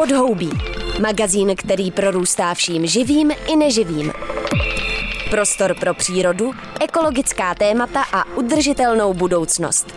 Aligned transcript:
Podhoubí. 0.00 0.50
Magazín, 1.00 1.56
který 1.56 1.90
prorůstá 1.90 2.54
vším 2.54 2.86
živým 2.86 3.30
i 3.52 3.56
neživým. 3.56 4.12
Prostor 5.30 5.74
pro 5.80 5.94
přírodu, 5.94 6.52
ekologická 6.80 7.54
témata 7.54 8.02
a 8.12 8.36
udržitelnou 8.36 9.14
budoucnost. 9.14 9.94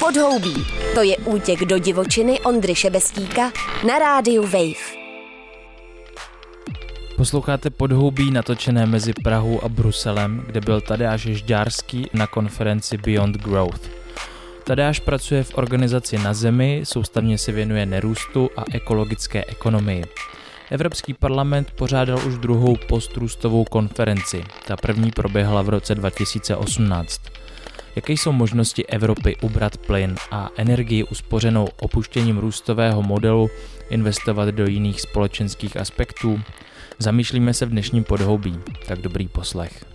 Podhoubí. 0.00 0.54
To 0.94 1.02
je 1.02 1.16
útěk 1.16 1.60
do 1.60 1.78
divočiny 1.78 2.40
Ondry 2.40 2.74
Šebestíka 2.74 3.52
na 3.86 3.98
rádiu 3.98 4.42
Wave. 4.42 4.84
Posloucháte 7.16 7.70
podhoubí 7.70 8.30
natočené 8.30 8.86
mezi 8.86 9.12
Prahou 9.24 9.64
a 9.64 9.68
Bruselem, 9.68 10.44
kde 10.46 10.60
byl 10.60 10.80
Tadeáš 10.80 11.20
Žďárský 11.20 12.10
na 12.12 12.26
konferenci 12.26 12.96
Beyond 12.96 13.36
Growth. 13.36 14.03
Tadeáš 14.64 15.00
pracuje 15.00 15.44
v 15.44 15.54
organizaci 15.54 16.18
Na 16.18 16.34
Zemi, 16.34 16.80
soustavně 16.84 17.38
se 17.38 17.52
věnuje 17.52 17.86
nerůstu 17.86 18.50
a 18.56 18.64
ekologické 18.72 19.44
ekonomii. 19.44 20.04
Evropský 20.70 21.14
parlament 21.14 21.70
pořádal 21.70 22.26
už 22.26 22.38
druhou 22.38 22.76
postrůstovou 22.88 23.64
konferenci. 23.64 24.44
Ta 24.66 24.76
první 24.76 25.10
proběhla 25.10 25.62
v 25.62 25.68
roce 25.68 25.94
2018. 25.94 27.20
Jaké 27.96 28.12
jsou 28.12 28.32
možnosti 28.32 28.86
Evropy 28.86 29.36
ubrat 29.36 29.76
plyn 29.76 30.14
a 30.30 30.50
energii 30.56 31.04
uspořenou 31.04 31.68
opuštěním 31.80 32.38
růstového 32.38 33.02
modelu 33.02 33.50
investovat 33.90 34.48
do 34.48 34.66
jiných 34.66 35.00
společenských 35.00 35.76
aspektů? 35.76 36.40
Zamýšlíme 36.98 37.54
se 37.54 37.66
v 37.66 37.70
dnešním 37.70 38.04
podhoubí, 38.04 38.58
tak 38.86 38.98
dobrý 38.98 39.28
poslech. 39.28 39.93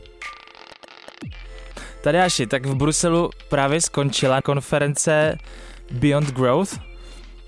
Tadeáši, 2.02 2.48
tak 2.48 2.66
v 2.66 2.76
Bruselu 2.76 3.30
právě 3.50 3.82
skončila 3.82 4.42
konference 4.42 5.38
Beyond 5.92 6.32
Growth, 6.32 6.80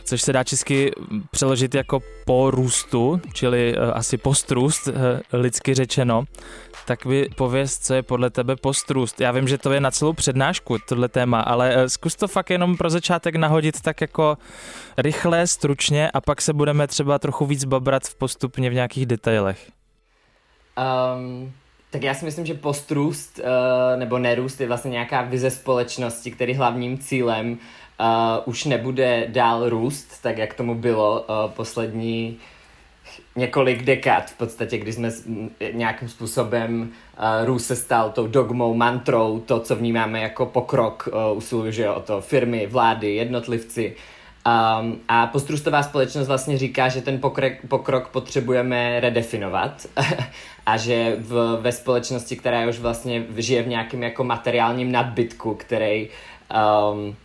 což 0.03 0.22
se 0.22 0.34
dá 0.34 0.44
česky 0.44 0.92
přeložit 1.31 1.76
jako 1.76 2.00
po 2.26 2.52
růstu, 2.52 3.22
čili 3.34 3.78
uh, 3.78 3.84
asi 3.94 4.17
postrůst, 4.17 4.88
uh, 4.88 4.94
lidsky 5.34 5.73
řečeno. 5.73 6.23
Tak 6.86 7.06
vy 7.06 7.30
pověz, 7.36 7.80
co 7.80 7.94
je 7.94 8.03
podle 8.03 8.30
tebe 8.30 8.56
postrůst. 8.56 9.22
Já 9.22 9.31
vím, 9.31 9.48
že 9.48 9.58
to 9.58 9.72
je 9.72 9.80
na 9.80 9.92
celou 9.92 10.14
přednášku, 10.14 10.78
tohle 10.88 11.08
téma, 11.08 11.39
ale 11.39 11.76
uh, 11.76 11.86
zkus 11.86 12.16
to 12.16 12.28
fakt 12.28 12.50
jenom 12.50 12.78
pro 12.78 12.89
začátek 12.89 13.36
nahodit 13.36 13.81
tak 13.81 14.02
jako 14.02 14.38
rychle, 14.98 15.48
stručně 15.48 16.11
a 16.11 16.22
pak 16.22 16.42
se 16.42 16.54
budeme 16.54 16.88
třeba 16.88 17.20
trochu 17.20 17.45
víc 17.45 17.66
babrat 17.66 18.04
v 18.04 18.16
postupně 18.16 18.70
v 18.70 18.73
nějakých 18.73 19.06
detailech. 19.06 19.72
Um, 20.78 21.52
tak 21.92 22.03
já 22.03 22.14
si 22.14 22.25
myslím, 22.25 22.45
že 22.45 22.53
postrůst 22.53 23.39
uh, 23.39 24.00
nebo 24.00 24.17
nerůst 24.17 24.61
je 24.61 24.67
vlastně 24.67 24.92
nějaká 24.92 25.22
vize 25.22 25.50
společnosti, 25.50 26.31
který 26.31 26.53
hlavním 26.53 26.98
cílem 26.98 27.52
uh, 27.52 28.08
už 28.45 28.66
nebude 28.66 29.25
dál 29.28 29.70
růst, 29.70 30.22
tak 30.22 30.38
jak 30.38 30.53
tomu 30.53 30.75
bylo 30.75 31.22
uh, 31.22 31.52
poslední 31.52 32.39
několik 33.36 33.83
dekád 33.83 34.30
v 34.30 34.38
podstatě, 34.38 34.78
kdy 34.78 34.94
jsme 34.94 35.11
nějakým 35.72 36.09
způsobem 36.09 36.81
uh, 36.81 37.45
růst 37.45 37.66
se 37.66 37.75
stal 37.75 38.11
tou 38.11 38.28
dogmou, 38.28 38.73
mantrou, 38.73 39.39
to, 39.39 39.59
co 39.59 39.76
vnímáme 39.76 40.22
jako 40.22 40.45
pokrok, 40.45 41.09
uh, 41.31 41.38
usiluje 41.38 41.92
o 41.92 42.00
to 42.00 42.22
firmy, 42.22 42.67
vlády, 42.67 43.16
jednotlivci. 43.16 43.95
Um, 44.45 45.00
a 45.08 45.28
postrůstová 45.28 45.84
společnost 45.84 46.28
vlastně 46.28 46.58
říká, 46.58 46.89
že 46.89 47.02
ten 47.02 47.20
pokrok, 47.20 47.53
pokrok 47.67 48.08
potřebujeme 48.08 49.00
redefinovat 49.00 49.88
a 50.66 50.78
že 50.78 51.16
v, 51.20 51.58
ve 51.61 51.72
společnosti, 51.72 52.36
která 52.36 52.70
už 52.70 52.80
vlastně 52.80 53.23
žije 53.38 53.64
v 53.64 53.67
nějakém 53.67 54.03
jako 54.03 54.23
materiálním 54.23 54.92
nadbytku, 54.92 55.56
který 55.56 56.09
um, 56.09 57.16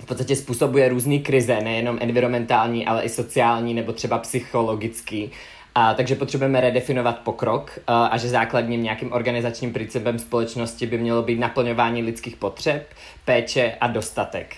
v 0.00 0.06
podstatě 0.06 0.36
způsobuje 0.36 0.88
různé 0.88 1.18
krize, 1.18 1.60
nejenom 1.60 1.98
environmentální, 2.00 2.86
ale 2.86 3.02
i 3.02 3.08
sociální 3.08 3.74
nebo 3.74 3.92
třeba 3.92 4.18
psychologický. 4.18 5.30
A, 5.74 5.94
takže 5.94 6.14
potřebujeme 6.14 6.60
redefinovat 6.60 7.18
pokrok 7.18 7.78
a, 7.86 8.06
a 8.06 8.16
že 8.16 8.28
základním 8.28 8.82
nějakým 8.82 9.12
organizačním 9.12 9.72
principem 9.72 10.18
společnosti 10.18 10.86
by 10.86 10.98
mělo 10.98 11.22
být 11.22 11.38
naplňování 11.38 12.02
lidských 12.02 12.36
potřeb, 12.36 12.88
péče 13.24 13.74
a 13.80 13.86
dostatek. 13.86 14.56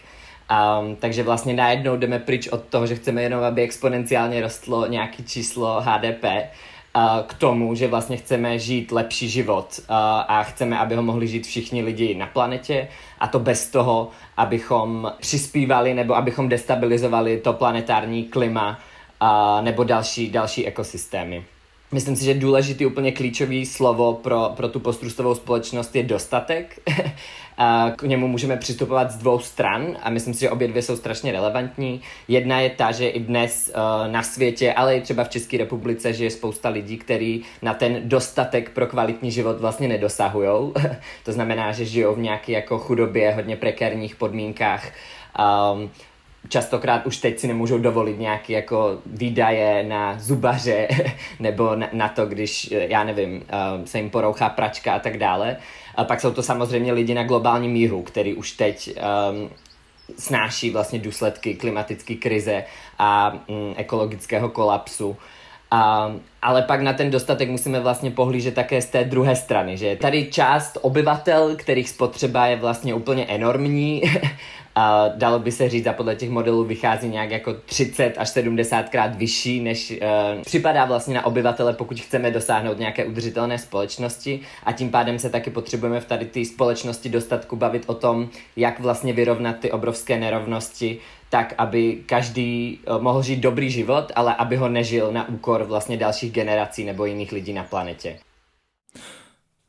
Um, 0.52 0.96
takže 0.96 1.22
vlastně 1.22 1.54
najednou 1.54 1.96
jdeme 1.96 2.18
pryč 2.18 2.48
od 2.48 2.62
toho, 2.62 2.86
že 2.86 2.94
chceme 2.94 3.22
jenom, 3.22 3.44
aby 3.44 3.62
exponenciálně 3.62 4.40
rostlo 4.40 4.86
nějaké 4.86 5.22
číslo 5.22 5.80
HDP, 5.80 6.24
k 7.26 7.34
tomu, 7.34 7.74
že 7.74 7.88
vlastně 7.88 8.16
chceme 8.16 8.58
žít 8.58 8.92
lepší 8.92 9.28
život 9.28 9.80
a 10.28 10.42
chceme, 10.42 10.78
aby 10.78 10.94
ho 10.94 11.02
mohli 11.02 11.28
žít 11.28 11.46
všichni 11.46 11.82
lidi 11.82 12.14
na 12.14 12.26
planetě 12.26 12.88
a 13.18 13.28
to 13.28 13.38
bez 13.38 13.70
toho, 13.70 14.10
abychom 14.36 15.12
přispívali 15.20 15.94
nebo 15.94 16.16
abychom 16.16 16.48
destabilizovali 16.48 17.40
to 17.40 17.52
planetární 17.52 18.24
klima 18.24 18.78
nebo 19.60 19.84
další, 19.84 20.30
další 20.30 20.66
ekosystémy. 20.66 21.44
Myslím 21.92 22.16
si, 22.16 22.24
že 22.24 22.34
důležitý, 22.34 22.86
úplně 22.86 23.12
klíčový 23.12 23.66
slovo 23.66 24.14
pro, 24.14 24.52
pro 24.56 24.68
tu 24.68 24.80
postrustovou 24.80 25.34
společnost 25.34 25.96
je 25.96 26.02
dostatek. 26.02 26.78
K 27.96 28.02
němu 28.02 28.28
můžeme 28.28 28.56
přistupovat 28.56 29.10
z 29.10 29.16
dvou 29.16 29.38
stran 29.38 29.96
a 30.02 30.10
myslím 30.10 30.34
si, 30.34 30.40
že 30.40 30.50
obě 30.50 30.68
dvě 30.68 30.82
jsou 30.82 30.96
strašně 30.96 31.32
relevantní. 31.32 32.00
Jedna 32.28 32.60
je 32.60 32.70
ta, 32.70 32.92
že 32.92 33.08
i 33.08 33.20
dnes 33.20 33.72
uh, 33.74 34.12
na 34.12 34.22
světě, 34.22 34.72
ale 34.72 34.96
i 34.96 35.00
třeba 35.00 35.24
v 35.24 35.28
České 35.28 35.58
republice, 35.58 36.12
že 36.12 36.24
je 36.24 36.30
spousta 36.30 36.68
lidí, 36.68 36.98
kteří 36.98 37.42
na 37.62 37.74
ten 37.74 38.00
dostatek 38.08 38.70
pro 38.70 38.86
kvalitní 38.86 39.30
život 39.30 39.60
vlastně 39.60 39.88
nedosahují. 39.88 40.72
to 41.24 41.32
znamená, 41.32 41.72
že 41.72 41.84
žijou 41.84 42.14
v 42.14 42.18
nějaké 42.18 42.52
jako 42.52 42.78
chudobě, 42.78 43.34
hodně 43.34 43.56
prekérních 43.56 44.16
podmínkách. 44.16 44.92
Um, 45.74 45.90
častokrát 46.48 47.06
už 47.06 47.16
teď 47.16 47.38
si 47.38 47.48
nemůžou 47.48 47.78
dovolit 47.78 48.18
nějaké 48.18 48.52
jako 48.52 48.98
výdaje 49.06 49.82
na 49.82 50.18
zubaře 50.18 50.88
nebo 51.40 51.76
na, 51.76 51.88
na 51.92 52.08
to, 52.08 52.26
když, 52.26 52.70
já 52.70 53.04
nevím, 53.04 53.36
uh, 53.36 53.84
se 53.84 53.98
jim 53.98 54.10
porouchá 54.10 54.48
pračka 54.48 54.94
a 54.94 54.98
tak 54.98 55.18
dále. 55.18 55.56
A 55.94 56.04
pak 56.04 56.20
jsou 56.20 56.30
to 56.30 56.42
samozřejmě 56.42 56.92
lidi 56.92 57.14
na 57.14 57.24
globálním 57.24 57.72
míru, 57.72 58.02
který 58.02 58.34
už 58.34 58.52
teď 58.52 58.96
um, 58.96 59.50
snáší 60.18 60.70
vlastně 60.70 60.98
důsledky 60.98 61.54
klimatické 61.54 62.14
krize 62.14 62.64
a 62.98 63.32
um, 63.46 63.74
ekologického 63.76 64.48
kolapsu. 64.48 65.16
A, 65.70 66.12
ale 66.42 66.62
pak 66.62 66.80
na 66.80 66.92
ten 66.92 67.10
dostatek 67.10 67.50
musíme 67.50 67.80
vlastně 67.80 68.10
pohlížet 68.10 68.54
také 68.54 68.82
z 68.82 68.86
té 68.86 69.04
druhé 69.04 69.36
strany, 69.36 69.76
že 69.76 69.96
tady 69.96 70.26
část 70.26 70.78
obyvatel, 70.80 71.56
kterých 71.56 71.88
spotřeba 71.88 72.46
je 72.46 72.56
vlastně 72.56 72.94
úplně 72.94 73.26
enormní 73.26 74.02
a 74.74 75.08
dalo 75.08 75.38
by 75.38 75.52
se 75.52 75.68
říct 75.68 75.86
a 75.86 75.92
podle 75.92 76.16
těch 76.16 76.30
modelů 76.30 76.64
vychází 76.64 77.08
nějak 77.08 77.30
jako 77.30 77.54
30 77.54 78.14
až 78.18 78.28
70 78.28 78.88
krát 78.88 79.16
vyšší, 79.16 79.60
než 79.60 79.90
uh, 79.90 80.42
připadá 80.42 80.84
vlastně 80.84 81.14
na 81.14 81.26
obyvatele, 81.26 81.72
pokud 81.72 82.00
chceme 82.00 82.30
dosáhnout 82.30 82.78
nějaké 82.78 83.04
udržitelné 83.04 83.58
společnosti 83.58 84.40
a 84.64 84.72
tím 84.72 84.90
pádem 84.90 85.18
se 85.18 85.30
taky 85.30 85.50
potřebujeme 85.50 86.00
v 86.00 86.04
tady 86.04 86.24
té 86.24 86.44
společnosti 86.44 87.08
dostatku 87.08 87.56
bavit 87.56 87.84
o 87.86 87.94
tom, 87.94 88.28
jak 88.56 88.80
vlastně 88.80 89.12
vyrovnat 89.12 89.58
ty 89.58 89.72
obrovské 89.72 90.18
nerovnosti 90.18 90.98
tak, 91.30 91.54
aby 91.58 92.02
každý 92.06 92.80
uh, 92.88 93.02
mohl 93.02 93.22
žít 93.22 93.40
dobrý 93.40 93.70
život, 93.70 94.12
ale 94.14 94.34
aby 94.34 94.56
ho 94.56 94.68
nežil 94.68 95.12
na 95.12 95.28
úkor 95.28 95.64
vlastně 95.64 95.96
dalších 95.96 96.32
generací 96.32 96.84
nebo 96.84 97.04
jiných 97.04 97.32
lidí 97.32 97.52
na 97.52 97.64
planetě. 97.64 98.18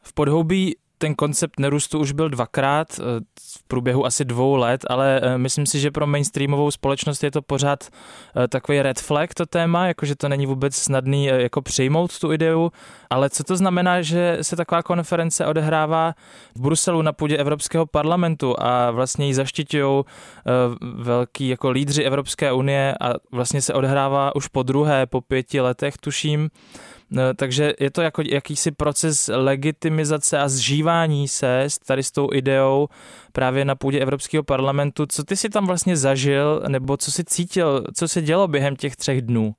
V 0.02 0.14
podhoubí 0.14 0.76
ten 1.04 1.16
koncept 1.16 1.60
nerůstu 1.60 2.00
už 2.00 2.12
byl 2.12 2.30
dvakrát 2.30 2.88
eh, 3.00 3.04
v 3.42 3.64
průběhu 3.68 4.06
asi 4.06 4.26
dvou 4.26 4.56
let, 4.56 4.86
ale 4.90 5.22
eh, 5.24 5.38
myslím 5.38 5.66
si, 5.66 5.80
že 5.80 5.92
pro 5.92 6.08
mainstreamovou 6.08 6.72
společnost 6.72 7.24
je 7.24 7.32
to 7.32 7.42
pořád 7.42 7.84
eh, 7.84 8.48
takový 8.48 8.82
red 8.82 9.00
flag 9.00 9.34
to 9.34 9.46
téma, 9.46 9.88
jakože 9.88 10.16
to 10.16 10.30
není 10.30 10.46
vůbec 10.46 10.76
snadný 10.76 11.26
jako 11.26 11.62
přijmout 11.62 12.20
tu 12.20 12.32
ideu, 12.32 12.72
ale 13.10 13.30
co 13.30 13.44
to 13.44 13.58
znamená, 13.58 14.02
že 14.02 14.38
se 14.42 14.56
taková 14.56 14.84
konference 14.84 15.46
odehrává 15.46 16.14
v 16.56 16.62
Bruselu 16.62 17.02
na 17.02 17.14
půdě 17.14 17.38
Evropského 17.38 17.86
parlamentu 17.86 18.56
a 18.60 18.92
vlastně 18.92 19.28
ji 19.28 19.34
zaštiťují 19.34 20.04
velký 20.82 21.48
jako 21.48 21.70
lídři 21.70 22.04
Evropské 22.04 22.52
unie 22.52 22.96
a 23.02 23.14
vlastně 23.32 23.62
se 23.62 23.74
odehrává 23.74 24.36
už 24.36 24.48
po 24.48 24.64
druhé, 24.64 25.06
po 25.06 25.22
pěti 25.22 25.62
letech 25.62 25.98
tuším. 25.98 26.50
No, 27.16 27.34
takže 27.34 27.74
je 27.80 27.92
to 27.92 28.02
jako 28.02 28.22
jakýsi 28.26 28.72
proces 28.72 29.30
legitimizace 29.34 30.40
a 30.40 30.48
zžívání 30.48 31.28
se 31.28 31.68
tady 31.86 32.04
s 32.04 32.12
tou 32.12 32.30
ideou 32.34 32.88
právě 33.32 33.66
na 33.66 33.76
půdě 33.76 34.00
Evropského 34.00 34.44
parlamentu. 34.44 35.06
Co 35.06 35.24
ty 35.24 35.36
si 35.36 35.50
tam 35.50 35.68
vlastně 35.68 35.98
zažil, 35.98 36.64
nebo 36.68 36.98
co 36.98 37.12
si 37.12 37.24
cítil, 37.24 37.84
co 37.96 38.08
se 38.08 38.22
dělo 38.22 38.48
během 38.48 38.76
těch 38.76 38.96
třech 38.96 39.22
dnů? 39.22 39.56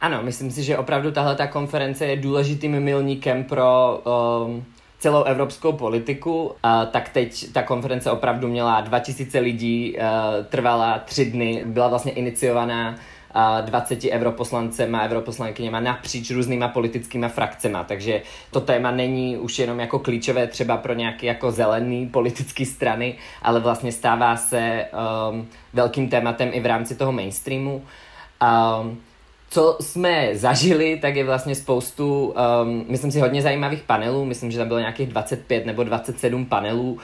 Ano, 0.00 0.22
myslím 0.22 0.50
si, 0.50 0.62
že 0.62 0.78
opravdu 0.78 1.10
tahle 1.10 1.36
ta 1.36 1.46
konference 1.46 2.06
je 2.06 2.16
důležitým 2.16 2.80
milníkem 2.80 3.44
pro 3.44 4.00
um, 4.46 4.64
celou 4.98 5.22
evropskou 5.22 5.72
politiku. 5.72 6.44
Uh, 6.44 6.52
tak 6.90 7.08
teď 7.08 7.52
ta 7.52 7.62
konference 7.62 8.10
opravdu 8.10 8.48
měla 8.48 8.80
2000 8.80 9.38
lidí, 9.38 9.96
uh, 9.96 10.02
trvala 10.44 10.98
tři 10.98 11.24
dny, 11.24 11.62
byla 11.66 11.88
vlastně 11.88 12.12
iniciovaná 12.12 12.96
20 13.60 14.04
europoslancema 14.04 15.02
europoslankyněma 15.04 15.80
napříč 15.80 16.30
různýma 16.30 16.68
politickýma 16.68 17.28
frakcema, 17.28 17.84
takže 17.84 18.22
to 18.50 18.60
téma 18.60 18.90
není 18.90 19.38
už 19.38 19.58
jenom 19.58 19.80
jako 19.80 19.98
klíčové 19.98 20.46
třeba 20.46 20.76
pro 20.76 20.94
nějaké 20.94 21.26
jako 21.26 21.50
zelený 21.50 22.06
politické 22.06 22.66
strany, 22.66 23.18
ale 23.42 23.60
vlastně 23.60 23.92
stává 23.92 24.36
se 24.36 24.86
um, 25.32 25.48
velkým 25.72 26.08
tématem 26.08 26.50
i 26.52 26.60
v 26.60 26.66
rámci 26.66 26.96
toho 26.96 27.12
mainstreamu. 27.12 27.82
Um, 28.42 29.00
co 29.54 29.76
jsme 29.80 30.30
zažili, 30.32 30.98
tak 31.02 31.16
je 31.16 31.24
vlastně 31.24 31.54
spoustu, 31.54 32.34
um, 32.62 32.84
myslím 32.88 33.10
si, 33.10 33.20
hodně 33.20 33.42
zajímavých 33.42 33.82
panelů. 33.82 34.24
Myslím, 34.24 34.50
že 34.50 34.58
tam 34.58 34.68
bylo 34.68 34.80
nějakých 34.80 35.08
25 35.08 35.66
nebo 35.66 35.84
27 35.84 36.46
panelů, 36.46 36.92
uh, 36.92 37.00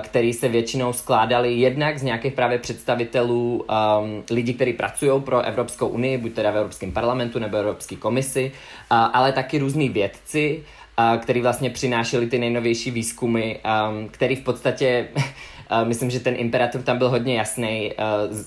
který 0.00 0.32
se 0.32 0.48
většinou 0.48 0.92
skládali 0.92 1.54
jednak 1.54 1.98
z 1.98 2.02
nějakých 2.02 2.32
právě 2.32 2.58
představitelů 2.58 3.64
um, 3.64 4.24
lidí, 4.30 4.54
kteří 4.54 4.72
pracují 4.72 5.22
pro 5.22 5.42
Evropskou 5.42 5.88
unii, 5.88 6.18
buď 6.18 6.32
teda 6.32 6.50
v 6.50 6.56
Evropském 6.56 6.92
parlamentu 6.92 7.38
nebo 7.38 7.56
Evropské 7.56 7.96
komisi, 7.96 8.52
uh, 8.90 8.98
ale 9.12 9.32
taky 9.32 9.58
různí 9.58 9.88
vědci, 9.88 10.62
uh, 10.98 11.20
který 11.20 11.40
vlastně 11.40 11.70
přinášeli 11.70 12.26
ty 12.26 12.38
nejnovější 12.38 12.90
výzkumy, 12.90 13.54
um, 13.54 14.08
který 14.08 14.36
v 14.36 14.44
podstatě 14.44 15.08
myslím, 15.84 16.10
že 16.10 16.20
ten 16.20 16.34
imperativ 16.38 16.84
tam 16.84 16.98
byl 16.98 17.08
hodně 17.10 17.36
jasný. 17.36 17.92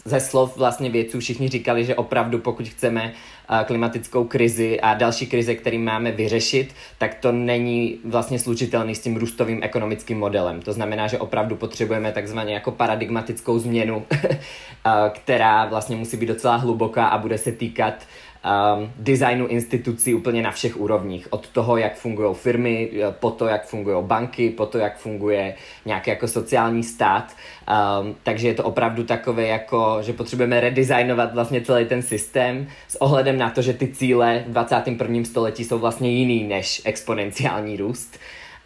ze 0.06 0.20
slov 0.20 0.58
vlastně 0.58 0.90
vědců 0.90 1.20
všichni 1.20 1.50
říkali, 1.50 1.86
že 1.86 1.96
opravdu 1.96 2.40
pokud 2.40 2.68
chceme 2.68 3.14
klimatickou 3.66 4.24
krizi 4.24 4.82
a 4.82 4.94
další 4.94 5.28
krize, 5.28 5.56
který 5.56 5.78
máme 5.78 6.12
vyřešit, 6.12 6.74
tak 6.98 7.16
to 7.16 7.32
není 7.32 8.00
vlastně 8.06 8.40
slučitelný 8.40 8.96
s 8.96 9.00
tím 9.00 9.18
růstovým 9.18 9.60
ekonomickým 9.64 10.20
modelem. 10.20 10.62
To 10.62 10.74
znamená, 10.74 11.08
že 11.08 11.20
opravdu 11.20 11.56
potřebujeme 11.56 12.12
takzvaně 12.12 12.54
jako 12.54 12.72
paradigmatickou 12.72 13.60
změnu, 13.60 14.06
která 15.14 15.66
vlastně 15.66 15.96
musí 15.96 16.18
být 16.18 16.26
docela 16.26 16.56
hluboká 16.56 17.06
a 17.08 17.18
bude 17.18 17.38
se 17.38 17.52
týkat 17.52 17.94
um, 18.46 18.92
designu 18.98 19.48
institucí 19.48 20.14
úplně 20.14 20.42
na 20.42 20.52
všech 20.52 20.78
úrovních. 20.78 21.34
Od 21.34 21.48
toho, 21.48 21.78
jak 21.78 21.96
fungují 21.96 22.36
firmy, 22.36 22.92
po 23.20 23.32
to, 23.32 23.48
jak 23.48 23.66
fungují 23.66 24.04
banky, 24.06 24.50
po 24.50 24.66
to, 24.66 24.78
jak 24.78 24.98
funguje 24.98 25.56
nějaký 25.86 26.10
jako 26.10 26.28
sociální 26.28 26.84
stát. 26.84 27.36
Um, 28.02 28.16
takže 28.24 28.48
je 28.48 28.54
to 28.54 28.64
opravdu 28.64 29.04
takové, 29.04 29.48
jako, 29.48 29.98
že 30.02 30.14
potřebujeme 30.14 30.60
redesignovat 30.60 31.34
vlastně 31.34 31.62
celý 31.62 31.86
ten 31.86 32.02
systém 32.02 32.68
s 32.88 33.02
ohledem 33.02 33.38
na 33.38 33.50
to, 33.50 33.62
že 33.62 33.74
ty 33.74 33.88
cíle 33.88 34.44
v 34.48 34.52
21. 34.52 35.24
století 35.24 35.64
jsou 35.64 35.80
vlastně 35.80 36.12
jiný 36.12 36.44
než 36.44 36.82
exponenciální 36.86 37.78
růst. 37.78 38.20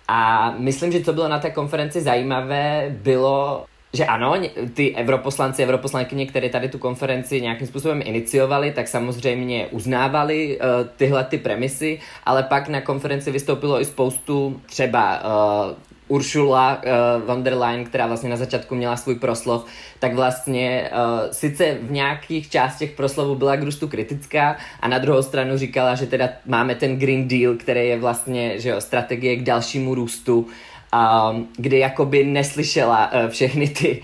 A 0.07 0.51
myslím, 0.57 0.91
že 0.91 1.03
co 1.03 1.13
bylo 1.13 1.27
na 1.27 1.39
té 1.39 1.49
konferenci 1.49 2.01
zajímavé, 2.01 2.95
bylo 3.01 3.65
že 3.95 4.05
ano, 4.05 4.35
ty 4.73 4.95
europoslanci, 4.95 5.65
europoslankyně, 5.65 6.25
které 6.25 6.49
tady 6.49 6.69
tu 6.69 6.77
konferenci 6.77 7.41
nějakým 7.41 7.67
způsobem 7.67 8.01
iniciovali, 8.05 8.71
tak 8.71 8.87
samozřejmě 8.87 9.67
uznávali 9.71 10.57
uh, 10.57 10.87
tyhle 10.97 11.23
ty 11.23 11.37
premisy, 11.37 11.99
ale 12.23 12.43
pak 12.43 12.69
na 12.69 12.81
konferenci 12.81 13.31
vystoupilo 13.31 13.81
i 13.81 13.85
spoustu 13.85 14.61
třeba 14.65 15.21
uh, 15.23 15.75
Uršula 16.07 16.81
uh, 16.85 17.27
von 17.27 17.43
der 17.43 17.57
Leyen, 17.57 17.85
která 17.85 18.07
vlastně 18.07 18.29
na 18.29 18.35
začátku 18.35 18.75
měla 18.75 18.97
svůj 18.97 19.15
proslov, 19.15 19.65
tak 19.99 20.13
vlastně 20.13 20.89
uh, 20.91 21.31
sice 21.31 21.77
v 21.81 21.91
nějakých 21.91 22.49
částech 22.49 22.91
proslovu 22.91 23.35
byla 23.35 23.55
k 23.55 23.89
kritická 23.89 24.55
a 24.79 24.87
na 24.87 24.97
druhou 24.97 25.21
stranu 25.21 25.57
říkala, 25.57 25.95
že 25.95 26.05
teda 26.05 26.29
máme 26.45 26.75
ten 26.75 26.97
Green 26.97 27.27
Deal, 27.27 27.53
který 27.55 27.87
je 27.87 27.99
vlastně 27.99 28.59
že 28.59 28.69
jo, 28.69 28.81
strategie 28.81 29.35
k 29.35 29.43
dalšímu 29.43 29.95
růstu 29.95 30.47
um, 30.95 31.47
kdy 31.57 31.79
jakoby 31.79 32.23
neslyšela 32.23 33.11
uh, 33.13 33.29
všechny 33.29 33.67
ty 33.67 34.01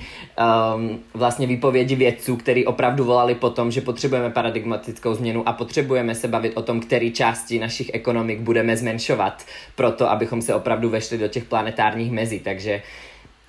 um, 0.75 0.99
vlastně 1.13 1.47
výpovědi 1.47 1.95
vědců, 1.95 2.35
který 2.35 2.65
opravdu 2.65 3.03
volali 3.03 3.35
po 3.35 3.49
tom, 3.49 3.71
že 3.71 3.81
potřebujeme 3.81 4.29
paradigmatickou 4.29 5.13
změnu 5.13 5.49
a 5.49 5.53
potřebujeme 5.53 6.15
se 6.15 6.27
bavit 6.27 6.53
o 6.55 6.61
tom, 6.61 6.79
který 6.79 7.11
části 7.11 7.59
našich 7.59 7.91
ekonomik 7.93 8.39
budeme 8.39 8.77
zmenšovat, 8.77 9.45
proto 9.75 10.11
abychom 10.11 10.41
se 10.41 10.55
opravdu 10.55 10.89
vešli 10.89 11.17
do 11.17 11.27
těch 11.27 11.43
planetárních 11.43 12.11
mezí. 12.11 12.39
Takže 12.39 12.81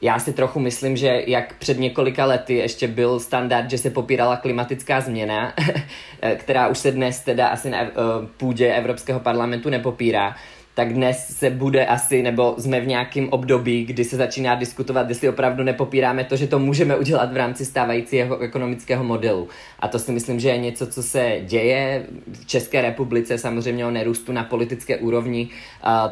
já 0.03 0.19
si 0.19 0.33
trochu 0.33 0.61
myslím, 0.61 0.97
že 0.97 1.23
jak 1.27 1.55
před 1.59 1.79
několika 1.79 2.25
lety 2.25 2.55
ještě 2.55 2.89
byl 2.89 3.21
standard, 3.21 3.71
že 3.71 3.79
se 3.79 3.91
popírala 3.91 4.37
klimatická 4.37 5.01
změna, 5.01 5.53
která 6.37 6.69
už 6.69 6.79
se 6.79 6.91
dnes 6.91 7.21
teda 7.21 7.49
asi 7.49 7.71
na 7.71 7.83
uh, 7.83 7.89
půdě 8.37 8.75
Evropského 8.75 9.21
parlamentu 9.21 9.71
nepopírá, 9.71 10.37
tak 10.75 10.93
dnes 10.93 11.37
se 11.37 11.51
bude 11.51 11.87
asi, 11.87 12.23
nebo 12.23 12.55
jsme 12.59 12.81
v 12.81 12.87
nějakém 12.87 13.29
období, 13.29 13.85
kdy 13.85 14.05
se 14.05 14.17
začíná 14.17 14.55
diskutovat, 14.55 15.09
jestli 15.09 15.29
opravdu 15.29 15.65
nepopíráme 15.65 16.25
to, 16.25 16.37
že 16.37 16.47
to 16.47 16.59
můžeme 16.59 16.97
udělat 16.97 17.33
v 17.33 17.37
rámci 17.37 17.65
stávajícího 17.65 18.39
ekonomického 18.39 19.05
modelu. 19.05 19.49
A 19.81 19.89
to 19.89 19.99
si 19.99 20.13
myslím, 20.13 20.41
že 20.41 20.49
je 20.49 20.59
něco, 20.59 20.87
co 20.87 21.03
se 21.03 21.41
děje 21.43 22.07
v 22.33 22.47
České 22.47 22.83
republice, 22.83 23.39
samozřejmě 23.39 23.87
o 23.87 23.91
nerůstu 23.91 24.33
na 24.33 24.45
politické 24.45 24.97
úrovni. 24.97 25.49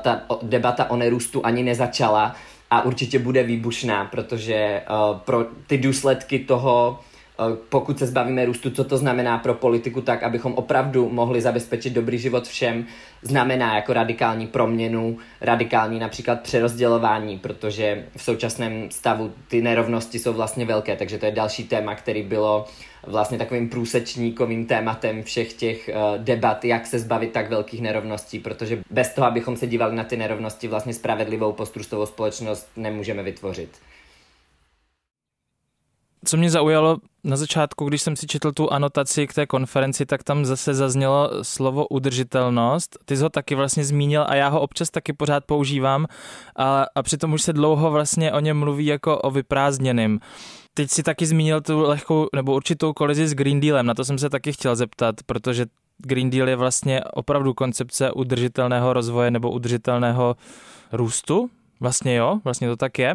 Ta 0.02 0.22
debata 0.42 0.90
o 0.90 0.96
nerůstu 0.96 1.46
ani 1.46 1.62
nezačala 1.62 2.34
a 2.70 2.82
určitě 2.82 3.18
bude 3.18 3.42
výbušná, 3.42 4.04
protože 4.04 4.82
pro 5.24 5.46
ty 5.66 5.78
důsledky 5.78 6.38
toho, 6.38 6.98
pokud 7.69 7.98
se 7.98 8.06
zbavíme 8.06 8.44
růstu, 8.44 8.70
co 8.70 8.84
to 8.84 8.96
znamená 8.96 9.38
pro 9.38 9.54
politiku, 9.54 10.00
tak 10.00 10.22
abychom 10.22 10.54
opravdu 10.54 11.08
mohli 11.08 11.40
zabezpečit 11.40 11.90
dobrý 11.90 12.19
život 12.19 12.48
všem, 12.48 12.87
znamená 13.22 13.76
jako 13.76 13.92
radikální 13.92 14.46
proměnu, 14.46 15.19
radikální 15.40 15.98
například 15.98 16.40
přerozdělování, 16.40 17.38
protože 17.38 18.04
v 18.16 18.22
současném 18.22 18.90
stavu 18.90 19.32
ty 19.48 19.62
nerovnosti 19.62 20.19
jsou 20.19 20.32
vlastně 20.32 20.64
velké, 20.64 20.96
takže 20.96 21.19
to 21.19 21.26
je 21.26 21.32
další 21.32 21.64
téma, 21.64 21.94
který 21.94 22.22
bylo 22.22 22.64
vlastně 23.06 23.38
takovým 23.38 23.69
průsečníkovým 23.69 24.66
tématem 24.66 25.22
všech 25.22 25.52
těch 25.52 25.90
uh, 25.93 26.25
debat, 26.25 26.64
jak 26.64 26.86
se 26.86 26.98
zbavit 26.98 27.32
tak 27.32 27.50
velkých 27.50 27.82
nerovností, 27.82 28.38
protože 28.38 28.82
bez 28.90 29.14
toho, 29.14 29.26
abychom 29.26 29.56
se 29.56 29.66
dívali 29.66 29.96
na 29.96 30.04
ty 30.04 30.16
nerovnosti, 30.16 30.69
vlastně 30.69 30.94
spravedlivou 30.94 31.52
postrustovou 31.52 32.06
společnost 32.06 32.69
nemůžeme 32.76 33.22
vytvořit. 33.22 33.70
Co 36.25 36.37
mě 36.37 36.50
zaujalo 36.50 36.96
na 37.25 37.37
začátku, 37.37 37.84
když 37.84 38.02
jsem 38.02 38.17
si 38.17 38.26
četl 38.26 38.52
tu 38.52 38.72
anotaci 38.72 39.26
k 39.26 39.34
té 39.34 39.46
konferenci, 39.46 40.06
tak 40.06 40.22
tam 40.22 40.44
zase 40.44 40.75
zaznělo 40.75 41.31
slovo 41.43 41.87
udržitelnost. 41.87 42.99
Ty 43.05 43.17
jsi 43.17 43.22
ho 43.22 43.28
taky 43.28 43.55
vlastně 43.55 43.84
zmínil 43.84 44.25
a 44.28 44.34
já 44.34 44.49
ho 44.49 44.61
občas 44.61 44.90
taky 44.90 45.12
pořád 45.12 45.44
používám 45.44 46.06
a, 46.56 46.87
a 46.94 47.02
přitom 47.02 47.32
už 47.32 47.43
se 47.43 47.52
dlouho 47.52 47.90
vlastně 47.90 48.32
o 48.32 48.40
něm 48.40 48.58
mluví 48.58 48.87
jako 48.87 49.19
o 49.19 49.31
vyprázdněným. 49.31 50.20
Teď 50.75 50.90
si 50.90 51.02
taky 51.02 51.26
zmínil 51.26 51.61
tu 51.61 51.81
lehkou 51.81 52.26
nebo 52.34 52.55
určitou 52.55 52.93
kolizi 52.93 53.28
s 53.28 53.34
Green 53.34 53.61
Dealem, 53.61 53.87
na 53.87 53.94
to 53.94 54.05
jsem 54.05 54.19
se 54.19 54.31
taky 54.31 54.52
chtěl 54.52 54.76
zeptat, 54.76 55.14
protože 55.26 55.67
Green 55.99 56.31
Deal 56.31 56.49
je 56.49 56.56
vlastně 56.56 57.00
opravdu 57.05 57.55
koncepce 57.55 58.12
udržitelného 58.12 58.93
rozvoje 58.93 59.31
nebo 59.31 59.50
udržitelného 59.50 60.37
růstu. 60.93 61.50
Vlastně 61.81 62.17
jo, 62.17 62.40
vlastně 62.44 62.69
to 62.69 62.76
tak 62.76 62.99
je. 62.99 63.14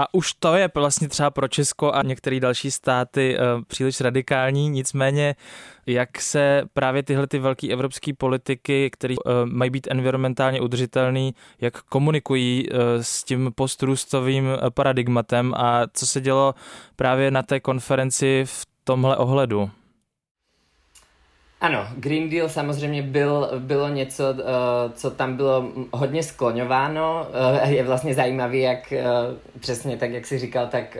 A 0.00 0.14
už 0.14 0.32
to 0.32 0.54
je 0.54 0.70
vlastně 0.74 1.08
třeba 1.08 1.30
pro 1.30 1.48
Česko 1.48 1.92
a 1.92 2.02
některé 2.02 2.40
další 2.40 2.70
státy 2.70 3.36
uh, 3.38 3.62
příliš 3.64 4.00
radikální, 4.00 4.68
nicméně 4.68 5.34
jak 5.86 6.20
se 6.20 6.62
právě 6.72 7.02
tyhle 7.02 7.26
ty 7.26 7.38
velké 7.38 7.68
evropské 7.68 8.12
politiky, 8.14 8.90
které 8.90 9.14
uh, 9.14 9.32
mají 9.44 9.70
být 9.70 9.88
environmentálně 9.90 10.60
udržitelné, 10.60 11.30
jak 11.60 11.82
komunikují 11.82 12.68
uh, 12.68 12.78
s 13.00 13.24
tím 13.24 13.52
postrůstovým 13.54 14.48
paradigmatem 14.74 15.54
a 15.56 15.82
co 15.92 16.06
se 16.06 16.20
dělo 16.20 16.54
právě 16.96 17.30
na 17.30 17.42
té 17.42 17.60
konferenci 17.60 18.42
v 18.46 18.66
tomhle 18.84 19.16
ohledu? 19.16 19.70
Ano, 21.60 21.86
Green 21.96 22.30
Deal 22.30 22.48
samozřejmě 22.48 23.02
byl, 23.02 23.50
bylo 23.58 23.88
něco, 23.88 24.30
uh, 24.30 24.38
co 24.94 25.10
tam 25.10 25.36
bylo 25.36 25.68
hodně 25.92 26.22
skloňováno. 26.22 27.26
Uh, 27.62 27.70
je 27.70 27.82
vlastně 27.82 28.14
zajímavý, 28.14 28.60
jak 28.60 28.92
uh, 28.92 29.60
přesně 29.60 29.96
tak, 29.96 30.10
jak 30.10 30.26
jsi 30.26 30.38
říkal, 30.38 30.66
tak 30.66 30.96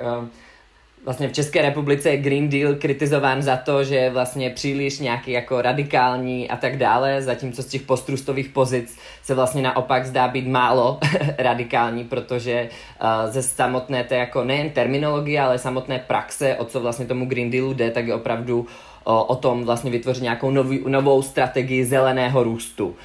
vlastně 1.05 1.29
v 1.29 1.33
České 1.33 1.63
republice 1.63 2.11
je 2.11 2.17
Green 2.17 2.49
Deal 2.49 2.75
kritizován 2.75 3.43
za 3.43 3.57
to, 3.57 3.85
že 3.85 3.97
je 3.97 4.11
vlastně 4.11 4.51
příliš 4.51 4.99
nějaký 4.99 5.31
jako 5.31 5.63
radikální 5.63 6.51
a 6.51 6.57
tak 6.57 6.77
dále, 6.77 7.23
zatímco 7.23 7.63
z 7.63 7.67
těch 7.67 7.83
postrustových 7.83 8.49
pozic 8.49 8.99
se 9.23 9.35
vlastně 9.35 9.63
naopak 9.63 10.07
zdá 10.07 10.29
být 10.29 10.49
málo 10.49 10.99
radikální, 11.39 12.05
protože 12.05 12.69
uh, 13.03 13.33
ze 13.33 13.43
samotné 13.43 14.05
té 14.05 14.17
jako 14.17 14.45
nejen 14.45 14.71
terminologie, 14.71 15.41
ale 15.41 15.59
samotné 15.59 15.99
praxe, 15.99 16.57
o 16.57 16.65
co 16.65 16.81
vlastně 16.81 17.07
tomu 17.07 17.27
Green 17.27 17.51
Dealu 17.51 17.75
jde, 17.75 17.91
tak 17.91 18.07
je 18.07 18.15
opravdu 18.15 18.67
o, 19.05 19.25
o 19.25 19.37
tom 19.37 19.65
vlastně 19.65 19.91
vytvořit 19.91 20.23
nějakou 20.23 20.51
nový, 20.51 20.81
novou 20.87 21.23
strategii 21.23 21.85
zeleného 21.85 22.43
růstu. 22.43 22.97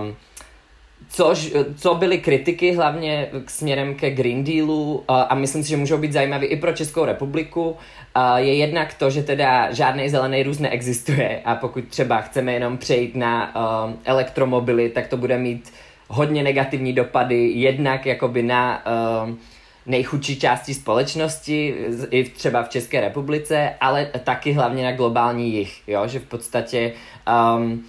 Um, 0.00 0.16
Což, 1.08 1.52
co 1.76 1.94
byly 1.94 2.18
kritiky 2.18 2.72
hlavně 2.72 3.28
k 3.44 3.50
směrem 3.50 3.94
ke 3.94 4.10
Green 4.10 4.44
Dealu 4.44 5.04
a 5.08 5.34
myslím 5.34 5.62
si, 5.62 5.68
že 5.68 5.76
můžou 5.76 5.98
být 5.98 6.12
zajímavé 6.12 6.46
i 6.46 6.56
pro 6.56 6.72
Českou 6.72 7.04
republiku, 7.04 7.76
je 8.36 8.54
jednak 8.54 8.94
to, 8.94 9.10
že 9.10 9.22
teda 9.22 9.72
žádný 9.72 10.08
zelený 10.08 10.42
růst 10.42 10.58
neexistuje 10.58 11.40
a 11.44 11.54
pokud 11.54 11.84
třeba 11.88 12.20
chceme 12.20 12.52
jenom 12.52 12.78
přejít 12.78 13.16
na 13.16 13.54
elektromobily, 14.04 14.88
tak 14.88 15.08
to 15.08 15.16
bude 15.16 15.38
mít 15.38 15.72
hodně 16.08 16.42
negativní 16.42 16.92
dopady 16.92 17.48
jednak 17.48 18.06
jakoby 18.06 18.42
na 18.42 18.82
nejchudší 19.86 20.40
části 20.40 20.74
společnosti, 20.74 21.74
i 22.10 22.24
třeba 22.24 22.62
v 22.62 22.68
České 22.68 23.00
republice, 23.00 23.74
ale 23.80 24.10
taky 24.24 24.52
hlavně 24.52 24.84
na 24.84 24.92
globální 24.92 25.54
jich, 25.54 25.82
jo? 25.86 26.02
že 26.06 26.18
v 26.18 26.26
podstatě 26.26 26.92
um, 27.56 27.84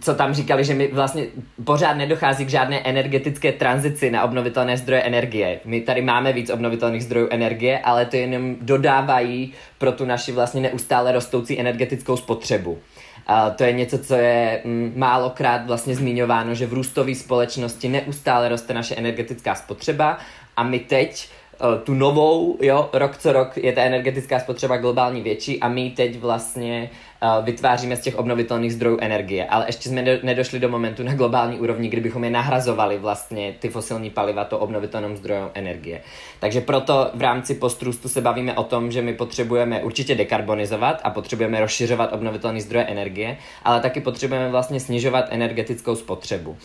co 0.00 0.14
tam 0.14 0.34
říkali, 0.34 0.64
že 0.64 0.74
mi 0.74 0.88
vlastně 0.88 1.26
pořád 1.64 1.94
nedochází 1.94 2.44
k 2.46 2.50
žádné 2.50 2.80
energetické 2.80 3.52
tranzici 3.52 4.10
na 4.10 4.22
obnovitelné 4.22 4.76
zdroje 4.76 5.02
energie. 5.02 5.60
My 5.64 5.80
tady 5.80 6.02
máme 6.02 6.32
víc 6.32 6.50
obnovitelných 6.50 7.04
zdrojů 7.04 7.28
energie, 7.30 7.78
ale 7.78 8.06
to 8.06 8.16
jenom 8.16 8.56
dodávají 8.60 9.52
pro 9.78 9.92
tu 9.92 10.04
naši 10.04 10.32
vlastně 10.32 10.60
neustále 10.60 11.12
rostoucí 11.12 11.60
energetickou 11.60 12.16
spotřebu. 12.16 12.70
Uh, 12.70 13.54
to 13.56 13.64
je 13.64 13.72
něco, 13.72 13.98
co 13.98 14.14
je 14.14 14.60
mm, 14.64 14.92
málokrát 14.96 15.66
vlastně 15.66 15.94
zmiňováno, 15.94 16.54
že 16.54 16.66
v 16.66 16.72
růstové 16.72 17.14
společnosti 17.14 17.88
neustále 17.88 18.48
roste 18.48 18.74
naše 18.74 18.94
energetická 18.94 19.54
spotřeba 19.54 20.18
a 20.60 20.62
my 20.62 20.78
teď 20.78 21.28
uh, 21.60 21.80
tu 21.84 21.94
novou, 21.94 22.58
jo, 22.60 22.90
rok 22.92 23.16
co 23.16 23.32
rok 23.32 23.56
je 23.56 23.72
ta 23.72 23.82
energetická 23.82 24.38
spotřeba 24.38 24.76
globální 24.76 25.22
větší 25.22 25.60
a 25.60 25.68
my 25.68 25.90
teď 25.90 26.18
vlastně 26.18 26.90
uh, 27.22 27.44
vytváříme 27.44 27.96
z 27.96 28.00
těch 28.00 28.18
obnovitelných 28.18 28.72
zdrojů 28.72 28.98
energie. 29.00 29.46
Ale 29.46 29.64
ještě 29.68 29.88
jsme 29.88 30.02
nedošli 30.22 30.60
do 30.60 30.68
momentu 30.68 31.02
na 31.02 31.14
globální 31.14 31.58
úrovni, 31.58 31.88
kdybychom 31.88 32.24
je 32.24 32.30
nahrazovali 32.30 32.98
vlastně 32.98 33.54
ty 33.58 33.68
fosilní 33.68 34.10
paliva 34.10 34.44
to 34.44 34.58
obnovitelnou 34.58 35.16
zdrojem 35.16 35.50
energie. 35.54 36.02
Takže 36.40 36.60
proto 36.60 37.10
v 37.14 37.22
rámci 37.22 37.54
postrůstu 37.54 38.08
se 38.08 38.20
bavíme 38.20 38.54
o 38.54 38.64
tom, 38.64 38.90
že 38.90 39.02
my 39.02 39.14
potřebujeme 39.14 39.82
určitě 39.82 40.14
dekarbonizovat 40.14 41.00
a 41.04 41.10
potřebujeme 41.10 41.60
rozšiřovat 41.60 42.12
obnovitelné 42.12 42.60
zdroje 42.60 42.84
energie, 42.84 43.36
ale 43.64 43.80
taky 43.80 44.00
potřebujeme 44.00 44.50
vlastně 44.50 44.80
snižovat 44.80 45.24
energetickou 45.30 45.96
spotřebu. 45.96 46.56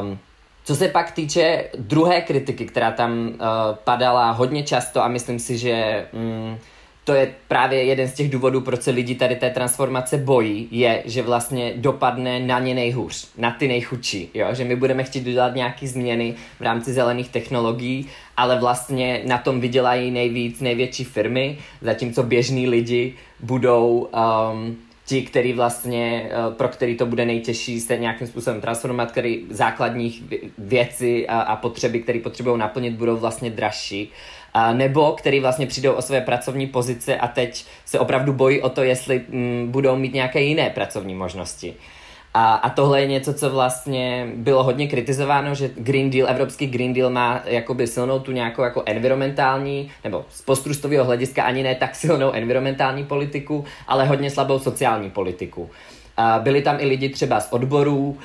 Um, 0.00 0.18
co 0.64 0.76
se 0.76 0.88
pak 0.88 1.10
týče 1.10 1.64
druhé 1.78 2.20
kritiky, 2.20 2.66
která 2.66 2.90
tam 2.90 3.28
uh, 3.28 3.36
padala 3.84 4.30
hodně 4.30 4.62
často 4.62 5.02
a 5.04 5.08
myslím 5.08 5.38
si, 5.38 5.58
že 5.58 6.06
um, 6.12 6.58
to 7.04 7.14
je 7.14 7.34
právě 7.48 7.84
jeden 7.84 8.08
z 8.08 8.14
těch 8.14 8.30
důvodů, 8.30 8.60
proč 8.60 8.82
se 8.82 8.90
lidi 8.90 9.14
tady 9.14 9.36
té 9.36 9.50
transformace 9.50 10.16
bojí, 10.16 10.68
je, 10.70 11.02
že 11.04 11.22
vlastně 11.22 11.72
dopadne 11.76 12.40
na 12.40 12.58
ně 12.58 12.74
nejhůř, 12.74 13.28
na 13.38 13.50
ty 13.50 13.68
nejchudší, 13.68 14.30
jo? 14.34 14.46
že 14.52 14.64
my 14.64 14.76
budeme 14.76 15.04
chtít 15.04 15.26
udělat 15.26 15.54
nějaké 15.54 15.88
změny 15.88 16.34
v 16.60 16.62
rámci 16.62 16.92
zelených 16.92 17.28
technologií, 17.28 18.06
ale 18.36 18.58
vlastně 18.58 19.22
na 19.26 19.38
tom 19.38 19.60
vydělají 19.60 20.10
nejvíc 20.10 20.60
největší 20.60 21.04
firmy, 21.04 21.58
zatímco 21.82 22.22
běžní 22.22 22.68
lidi 22.68 23.14
budou 23.40 24.08
um, 24.52 24.76
ti, 25.10 25.22
který 25.22 25.52
vlastně, 25.52 26.30
uh, 26.48 26.54
pro 26.54 26.68
který 26.68 26.96
to 26.96 27.06
bude 27.06 27.26
nejtěžší 27.26 27.80
se 27.80 27.98
nějakým 27.98 28.26
způsobem 28.26 28.60
transformovat, 28.60 29.10
který 29.10 29.46
základních 29.50 30.22
věci 30.58 31.26
a, 31.26 31.40
a 31.40 31.56
potřeby, 31.56 32.00
které 32.00 32.20
potřebují 32.20 32.58
naplnit, 32.58 32.94
budou 32.94 33.16
vlastně 33.16 33.50
dražší 33.50 34.10
a 34.54 34.72
nebo 34.72 35.12
který 35.12 35.40
vlastně 35.40 35.66
přijdou 35.66 35.92
o 35.92 36.02
své 36.02 36.20
pracovní 36.20 36.66
pozice 36.66 37.16
a 37.16 37.28
teď 37.28 37.64
se 37.84 37.98
opravdu 37.98 38.32
bojí 38.32 38.62
o 38.62 38.68
to, 38.68 38.82
jestli 38.82 39.16
m, 39.16 39.24
mm, 39.38 39.70
budou 39.70 39.96
mít 39.96 40.14
nějaké 40.14 40.40
jiné 40.40 40.70
pracovní 40.70 41.14
možnosti. 41.14 41.74
A, 42.34 42.54
a 42.54 42.70
tohle 42.70 43.00
je 43.00 43.06
něco, 43.06 43.34
co 43.34 43.50
vlastně 43.50 44.26
bylo 44.34 44.62
hodně 44.62 44.88
kritizováno, 44.88 45.54
že 45.54 45.70
Green 45.76 46.10
Deal, 46.10 46.28
evropský 46.30 46.66
Green 46.66 46.92
Deal 46.92 47.10
má 47.10 47.40
jakoby 47.44 47.86
silnou 47.86 48.18
tu 48.18 48.32
nějakou 48.32 48.62
jako 48.62 48.82
environmentální, 48.86 49.90
nebo 50.04 50.24
z 50.30 50.42
postrustového 50.42 51.04
hlediska 51.04 51.42
ani 51.42 51.62
ne 51.62 51.74
tak 51.74 51.94
silnou 51.94 52.32
environmentální 52.32 53.04
politiku, 53.04 53.64
ale 53.88 54.06
hodně 54.06 54.30
slabou 54.30 54.58
sociální 54.58 55.10
politiku. 55.10 55.70
Byli 56.38 56.62
tam 56.62 56.76
i 56.80 56.86
lidi 56.86 57.08
třeba 57.08 57.40
z 57.40 57.52
odborů, 57.52 58.18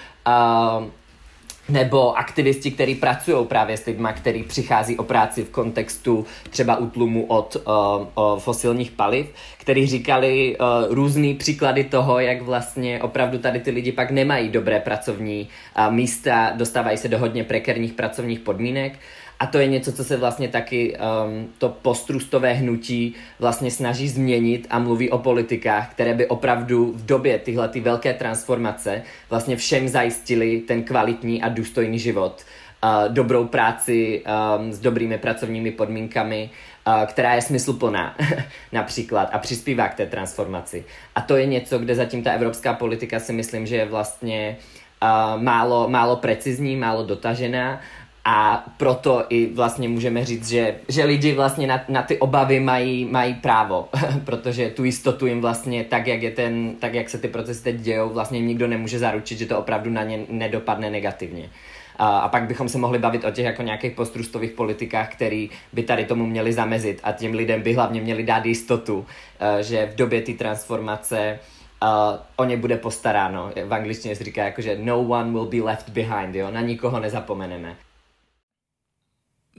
nebo 1.70 2.18
aktivisti, 2.18 2.72
kteří 2.72 2.96
pracují 2.96 3.46
právě 3.46 3.78
s 3.78 3.86
lidmi, 3.86 4.10
kteří 4.16 4.44
přichází 4.44 4.98
o 4.98 5.04
práci 5.04 5.44
v 5.44 5.50
kontextu 5.50 6.26
třeba 6.50 6.78
útlumu 6.78 7.26
od 7.26 7.56
uh, 7.56 8.40
fosilních 8.40 8.92
paliv, 8.92 9.28
kteří 9.58 9.88
říkali 9.88 10.58
uh, 10.58 10.94
různý 10.94 11.34
příklady 11.34 11.84
toho, 11.84 12.20
jak 12.20 12.42
vlastně 12.42 13.02
opravdu 13.02 13.38
tady 13.38 13.60
ty 13.60 13.72
lidi 13.72 13.92
pak 13.92 14.12
nemají 14.12 14.50
dobré 14.50 14.80
pracovní 14.80 15.48
uh, 15.78 15.94
místa, 15.94 16.52
dostávají 16.56 16.98
se 16.98 17.08
do 17.08 17.20
hodně 17.20 17.44
prekerních 17.44 17.94
pracovních 17.94 18.40
podmínek. 18.40 19.00
A 19.40 19.46
to 19.46 19.58
je 19.58 19.68
něco, 19.68 19.92
co 19.94 20.04
se 20.04 20.18
vlastně 20.18 20.48
taky 20.48 20.98
um, 20.98 21.48
to 21.58 21.70
postrustové 21.70 22.54
hnutí 22.54 23.16
vlastně 23.40 23.72
snaží 23.72 24.10
změnit 24.10 24.68
a 24.70 24.80
mluví 24.80 25.10
o 25.10 25.18
politikách, 25.18 25.92
které 25.92 26.14
by 26.14 26.28
opravdu 26.28 26.94
v 26.96 27.06
době 27.06 27.40
tyhle 27.40 27.70
ty 27.70 27.80
velké 27.80 28.14
transformace 28.14 29.04
vlastně 29.30 29.56
všem 29.56 29.88
zajistili 29.88 30.60
ten 30.60 30.84
kvalitní 30.84 31.42
a 31.42 31.50
důstojný 31.50 32.00
život, 32.00 32.46
uh, 32.84 33.14
dobrou 33.14 33.46
práci 33.46 34.24
um, 34.58 34.74
s 34.74 34.80
dobrými 34.80 35.18
pracovními 35.18 35.72
podmínkami, 35.72 36.50
uh, 36.88 37.04
která 37.06 37.34
je 37.34 37.42
smysluplná 37.42 38.18
například 38.72 39.30
a 39.32 39.40
přispívá 39.40 39.88
k 39.88 39.96
té 39.96 40.06
transformaci. 40.06 40.86
A 41.16 41.22
to 41.22 41.38
je 41.38 41.46
něco, 41.46 41.80
kde 41.80 41.96
zatím 41.96 42.24
ta 42.24 42.32
evropská 42.32 42.74
politika 42.74 43.20
si 43.20 43.34
myslím, 43.34 43.66
že 43.66 43.76
je 43.76 43.86
vlastně 43.86 44.58
uh, 45.04 45.42
málo, 45.44 45.90
málo 45.90 46.16
precizní, 46.16 46.76
málo 46.76 47.06
dotažená 47.06 47.82
a 48.28 48.66
proto 48.78 49.26
i 49.30 49.46
vlastně 49.54 49.90
můžeme 49.90 50.26
říct, 50.26 50.50
že, 50.50 50.76
že 50.88 51.06
lidi 51.06 51.34
vlastně 51.34 51.68
na, 51.68 51.84
na 51.90 52.02
ty 52.02 52.18
obavy 52.18 52.60
mají, 52.60 53.06
mají 53.06 53.34
právo, 53.34 53.90
protože 54.26 54.70
tu 54.70 54.84
jistotu 54.84 55.28
jim 55.28 55.42
vlastně 55.42 55.84
tak 55.84 56.08
jak, 56.08 56.22
je 56.22 56.32
ten, 56.32 56.76
tak, 56.76 56.94
jak 56.94 57.10
se 57.10 57.18
ty 57.18 57.28
procesy 57.28 57.64
teď 57.64 57.76
dějou, 57.76 58.10
vlastně 58.10 58.40
nikdo 58.40 58.68
nemůže 58.68 59.00
zaručit, 59.00 59.38
že 59.38 59.46
to 59.46 59.60
opravdu 59.60 59.90
na 59.90 60.04
ně 60.04 60.20
nedopadne 60.30 60.90
negativně. 60.90 61.50
A, 61.98 62.20
a 62.20 62.30
pak 62.30 62.44
bychom 62.44 62.70
se 62.70 62.78
mohli 62.78 63.00
bavit 63.00 63.26
o 63.26 63.32
těch 63.32 63.46
jako 63.46 63.62
nějakých 63.62 63.92
postrustových 63.92 64.52
politikách, 64.52 65.14
který 65.14 65.50
by 65.74 65.84
tady 65.84 66.06
tomu 66.06 66.26
měli 66.26 66.54
zamezit 66.54 67.00
a 67.04 67.12
těm 67.12 67.34
lidem 67.34 67.62
by 67.62 67.74
hlavně 67.74 68.02
měli 68.02 68.24
dát 68.24 68.46
jistotu, 68.46 69.06
eh, 69.40 69.64
že 69.64 69.90
v 69.94 69.96
době 69.96 70.22
té 70.22 70.34
transformace 70.34 71.40
uh, 71.84 71.90
o 72.36 72.46
ně 72.46 72.58
bude 72.58 72.78
postaráno. 72.78 73.52
V 73.66 73.74
angličtině 73.74 74.16
se 74.16 74.24
říká 74.24 74.44
jako, 74.44 74.62
že 74.62 74.78
no 74.82 75.00
one 75.00 75.32
will 75.32 75.46
be 75.46 75.62
left 75.62 75.90
behind, 75.90 76.36
jo? 76.36 76.52
na 76.52 76.62
nikoho 76.62 77.00
nezapomeneme 77.00 77.76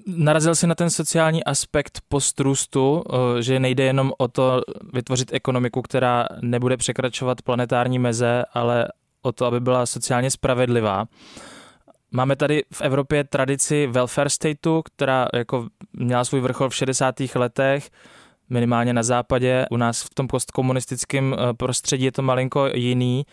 narazil 0.06 0.54
si 0.54 0.66
na 0.66 0.74
ten 0.74 0.90
sociální 0.90 1.44
aspekt 1.44 2.00
postrůstu, 2.08 3.04
eh, 3.08 3.42
že 3.42 3.60
nejde 3.60 3.84
jenom 3.84 4.12
o 4.18 4.28
to 4.28 4.60
vytvořit 4.92 5.32
ekonomiku, 5.32 5.82
která 5.82 6.26
nebude 6.40 6.76
překračovat 6.76 7.42
planetární 7.42 7.98
meze, 7.98 8.44
ale 8.54 8.88
o 9.22 9.32
to, 9.32 9.46
aby 9.46 9.60
byla 9.60 9.86
sociálně 9.86 10.30
spravedlivá. 10.30 11.06
Máme 12.12 12.36
tady 12.36 12.62
v 12.72 12.80
Evropě 12.80 13.24
tradici 13.24 13.86
welfare 13.86 14.30
stateu, 14.30 14.82
která 14.82 15.28
jako 15.34 15.66
měla 15.92 16.24
svůj 16.24 16.40
vrchol 16.40 16.68
v 16.68 16.74
60. 16.74 17.14
letech, 17.34 17.90
minimálně 18.50 18.92
na 18.92 19.02
západě. 19.02 19.66
U 19.70 19.76
nás 19.76 20.02
v 20.02 20.14
tom 20.14 20.26
postkomunistickém 20.26 21.34
eh, 21.34 21.54
prostředí 21.54 22.04
je 22.04 22.12
to 22.12 22.22
malinko 22.22 22.66
jiný. 22.74 23.26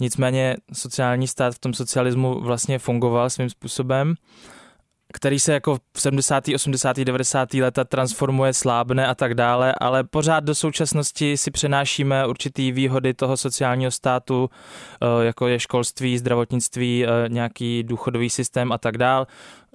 Nicméně 0.00 0.56
sociální 0.72 1.28
stát 1.28 1.54
v 1.54 1.58
tom 1.58 1.74
socialismu 1.74 2.40
vlastně 2.40 2.78
fungoval 2.78 3.30
svým 3.30 3.50
způsobem 3.50 4.14
který 5.12 5.40
se 5.40 5.52
jako 5.52 5.78
v 5.96 6.00
70., 6.00 6.44
80., 6.54 6.96
90. 6.96 7.54
leta 7.54 7.84
transformuje, 7.84 8.52
slábne 8.52 9.06
a 9.06 9.14
tak 9.14 9.34
dále, 9.34 9.74
ale 9.80 10.04
pořád 10.04 10.44
do 10.44 10.54
současnosti 10.54 11.36
si 11.36 11.50
přenášíme 11.50 12.26
určitý 12.26 12.72
výhody 12.72 13.14
toho 13.14 13.36
sociálního 13.36 13.90
státu, 13.90 14.50
eh, 14.50 15.24
jako 15.24 15.48
je 15.48 15.60
školství, 15.60 16.18
zdravotnictví, 16.18 17.06
eh, 17.06 17.28
nějaký 17.28 17.82
důchodový 17.82 18.30
systém 18.30 18.72
a 18.72 18.78
tak 18.78 18.98
dále. 18.98 19.26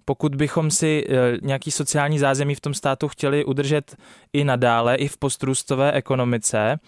Pokud 0.06 0.36
bychom 0.36 0.72
si 0.72 1.04
eh, 1.10 1.38
nějaký 1.42 1.72
sociální 1.72 2.20
zázemí 2.20 2.56
v 2.56 2.62
tom 2.62 2.74
státu 2.74 3.08
chtěli 3.08 3.46
udržet 3.46 3.96
i 4.34 4.44
nadále, 4.44 4.96
i 4.96 5.08
v 5.08 5.18
postrůstové 5.18 5.92
ekonomice, 5.92 6.80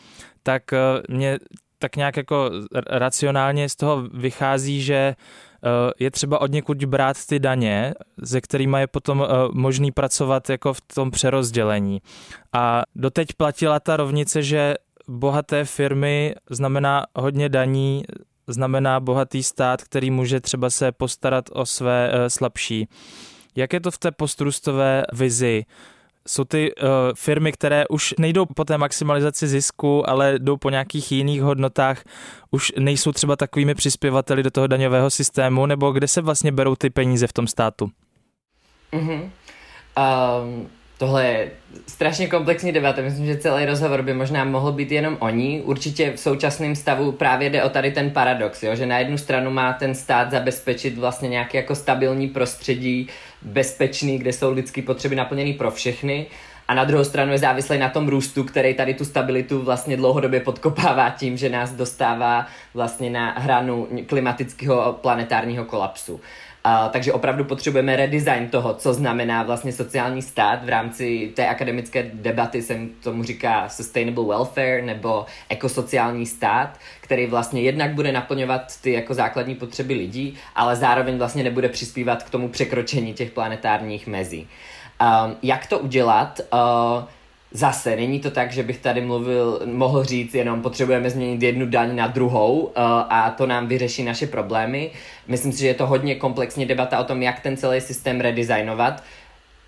tak 0.43 0.63
mě 1.09 1.39
tak 1.79 1.95
nějak 1.95 2.17
jako 2.17 2.51
racionálně 2.87 3.69
z 3.69 3.75
toho 3.75 4.01
vychází, 4.13 4.81
že 4.81 5.15
je 5.99 6.11
třeba 6.11 6.41
od 6.41 6.51
někud 6.51 6.85
brát 6.85 7.25
ty 7.25 7.39
daně, 7.39 7.93
ze 8.21 8.41
kterými 8.41 8.79
je 8.79 8.87
potom 8.87 9.23
eh, 9.23 9.33
možný 9.51 9.91
pracovat 9.91 10.49
jako 10.49 10.73
v 10.73 10.81
tom 10.81 11.11
přerozdělení. 11.11 12.01
A 12.53 12.83
doteď 12.95 13.27
platila 13.37 13.79
ta 13.79 13.97
rovnice, 13.97 14.43
že 14.43 14.75
bohaté 15.07 15.65
firmy 15.65 16.35
znamená 16.49 17.05
hodně 17.15 17.49
daní, 17.49 18.03
znamená 18.47 18.99
bohatý 18.99 19.43
stát, 19.43 19.83
který 19.83 20.11
může 20.11 20.39
třeba 20.39 20.69
se 20.69 20.91
postarat 20.91 21.45
o 21.51 21.65
své 21.65 22.11
eh, 22.11 22.29
slabší. 22.29 22.87
Jak 23.55 23.73
je 23.73 23.79
to 23.79 23.91
v 23.91 23.97
té 23.97 24.11
postrustové 24.11 25.03
vizi? 25.13 25.65
Jsou 26.29 26.43
ty 26.43 26.75
uh, 26.75 26.87
firmy, 27.15 27.51
které 27.51 27.87
už 27.87 28.15
nejdou 28.17 28.45
po 28.45 28.65
té 28.65 28.77
maximalizaci 28.77 29.47
zisku, 29.47 30.09
ale 30.09 30.39
jdou 30.39 30.57
po 30.57 30.69
nějakých 30.69 31.11
jiných 31.11 31.41
hodnotách, 31.41 32.03
už 32.51 32.71
nejsou 32.79 33.11
třeba 33.11 33.35
takovými 33.35 33.75
přispěvateli 33.75 34.43
do 34.43 34.51
toho 34.51 34.67
daňového 34.67 35.09
systému, 35.09 35.65
nebo 35.65 35.91
kde 35.91 36.07
se 36.07 36.21
vlastně 36.21 36.51
berou 36.51 36.75
ty 36.75 36.89
peníze 36.89 37.27
v 37.27 37.33
tom 37.33 37.47
státu? 37.47 37.89
Mm-hmm. 38.93 39.29
Um, 40.43 40.69
Tohle 40.99 41.25
je 41.25 41.51
strašně 41.87 42.27
komplexní 42.27 42.71
debata. 42.71 43.01
Myslím, 43.01 43.25
že 43.25 43.37
celý 43.37 43.65
rozhovor 43.65 44.01
by 44.01 44.13
možná 44.13 44.43
mohl 44.43 44.71
být 44.71 44.91
jenom 44.91 45.17
o 45.19 45.29
ní. 45.29 45.61
Určitě 45.61 46.11
v 46.11 46.19
současném 46.19 46.75
stavu 46.75 47.11
právě 47.11 47.49
jde 47.49 47.63
o 47.63 47.69
tady 47.69 47.91
ten 47.91 48.11
paradox, 48.11 48.63
jo? 48.63 48.75
že 48.75 48.85
na 48.85 48.99
jednu 48.99 49.17
stranu 49.17 49.51
má 49.51 49.73
ten 49.73 49.95
stát 49.95 50.31
zabezpečit 50.31 50.97
vlastně 50.97 51.29
nějaké 51.29 51.57
jako 51.57 51.75
stabilní 51.75 52.27
prostředí, 52.27 53.07
bezpečný, 53.41 54.17
kde 54.17 54.33
jsou 54.33 54.53
lidské 54.53 54.81
potřeby 54.81 55.15
naplněny 55.15 55.53
pro 55.53 55.71
všechny. 55.71 56.25
A 56.67 56.73
na 56.73 56.83
druhou 56.83 57.03
stranu 57.03 57.31
je 57.31 57.37
závislý 57.37 57.77
na 57.77 57.89
tom 57.89 58.07
růstu, 58.07 58.43
který 58.43 58.73
tady 58.73 58.93
tu 58.93 59.05
stabilitu 59.05 59.61
vlastně 59.61 59.97
dlouhodobě 59.97 60.39
podkopává 60.39 61.09
tím, 61.09 61.37
že 61.37 61.49
nás 61.49 61.71
dostává 61.71 62.47
vlastně 62.73 63.09
na 63.09 63.31
hranu 63.31 63.87
klimatického 64.05 64.93
planetárního 65.01 65.65
kolapsu. 65.65 66.21
Takže 66.89 67.13
opravdu 67.13 67.43
potřebujeme 67.43 67.95
redesign 67.95 68.49
toho, 68.49 68.73
co 68.73 68.93
znamená 68.93 69.43
vlastně 69.43 69.71
sociální 69.71 70.21
stát. 70.21 70.65
V 70.65 70.69
rámci 70.69 71.31
té 71.35 71.47
akademické 71.47 72.11
debaty 72.13 72.61
jsem 72.61 72.89
tomu 73.03 73.23
říká 73.23 73.69
sustainable 73.69 74.25
welfare 74.25 74.81
nebo 74.81 75.25
ekosociální 75.49 76.25
stát, 76.25 76.77
který 77.01 77.25
vlastně 77.25 77.61
jednak 77.61 77.93
bude 77.93 78.11
naplňovat 78.11 78.81
ty 78.81 78.91
jako 78.91 79.13
základní 79.13 79.55
potřeby 79.55 79.93
lidí, 79.93 80.37
ale 80.55 80.75
zároveň 80.75 81.17
vlastně 81.17 81.43
nebude 81.43 81.69
přispívat 81.69 82.23
k 82.23 82.29
tomu 82.29 82.49
překročení 82.49 83.13
těch 83.13 83.31
planetárních 83.31 84.07
mezí. 84.07 84.47
Um, 85.01 85.35
jak 85.43 85.65
to 85.65 85.79
udělat? 85.79 86.39
Uh, 86.53 87.03
Zase, 87.51 87.95
není 87.95 88.19
to 88.19 88.31
tak, 88.31 88.51
že 88.51 88.63
bych 88.63 88.77
tady 88.77 89.01
mluvil, 89.01 89.61
mohl 89.65 90.03
říct 90.03 90.35
jenom 90.35 90.61
potřebujeme 90.61 91.09
změnit 91.09 91.43
jednu 91.43 91.65
daň 91.65 91.95
na 91.95 92.07
druhou 92.07 92.59
uh, 92.59 92.71
a 93.09 93.33
to 93.37 93.47
nám 93.47 93.67
vyřeší 93.67 94.03
naše 94.03 94.27
problémy. 94.27 94.91
Myslím 95.27 95.51
si, 95.51 95.59
že 95.59 95.67
je 95.67 95.73
to 95.73 95.87
hodně 95.87 96.15
komplexní 96.15 96.65
debata 96.65 96.99
o 96.99 97.03
tom, 97.03 97.21
jak 97.21 97.39
ten 97.39 97.57
celý 97.57 97.81
systém 97.81 98.21
redesignovat. 98.21 99.03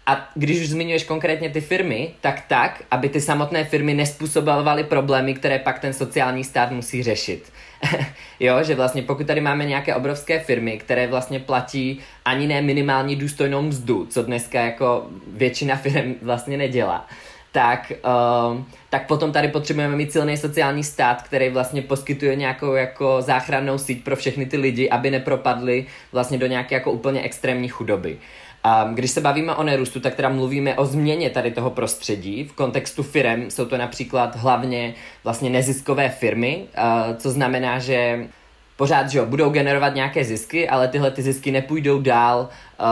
A 0.05 0.29
když 0.35 0.61
už 0.61 0.69
zmiňuješ 0.69 1.03
konkrétně 1.03 1.49
ty 1.49 1.61
firmy, 1.61 2.11
tak 2.21 2.43
tak, 2.47 2.83
aby 2.91 3.09
ty 3.09 3.21
samotné 3.21 3.63
firmy 3.63 3.93
nespůsobovaly 3.93 4.83
problémy, 4.83 5.33
které 5.33 5.59
pak 5.59 5.79
ten 5.79 5.93
sociální 5.93 6.43
stát 6.43 6.71
musí 6.71 7.03
řešit. 7.03 7.51
jo, 8.39 8.63
že 8.63 8.75
vlastně 8.75 9.01
pokud 9.01 9.27
tady 9.27 9.41
máme 9.41 9.65
nějaké 9.65 9.95
obrovské 9.95 10.39
firmy, 10.39 10.77
které 10.77 11.07
vlastně 11.07 11.39
platí 11.39 11.99
ani 12.25 12.47
ne 12.47 12.61
minimální 12.61 13.15
důstojnou 13.15 13.61
mzdu, 13.61 14.05
co 14.05 14.23
dneska 14.23 14.61
jako 14.61 15.07
většina 15.27 15.75
firm 15.75 16.15
vlastně 16.21 16.57
nedělá, 16.57 17.07
tak, 17.51 17.91
uh, 18.51 18.61
tak 18.89 19.07
potom 19.07 19.31
tady 19.31 19.47
potřebujeme 19.47 19.95
mít 19.95 20.11
silný 20.11 20.37
sociální 20.37 20.83
stát, 20.83 21.21
který 21.21 21.49
vlastně 21.49 21.81
poskytuje 21.81 22.35
nějakou 22.35 22.73
jako 22.73 23.21
záchrannou 23.21 23.77
síť 23.77 24.03
pro 24.03 24.15
všechny 24.15 24.45
ty 24.45 24.57
lidi, 24.57 24.89
aby 24.89 25.11
nepropadli 25.11 25.85
vlastně 26.11 26.37
do 26.37 26.47
nějaké 26.47 26.75
jako 26.75 26.91
úplně 26.91 27.21
extrémní 27.21 27.67
chudoby. 27.67 28.17
Um, 28.85 28.95
když 28.95 29.11
se 29.11 29.21
bavíme 29.21 29.55
o 29.55 29.63
nerůstu, 29.63 29.99
tak 29.99 30.15
teda 30.15 30.29
mluvíme 30.29 30.75
o 30.75 30.85
změně 30.85 31.29
tady 31.29 31.51
toho 31.51 31.69
prostředí. 31.69 32.43
V 32.43 32.53
kontextu 32.53 33.03
firm 33.03 33.51
jsou 33.51 33.65
to 33.65 33.77
například 33.77 34.35
hlavně 34.35 34.93
vlastně 35.23 35.49
neziskové 35.49 36.09
firmy, 36.09 36.63
uh, 36.77 37.15
co 37.17 37.31
znamená, 37.31 37.79
že 37.79 38.27
pořád, 38.81 39.09
že 39.09 39.19
jo, 39.19 39.25
budou 39.25 39.49
generovat 39.49 39.95
nějaké 39.95 40.23
zisky, 40.23 40.69
ale 40.69 40.87
tyhle 40.87 41.11
ty 41.11 41.21
zisky 41.21 41.51
nepůjdou 41.51 42.01
dál 42.01 42.49
uh, 42.79 42.85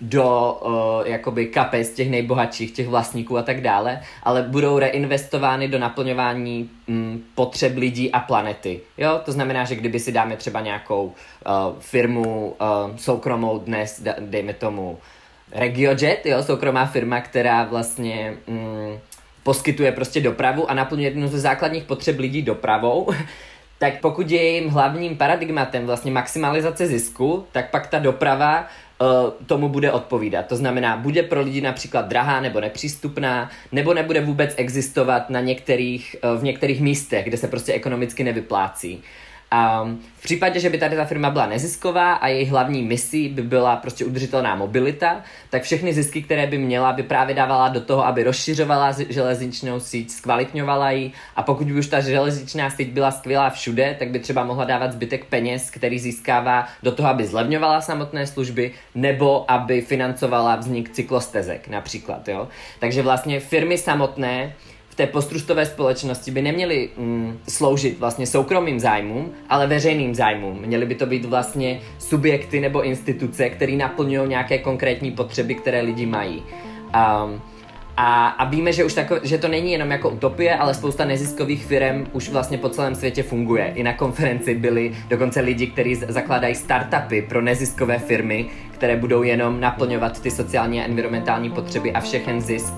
do 0.00 0.58
uh, 0.64 1.08
jakoby 1.08 1.46
kapes 1.46 1.90
těch 1.90 2.10
nejbohatších, 2.10 2.72
těch 2.72 2.88
vlastníků 2.88 3.38
a 3.38 3.42
tak 3.42 3.60
dále, 3.60 4.00
ale 4.22 4.42
budou 4.42 4.78
reinvestovány 4.78 5.68
do 5.68 5.78
naplňování 5.78 6.70
um, 6.88 7.22
potřeb 7.34 7.76
lidí 7.76 8.12
a 8.12 8.20
planety. 8.20 8.80
Jo, 8.98 9.20
to 9.24 9.32
znamená, 9.32 9.64
že 9.64 9.76
kdyby 9.76 10.00
si 10.00 10.12
dáme 10.12 10.36
třeba 10.36 10.60
nějakou 10.60 11.04
uh, 11.04 11.52
firmu 11.80 12.54
uh, 12.60 12.96
soukromou 12.96 13.58
dnes, 13.58 14.02
dejme 14.20 14.52
tomu 14.52 14.98
RegioJet, 15.52 16.26
jo, 16.26 16.42
soukromá 16.42 16.86
firma, 16.86 17.20
která 17.20 17.64
vlastně 17.64 18.34
um, 18.46 18.98
poskytuje 19.42 19.92
prostě 19.92 20.20
dopravu 20.20 20.70
a 20.70 20.74
naplňuje 20.74 21.08
jednu 21.08 21.28
ze 21.28 21.40
základních 21.40 21.84
potřeb 21.84 22.18
lidí 22.18 22.42
dopravou, 22.42 23.10
tak 23.82 24.00
pokud 24.00 24.30
je 24.30 24.42
jejím 24.42 24.68
hlavním 24.68 25.16
paradigmatem 25.16 25.86
vlastně 25.86 26.12
maximalizace 26.12 26.86
zisku, 26.86 27.46
tak 27.52 27.70
pak 27.70 27.86
ta 27.86 27.98
doprava 27.98 28.66
uh, 29.00 29.06
tomu 29.46 29.68
bude 29.68 29.92
odpovídat. 29.92 30.46
To 30.46 30.56
znamená, 30.56 30.96
bude 30.96 31.22
pro 31.22 31.40
lidi 31.40 31.60
například 31.60 32.08
drahá 32.08 32.40
nebo 32.40 32.60
nepřístupná, 32.60 33.50
nebo 33.72 33.94
nebude 33.94 34.20
vůbec 34.20 34.54
existovat 34.56 35.30
na 35.30 35.40
některých, 35.40 36.16
uh, 36.24 36.40
v 36.40 36.42
některých 36.42 36.80
místech, 36.80 37.24
kde 37.24 37.36
se 37.36 37.48
prostě 37.48 37.72
ekonomicky 37.72 38.24
nevyplácí. 38.24 39.02
A 39.54 39.88
v 40.16 40.22
případě, 40.22 40.60
že 40.60 40.70
by 40.70 40.78
tady 40.78 40.96
ta 40.96 41.04
firma 41.04 41.30
byla 41.30 41.46
nezisková 41.46 42.12
a 42.12 42.28
její 42.28 42.46
hlavní 42.46 42.82
misí 42.82 43.28
by 43.28 43.42
byla 43.42 43.76
prostě 43.76 44.04
udržitelná 44.04 44.54
mobilita, 44.54 45.20
tak 45.50 45.62
všechny 45.62 45.94
zisky, 45.94 46.22
které 46.22 46.46
by 46.46 46.58
měla, 46.58 46.92
by 46.92 47.02
právě 47.02 47.34
dávala 47.34 47.68
do 47.68 47.80
toho, 47.80 48.06
aby 48.06 48.22
rozšiřovala 48.22 48.92
železničnou 49.08 49.80
síť, 49.80 50.10
zkvalitňovala 50.10 50.90
ji 50.90 51.12
a 51.36 51.42
pokud 51.42 51.66
by 51.66 51.72
už 51.72 51.86
ta 51.86 52.00
železničná 52.00 52.70
síť 52.70 52.88
byla 52.88 53.10
skvělá 53.10 53.50
všude, 53.50 53.96
tak 53.98 54.10
by 54.10 54.18
třeba 54.18 54.44
mohla 54.44 54.64
dávat 54.64 54.92
zbytek 54.92 55.24
peněz, 55.24 55.70
který 55.70 55.98
získává 55.98 56.66
do 56.82 56.92
toho, 56.92 57.08
aby 57.08 57.26
zlevňovala 57.26 57.80
samotné 57.80 58.26
služby 58.26 58.72
nebo 58.94 59.50
aby 59.50 59.80
financovala 59.80 60.56
vznik 60.56 60.90
cyklostezek 60.90 61.68
například. 61.68 62.28
Jo? 62.28 62.48
Takže 62.78 63.02
vlastně 63.02 63.40
firmy 63.40 63.78
samotné 63.78 64.54
v 64.92 64.94
té 64.94 65.06
postrustové 65.06 65.66
společnosti 65.66 66.30
by 66.30 66.42
neměly 66.42 66.88
mm, 66.98 67.38
sloužit 67.48 67.98
vlastně 67.98 68.26
soukromým 68.26 68.80
zájmům, 68.80 69.32
ale 69.48 69.66
veřejným 69.66 70.14
zájmům. 70.14 70.58
Měly 70.66 70.86
by 70.86 70.94
to 70.94 71.06
být 71.06 71.24
vlastně 71.24 71.80
subjekty 71.98 72.60
nebo 72.60 72.82
instituce, 72.82 73.50
které 73.50 73.72
naplňují 73.72 74.28
nějaké 74.28 74.58
konkrétní 74.58 75.10
potřeby, 75.10 75.54
které 75.54 75.80
lidi 75.80 76.06
mají. 76.06 76.42
Um, 77.24 77.40
a, 77.96 78.28
a 78.28 78.44
víme, 78.44 78.72
že 78.72 78.84
už 78.84 78.94
tako, 78.94 79.18
že 79.22 79.38
to 79.38 79.48
není 79.48 79.72
jenom 79.72 79.90
jako 79.90 80.10
utopie, 80.10 80.56
ale 80.56 80.74
spousta 80.74 81.04
neziskových 81.04 81.64
firm 81.64 82.06
už 82.12 82.28
vlastně 82.28 82.58
po 82.58 82.68
celém 82.68 82.94
světě 82.94 83.22
funguje. 83.22 83.72
I 83.74 83.82
na 83.82 83.92
konferenci 83.92 84.54
byli 84.54 84.92
dokonce 85.08 85.40
lidi, 85.40 85.66
kteří 85.66 85.94
zakládají 85.94 86.54
startupy 86.54 87.22
pro 87.22 87.42
neziskové 87.42 87.98
firmy, 87.98 88.46
které 88.70 88.96
budou 88.96 89.22
jenom 89.22 89.60
naplňovat 89.60 90.20
ty 90.20 90.30
sociální 90.30 90.80
a 90.80 90.84
environmentální 90.84 91.50
potřeby 91.50 91.92
a 91.92 92.00
všechen 92.00 92.40
zisk 92.40 92.74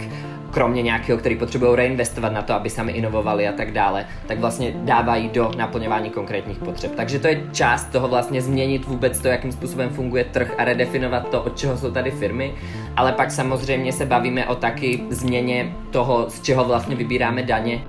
kromě 0.55 0.83
nějakého, 0.83 1.19
který 1.19 1.37
potřebují 1.37 1.77
reinvestovat 1.77 2.33
na 2.33 2.43
to, 2.43 2.55
aby 2.55 2.71
sami 2.71 2.93
inovovali 2.93 3.49
a 3.49 3.53
tak 3.53 3.73
dále, 3.73 4.07
tak 4.27 4.39
vlastně 4.39 4.73
dávají 4.75 5.29
do 5.29 5.51
naplňování 5.57 6.11
konkrétních 6.11 6.59
potřeb. 6.59 6.95
Takže 6.95 7.19
to 7.19 7.29
je 7.29 7.43
část 7.53 7.85
toho 7.85 8.09
vlastně 8.09 8.43
změnit 8.43 8.87
vůbec 8.87 9.21
to, 9.21 9.29
jakým 9.29 9.53
způsobem 9.53 9.91
funguje 9.91 10.25
trh 10.25 10.55
a 10.59 10.65
redefinovat 10.65 11.29
to, 11.29 11.43
od 11.43 11.59
čeho 11.59 11.77
jsou 11.77 11.91
tady 11.91 12.11
firmy, 12.11 12.55
ale 12.97 13.13
pak 13.13 13.31
samozřejmě 13.31 13.93
se 13.93 14.07
bavíme 14.07 14.47
o 14.47 14.55
taky 14.55 15.05
změně 15.11 15.75
toho, 15.91 16.31
z 16.31 16.43
čeho 16.43 16.65
vlastně 16.65 16.97
vybíráme 16.97 17.43
daně 17.43 17.85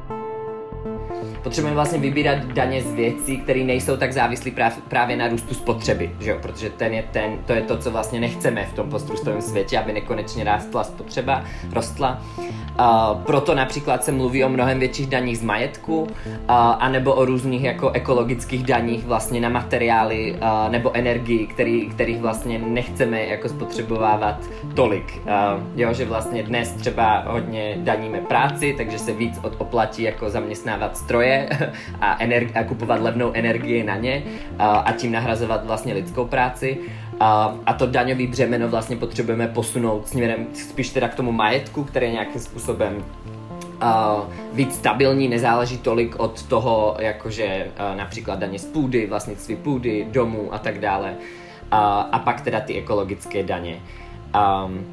potřebujeme 1.45 1.75
vlastně 1.75 1.99
vybírat 1.99 2.45
daně 2.45 2.81
z 2.81 2.93
věcí, 2.93 3.38
které 3.38 3.63
nejsou 3.63 3.97
tak 3.97 4.13
závislí 4.13 4.53
právě 4.89 5.17
na 5.17 5.27
růstu 5.27 5.53
spotřeby, 5.53 6.12
že 6.19 6.31
jo? 6.31 6.38
protože 6.41 6.69
ten 6.69 6.93
je 6.93 7.03
ten, 7.12 7.38
to 7.45 7.53
je 7.53 7.62
to, 7.62 7.77
co 7.77 7.91
vlastně 7.91 8.19
nechceme 8.19 8.65
v 8.65 8.73
tom 8.73 8.89
postrustovém 8.89 9.41
světě, 9.41 9.79
aby 9.79 9.93
nekonečně 9.93 10.43
rástla 10.43 10.84
spotřeba, 10.84 11.43
rostla. 11.73 12.21
Uh, 12.38 13.21
proto 13.23 13.55
například 13.55 14.03
se 14.03 14.12
mluví 14.12 14.43
o 14.43 14.49
mnohem 14.49 14.79
větších 14.79 15.08
daních 15.08 15.38
z 15.38 15.43
majetku, 15.43 16.01
uh, 16.01 16.08
anebo 16.79 17.13
o 17.13 17.25
různých 17.25 17.63
jako 17.63 17.89
ekologických 17.89 18.63
daních 18.63 19.05
vlastně 19.05 19.41
na 19.41 19.49
materiály 19.49 20.31
uh, 20.31 20.71
nebo 20.71 20.95
energii, 20.95 21.47
který, 21.47 21.89
kterých 21.89 22.19
vlastně 22.19 22.60
nechceme 22.60 23.25
jako 23.25 23.49
spotřebovávat 23.49 24.43
tolik. 24.73 25.21
Uh, 25.23 25.31
jo, 25.75 25.93
že 25.93 26.05
vlastně 26.05 26.43
dnes 26.43 26.71
třeba 26.71 27.23
hodně 27.27 27.75
daníme 27.77 28.21
práci, 28.21 28.73
takže 28.77 28.99
se 28.99 29.13
víc 29.13 29.39
od 29.43 29.53
oplatí 29.58 30.03
jako 30.03 30.29
zaměstnávat 30.29 30.97
stroje 30.97 31.35
a, 32.02 32.17
a 32.56 32.63
kupovat 32.63 33.02
levnou 33.02 33.32
energii 33.34 33.84
na 33.84 33.95
ně 33.95 34.24
a 34.60 34.91
tím 34.98 35.12
nahrazovat 35.12 35.65
vlastně 35.65 35.93
lidskou 35.93 36.26
práci. 36.26 36.78
A, 37.19 37.56
a 37.65 37.74
to 37.74 37.86
daňový 37.86 38.28
břemeno 38.28 38.69
vlastně 38.69 38.95
potřebujeme 38.95 39.48
posunout 39.48 40.08
směrem 40.08 40.48
spíš 40.54 40.89
teda 40.89 41.08
k 41.08 41.15
tomu 41.15 41.32
majetku, 41.32 41.84
který 41.84 42.06
je 42.06 42.12
nějakým 42.12 42.41
způsobem 42.41 43.04
uh, 43.84 44.24
víc 44.54 44.76
stabilní, 44.76 45.28
nezáleží 45.28 45.78
tolik 45.78 46.19
od 46.19 46.43
toho, 46.43 46.95
jakože 47.00 47.67
uh, 47.67 47.98
například 47.98 48.39
daně 48.39 48.60
z 48.60 48.65
půdy, 48.65 49.08
vlastnictví 49.08 49.56
půdy, 49.56 50.08
domů 50.12 50.54
a 50.54 50.58
tak 50.58 50.80
dále. 50.80 51.12
Uh, 51.12 51.80
a 52.12 52.21
pak 52.26 52.41
teda 52.41 52.60
ty 52.60 52.78
ekologické 52.78 53.43
daně. 53.43 53.80
Um, 54.36 54.86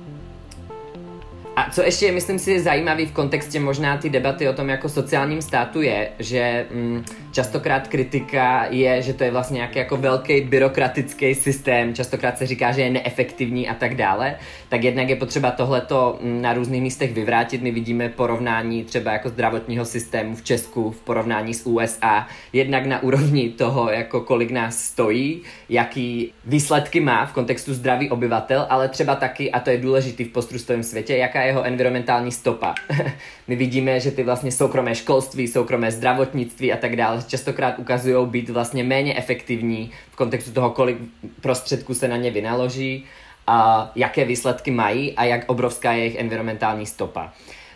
a 1.57 1.71
co 1.71 1.83
ještě 1.83 2.07
je, 2.07 2.13
myslím 2.13 2.39
si, 2.39 2.61
zajímavý 2.61 3.07
v 3.07 3.13
kontextě 3.13 3.61
možná 3.61 3.97
ty 3.97 4.11
debaty 4.11 4.49
o 4.49 4.53
tom 4.53 4.69
jako 4.69 4.89
sociálním 4.89 5.43
státu 5.43 5.83
je, 5.83 6.09
že 6.19 6.67
mm, 6.71 7.05
častokrát 7.33 7.89
kritika 7.89 8.67
je, 8.71 9.03
že 9.03 9.15
to 9.15 9.25
je 9.25 9.31
vlastně 9.31 9.57
nějaký 9.57 9.79
jako 9.79 9.97
velký 9.97 10.41
byrokratický 10.41 11.35
systém, 11.35 11.95
častokrát 11.95 12.39
se 12.39 12.47
říká, 12.47 12.73
že 12.73 12.83
je 12.83 12.91
neefektivní 12.91 13.69
a 13.69 13.75
tak 13.75 13.95
dále, 13.95 14.37
tak 14.73 14.85
jednak 14.85 15.09
je 15.09 15.17
potřeba 15.17 15.51
tohleto 15.51 16.19
mm, 16.21 16.43
na 16.43 16.53
různých 16.53 16.83
místech 16.83 17.13
vyvrátit. 17.13 17.63
My 17.63 17.71
vidíme 17.71 18.09
porovnání 18.09 18.85
třeba 18.85 19.13
jako 19.13 19.29
zdravotního 19.29 19.85
systému 19.85 20.37
v 20.37 20.43
Česku 20.43 20.91
v 20.91 21.01
porovnání 21.01 21.55
s 21.55 21.67
USA, 21.67 22.27
jednak 22.53 22.87
na 22.87 23.03
úrovni 23.03 23.51
toho, 23.51 23.91
jako 23.91 24.21
kolik 24.21 24.51
nás 24.51 24.85
stojí, 24.85 25.43
jaký 25.69 26.33
výsledky 26.45 27.01
má 27.01 27.27
v 27.27 27.33
kontextu 27.33 27.75
zdraví 27.75 28.11
obyvatel, 28.11 28.67
ale 28.71 28.89
třeba 28.89 29.15
taky, 29.15 29.53
a 29.53 29.61
to 29.61 29.71
je 29.71 29.79
důležitý 29.79 30.25
v 30.25 30.33
postrustovém 30.33 30.83
světě, 30.83 31.17
jaká 31.17 31.41
je 31.41 31.47
jeho 31.47 31.63
environmentální 31.63 32.33
stopa. 32.33 32.75
My 33.49 33.57
vidíme, 33.57 34.01
že 34.01 34.11
ty 34.11 34.23
vlastně 34.23 34.53
soukromé 34.53 34.95
školství, 34.95 35.49
soukromé 35.49 35.91
zdravotnictví 35.91 36.73
a 36.73 36.77
tak 36.77 36.97
dále 36.97 37.23
častokrát 37.27 37.79
ukazují 37.79 38.27
být 38.27 38.51
vlastně 38.51 38.85
méně 38.85 39.17
efektivní 39.17 39.91
v 40.11 40.17
kontextu 40.17 40.53
toho, 40.53 40.71
kolik 40.71 40.97
prostředků 41.41 41.95
se 41.95 42.09
na 42.09 42.17
ně 42.17 42.31
vynaloží, 42.31 43.05
a 43.47 43.91
jaké 43.95 44.25
výsledky 44.25 44.71
mají 44.71 45.17
a 45.17 45.25
jak 45.25 45.45
obrovská 45.47 45.93
je 45.93 45.99
jejich 45.99 46.17
environmentální 46.17 46.87
stopa. 46.87 47.33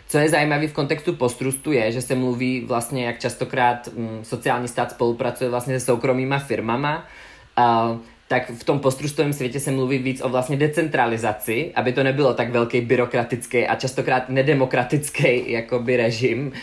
Co 0.07 0.17
je 0.17 0.29
zajímavé 0.29 0.67
v 0.67 0.73
kontextu 0.73 1.13
postrustu 1.13 1.71
je, 1.71 1.91
že 1.91 2.01
se 2.01 2.15
mluví 2.15 2.61
vlastně, 2.61 3.05
jak 3.05 3.19
častokrát 3.19 3.89
mm, 3.93 4.19
sociální 4.23 4.67
stát 4.67 4.91
spolupracuje 4.91 5.49
vlastně 5.49 5.79
se 5.79 5.85
soukromýma 5.85 6.39
firmama, 6.39 7.05
uh, 7.57 7.97
tak 8.27 8.49
v 8.49 8.63
tom 8.63 8.79
postrustovém 8.79 9.33
světě 9.33 9.59
se 9.59 9.71
mluví 9.71 9.97
víc 9.97 10.21
o 10.21 10.29
vlastně 10.29 10.57
decentralizaci, 10.57 11.71
aby 11.75 11.93
to 11.93 12.03
nebylo 12.03 12.33
tak 12.33 12.49
velký 12.49 12.81
byrokratický 12.81 13.67
a 13.67 13.75
častokrát 13.75 14.29
nedemokratický 14.29 15.51
jakoby 15.51 15.97
režim 15.97 16.47
uh, 16.47 16.53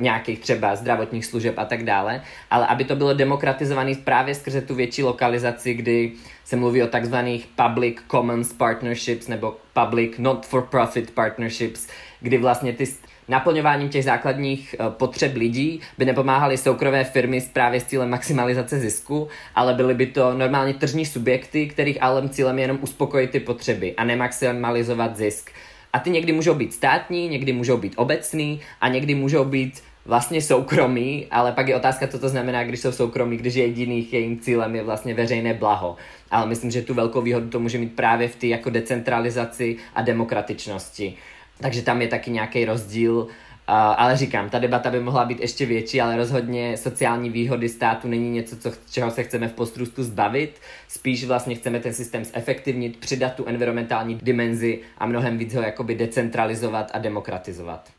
nějakých 0.00 0.38
třeba 0.38 0.76
zdravotních 0.76 1.26
služeb 1.26 1.54
a 1.58 1.64
tak 1.64 1.84
dále, 1.84 2.22
ale 2.50 2.66
aby 2.66 2.84
to 2.84 2.96
bylo 2.96 3.14
demokratizovaný 3.14 3.94
právě 3.94 4.34
skrze 4.34 4.60
tu 4.60 4.74
větší 4.74 5.02
lokalizaci, 5.02 5.74
kdy 5.74 6.12
se 6.44 6.56
mluví 6.56 6.82
o 6.82 6.86
takzvaných 6.86 7.48
public 7.56 7.96
commons 8.10 8.52
partnerships 8.52 9.28
nebo 9.28 9.56
public 9.72 10.18
not-for-profit 10.18 11.10
partnerships, 11.10 11.88
kdy 12.20 12.38
vlastně 12.38 12.72
ty 12.72 12.86
naplňováním 13.28 13.88
těch 13.88 14.04
základních 14.04 14.74
eh, 14.78 14.84
potřeb 14.90 15.36
lidí 15.36 15.80
by 15.98 16.04
nepomáhaly 16.04 16.58
soukromé 16.58 17.04
firmy 17.04 17.40
právě 17.52 17.80
s 17.80 17.84
cílem 17.84 18.10
maximalizace 18.10 18.78
zisku, 18.78 19.28
ale 19.54 19.74
byly 19.74 19.94
by 19.94 20.06
to 20.06 20.34
normálně 20.34 20.74
tržní 20.74 21.06
subjekty, 21.06 21.66
kterých 21.66 22.02
ale 22.02 22.28
cílem 22.28 22.58
je 22.58 22.64
jenom 22.64 22.78
uspokojit 22.80 23.30
ty 23.30 23.40
potřeby 23.40 23.94
a 23.94 24.04
nemaximalizovat 24.04 25.16
zisk. 25.16 25.50
A 25.92 25.98
ty 25.98 26.10
někdy 26.10 26.32
můžou 26.32 26.54
být 26.54 26.72
státní, 26.72 27.28
někdy 27.28 27.52
můžou 27.52 27.76
být 27.76 27.92
obecný 27.96 28.60
a 28.80 28.88
někdy 28.88 29.14
můžou 29.14 29.44
být 29.44 29.82
vlastně 30.08 30.42
soukromí, 30.42 31.26
ale 31.30 31.52
pak 31.52 31.68
je 31.68 31.76
otázka, 31.76 32.06
co 32.06 32.18
to 32.18 32.28
znamená, 32.28 32.64
když 32.64 32.80
jsou 32.80 32.92
soukromí, 32.92 33.36
když 33.36 33.54
jediných 33.54 34.12
jejím 34.12 34.38
cílem 34.38 34.74
je 34.74 34.82
vlastně 34.82 35.14
veřejné 35.14 35.54
blaho. 35.54 35.96
Ale 36.30 36.46
myslím, 36.46 36.70
že 36.70 36.82
tu 36.82 36.94
velkou 36.94 37.20
výhodu 37.20 37.48
to 37.48 37.60
může 37.60 37.78
mít 37.78 37.96
právě 37.96 38.28
v 38.28 38.36
té 38.36 38.46
jako 38.46 38.70
decentralizaci 38.70 39.76
a 39.94 40.02
demokratičnosti. 40.02 41.14
Takže 41.60 41.82
tam 41.82 42.02
je 42.02 42.08
taky 42.08 42.30
nějaký 42.30 42.64
rozdíl, 42.64 43.12
uh, 43.12 43.26
ale 43.68 44.16
říkám, 44.16 44.50
ta 44.50 44.58
debata 44.58 44.90
by 44.90 45.00
mohla 45.00 45.24
být 45.24 45.40
ještě 45.40 45.66
větší, 45.66 46.00
ale 46.00 46.16
rozhodně 46.16 46.76
sociální 46.76 47.30
výhody 47.30 47.68
státu 47.68 48.08
není 48.08 48.30
něco, 48.30 48.56
co, 48.56 48.72
čeho 48.90 49.10
se 49.10 49.22
chceme 49.22 49.48
v 49.48 49.52
postrustu 49.52 50.02
zbavit. 50.02 50.60
Spíš 50.88 51.24
vlastně 51.24 51.54
chceme 51.54 51.80
ten 51.80 51.94
systém 51.94 52.24
zefektivnit, 52.24 52.96
přidat 52.96 53.34
tu 53.34 53.46
environmentální 53.46 54.14
dimenzi 54.22 54.80
a 54.98 55.06
mnohem 55.06 55.38
víc 55.38 55.54
ho 55.54 55.62
jakoby 55.62 55.94
decentralizovat 55.94 56.90
a 56.94 56.98
demokratizovat. 56.98 57.90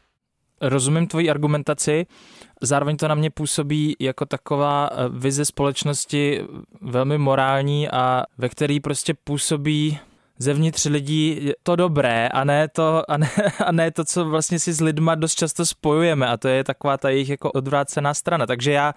Rozumím 0.61 1.07
tvoji 1.07 1.29
argumentaci, 1.29 2.05
zároveň 2.61 2.97
to 2.97 3.07
na 3.07 3.15
mě 3.15 3.29
působí 3.29 3.95
jako 3.99 4.25
taková 4.25 4.89
eh, 4.91 4.95
vize 5.09 5.45
společnosti 5.45 6.41
velmi 6.81 7.17
morální 7.17 7.89
a 7.89 8.23
ve 8.37 8.49
který 8.49 8.79
prostě 8.79 9.13
působí 9.23 9.99
zevnitř 10.39 10.85
lidí 10.85 11.51
to 11.63 11.75
dobré 11.75 12.27
a 12.27 12.43
ne 12.43 12.67
to, 12.67 13.11
a 13.11 13.17
ne, 13.17 13.31
a 13.65 13.71
ne 13.71 13.91
to, 13.91 14.05
co 14.05 14.25
vlastně 14.25 14.59
si 14.59 14.73
s 14.73 14.81
lidma 14.81 15.15
dost 15.15 15.35
často 15.35 15.65
spojujeme 15.65 16.27
a 16.27 16.37
to 16.37 16.47
je 16.47 16.63
taková 16.63 16.97
ta 16.97 17.09
jejich 17.09 17.29
jako 17.29 17.51
odvrácená 17.51 18.13
strana. 18.13 18.45
Takže 18.45 18.71
já 18.71 18.93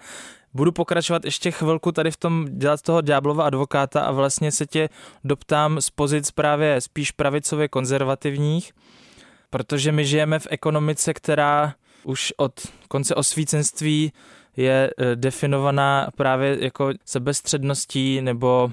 budu 0.53 0.71
pokračovat 0.71 1.25
ještě 1.25 1.51
chvilku 1.51 1.91
tady 1.91 2.11
v 2.11 2.17
tom 2.17 2.47
dělat 2.51 2.81
toho 2.81 3.01
ďáblova 3.01 3.45
advokáta 3.45 4.01
a 4.01 4.11
vlastně 4.11 4.51
se 4.51 4.65
tě 4.65 4.89
doptám 5.23 5.81
z 5.81 5.89
pozic 5.89 6.31
právě 6.31 6.81
spíš 6.81 7.11
pravicově 7.11 7.67
konzervativních, 7.67 8.71
protože 9.49 9.91
my 9.91 10.05
žijeme 10.05 10.39
v 10.39 10.47
ekonomice, 10.49 11.13
která 11.13 11.73
už 12.03 12.33
od 12.37 12.61
konce 12.87 13.15
osvícenství 13.15 14.13
je 14.57 14.89
eh, 14.97 15.15
definovaná 15.15 16.07
právě 16.15 16.57
jako 16.63 16.89
sebestředností 17.05 18.21
nebo 18.21 18.71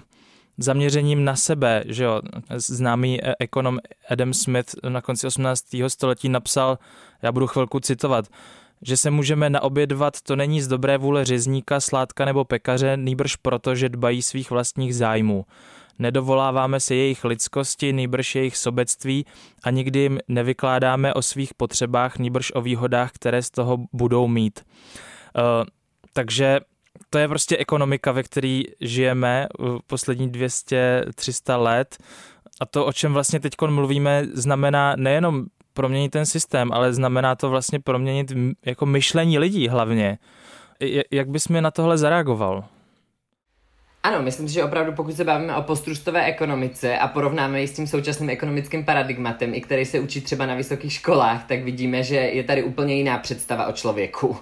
zaměřením 0.60 1.24
na 1.24 1.36
sebe, 1.36 1.82
že 1.86 2.04
jo, 2.04 2.20
známý 2.56 3.24
e- 3.24 3.34
ekonom 3.38 3.78
Adam 4.10 4.34
Smith 4.34 4.74
na 4.88 5.00
konci 5.00 5.26
18. 5.26 5.64
století 5.88 6.28
napsal, 6.28 6.78
já 7.22 7.32
budu 7.32 7.46
chvilku 7.46 7.80
citovat, 7.80 8.28
že 8.82 8.96
se 8.96 9.10
můžeme 9.10 9.50
naobědvat, 9.50 10.20
to 10.20 10.36
není 10.36 10.60
z 10.60 10.68
dobré 10.68 10.98
vůle 10.98 11.24
řezníka, 11.24 11.80
sládka 11.80 12.24
nebo 12.24 12.44
pekaře, 12.44 12.96
nýbrž 12.96 13.36
proto, 13.36 13.74
že 13.74 13.88
dbají 13.88 14.22
svých 14.22 14.50
vlastních 14.50 14.94
zájmů. 14.94 15.44
Nedovoláváme 15.98 16.80
se 16.80 16.94
jejich 16.94 17.24
lidskosti, 17.24 17.92
nýbrž 17.92 18.34
jejich 18.34 18.56
sobectví 18.56 19.26
a 19.64 19.70
nikdy 19.70 19.98
jim 20.00 20.18
nevykládáme 20.28 21.14
o 21.14 21.22
svých 21.22 21.54
potřebách, 21.54 22.18
nýbrž 22.18 22.52
o 22.54 22.60
výhodách, 22.60 23.12
které 23.12 23.42
z 23.42 23.50
toho 23.50 23.78
budou 23.92 24.28
mít. 24.28 24.60
Uh, 24.60 25.66
takže 26.12 26.60
to 27.10 27.18
je 27.18 27.28
prostě 27.28 27.56
ekonomika, 27.56 28.12
ve 28.12 28.22
které 28.22 28.62
žijeme 28.80 29.46
poslední 29.86 30.30
200-300 30.30 31.62
let 31.62 31.98
a 32.60 32.66
to, 32.66 32.86
o 32.86 32.92
čem 32.92 33.12
vlastně 33.12 33.40
teď 33.40 33.54
mluvíme, 33.66 34.26
znamená 34.32 34.94
nejenom 34.96 35.44
proměnit 35.72 36.12
ten 36.12 36.26
systém, 36.26 36.72
ale 36.72 36.92
znamená 36.92 37.34
to 37.34 37.50
vlastně 37.50 37.80
proměnit 37.80 38.32
jako 38.66 38.86
myšlení 38.86 39.38
lidí 39.38 39.68
hlavně. 39.68 40.18
Jak 41.10 41.28
bys 41.28 41.48
mi 41.48 41.60
na 41.60 41.70
tohle 41.70 41.98
zareagoval? 41.98 42.64
Ano, 44.10 44.22
myslím 44.22 44.48
si, 44.48 44.54
že 44.54 44.64
opravdu 44.64 44.92
pokud 44.92 45.16
se 45.16 45.24
bavíme 45.24 45.56
o 45.56 45.62
postrustové 45.62 46.24
ekonomice 46.24 46.98
a 46.98 47.08
porovnáme 47.08 47.60
ji 47.60 47.66
s 47.66 47.72
tím 47.72 47.86
současným 47.86 48.30
ekonomickým 48.30 48.84
paradigmatem, 48.84 49.54
i 49.54 49.60
který 49.60 49.84
se 49.84 50.00
učí 50.00 50.20
třeba 50.20 50.46
na 50.46 50.54
vysokých 50.54 50.92
školách, 50.92 51.46
tak 51.46 51.62
vidíme, 51.62 52.02
že 52.02 52.16
je 52.16 52.44
tady 52.44 52.62
úplně 52.62 52.94
jiná 52.94 53.18
představa 53.18 53.66
o 53.66 53.72
člověku. 53.72 54.36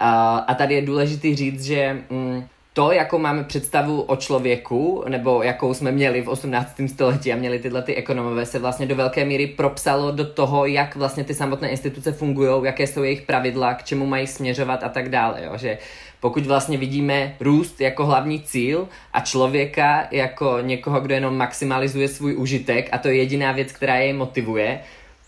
A 0.00 0.54
tady 0.54 0.74
je 0.74 0.82
důležité 0.82 1.34
říct, 1.34 1.64
že 1.64 1.98
mm, 2.10 2.44
to, 2.72 2.92
jakou 2.92 3.18
máme 3.18 3.44
představu 3.44 4.02
o 4.02 4.16
člověku, 4.16 5.04
nebo 5.08 5.42
jakou 5.42 5.74
jsme 5.74 5.92
měli 5.92 6.22
v 6.22 6.28
18. 6.28 6.80
století 6.86 7.32
a 7.32 7.36
měli 7.36 7.58
tyhle 7.58 7.82
ty 7.82 7.94
ekonomové, 7.94 8.46
se 8.46 8.58
vlastně 8.58 8.86
do 8.86 8.96
velké 8.96 9.24
míry 9.24 9.46
propsalo 9.46 10.12
do 10.12 10.24
toho, 10.24 10.66
jak 10.66 10.96
vlastně 10.96 11.24
ty 11.24 11.34
samotné 11.34 11.68
instituce 11.68 12.12
fungují, 12.12 12.64
jaké 12.64 12.86
jsou 12.86 13.02
jejich 13.02 13.22
pravidla, 13.22 13.74
k 13.74 13.84
čemu 13.84 14.06
mají 14.06 14.26
směřovat 14.26 14.82
a 14.82 14.88
tak 14.88 15.08
dále. 15.08 15.44
Jo? 15.44 15.52
Že 15.56 15.78
pokud 16.24 16.46
vlastně 16.46 16.78
vidíme 16.78 17.36
růst 17.40 17.80
jako 17.80 18.06
hlavní 18.06 18.40
cíl 18.40 18.88
a 19.12 19.20
člověka 19.20 20.08
jako 20.10 20.58
někoho, 20.60 21.00
kdo 21.00 21.14
jenom 21.14 21.36
maximalizuje 21.36 22.08
svůj 22.08 22.36
užitek 22.36 22.88
a 22.92 22.98
to 22.98 23.08
je 23.08 23.14
jediná 23.14 23.52
věc, 23.52 23.72
která 23.72 23.96
jej 23.96 24.12
motivuje, 24.12 24.80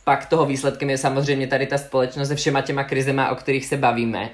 pak 0.05 0.27
toho 0.27 0.47
výsledkem 0.47 0.91
je 0.91 0.99
samozřejmě 0.99 1.47
tady 1.47 1.67
ta 1.67 1.79
společnost 1.79 2.29
se 2.29 2.35
všema 2.37 2.61
těma 2.61 2.85
krizema, 2.85 3.31
o 3.31 3.35
kterých 3.35 3.67
se 3.67 3.77
bavíme. 3.77 4.31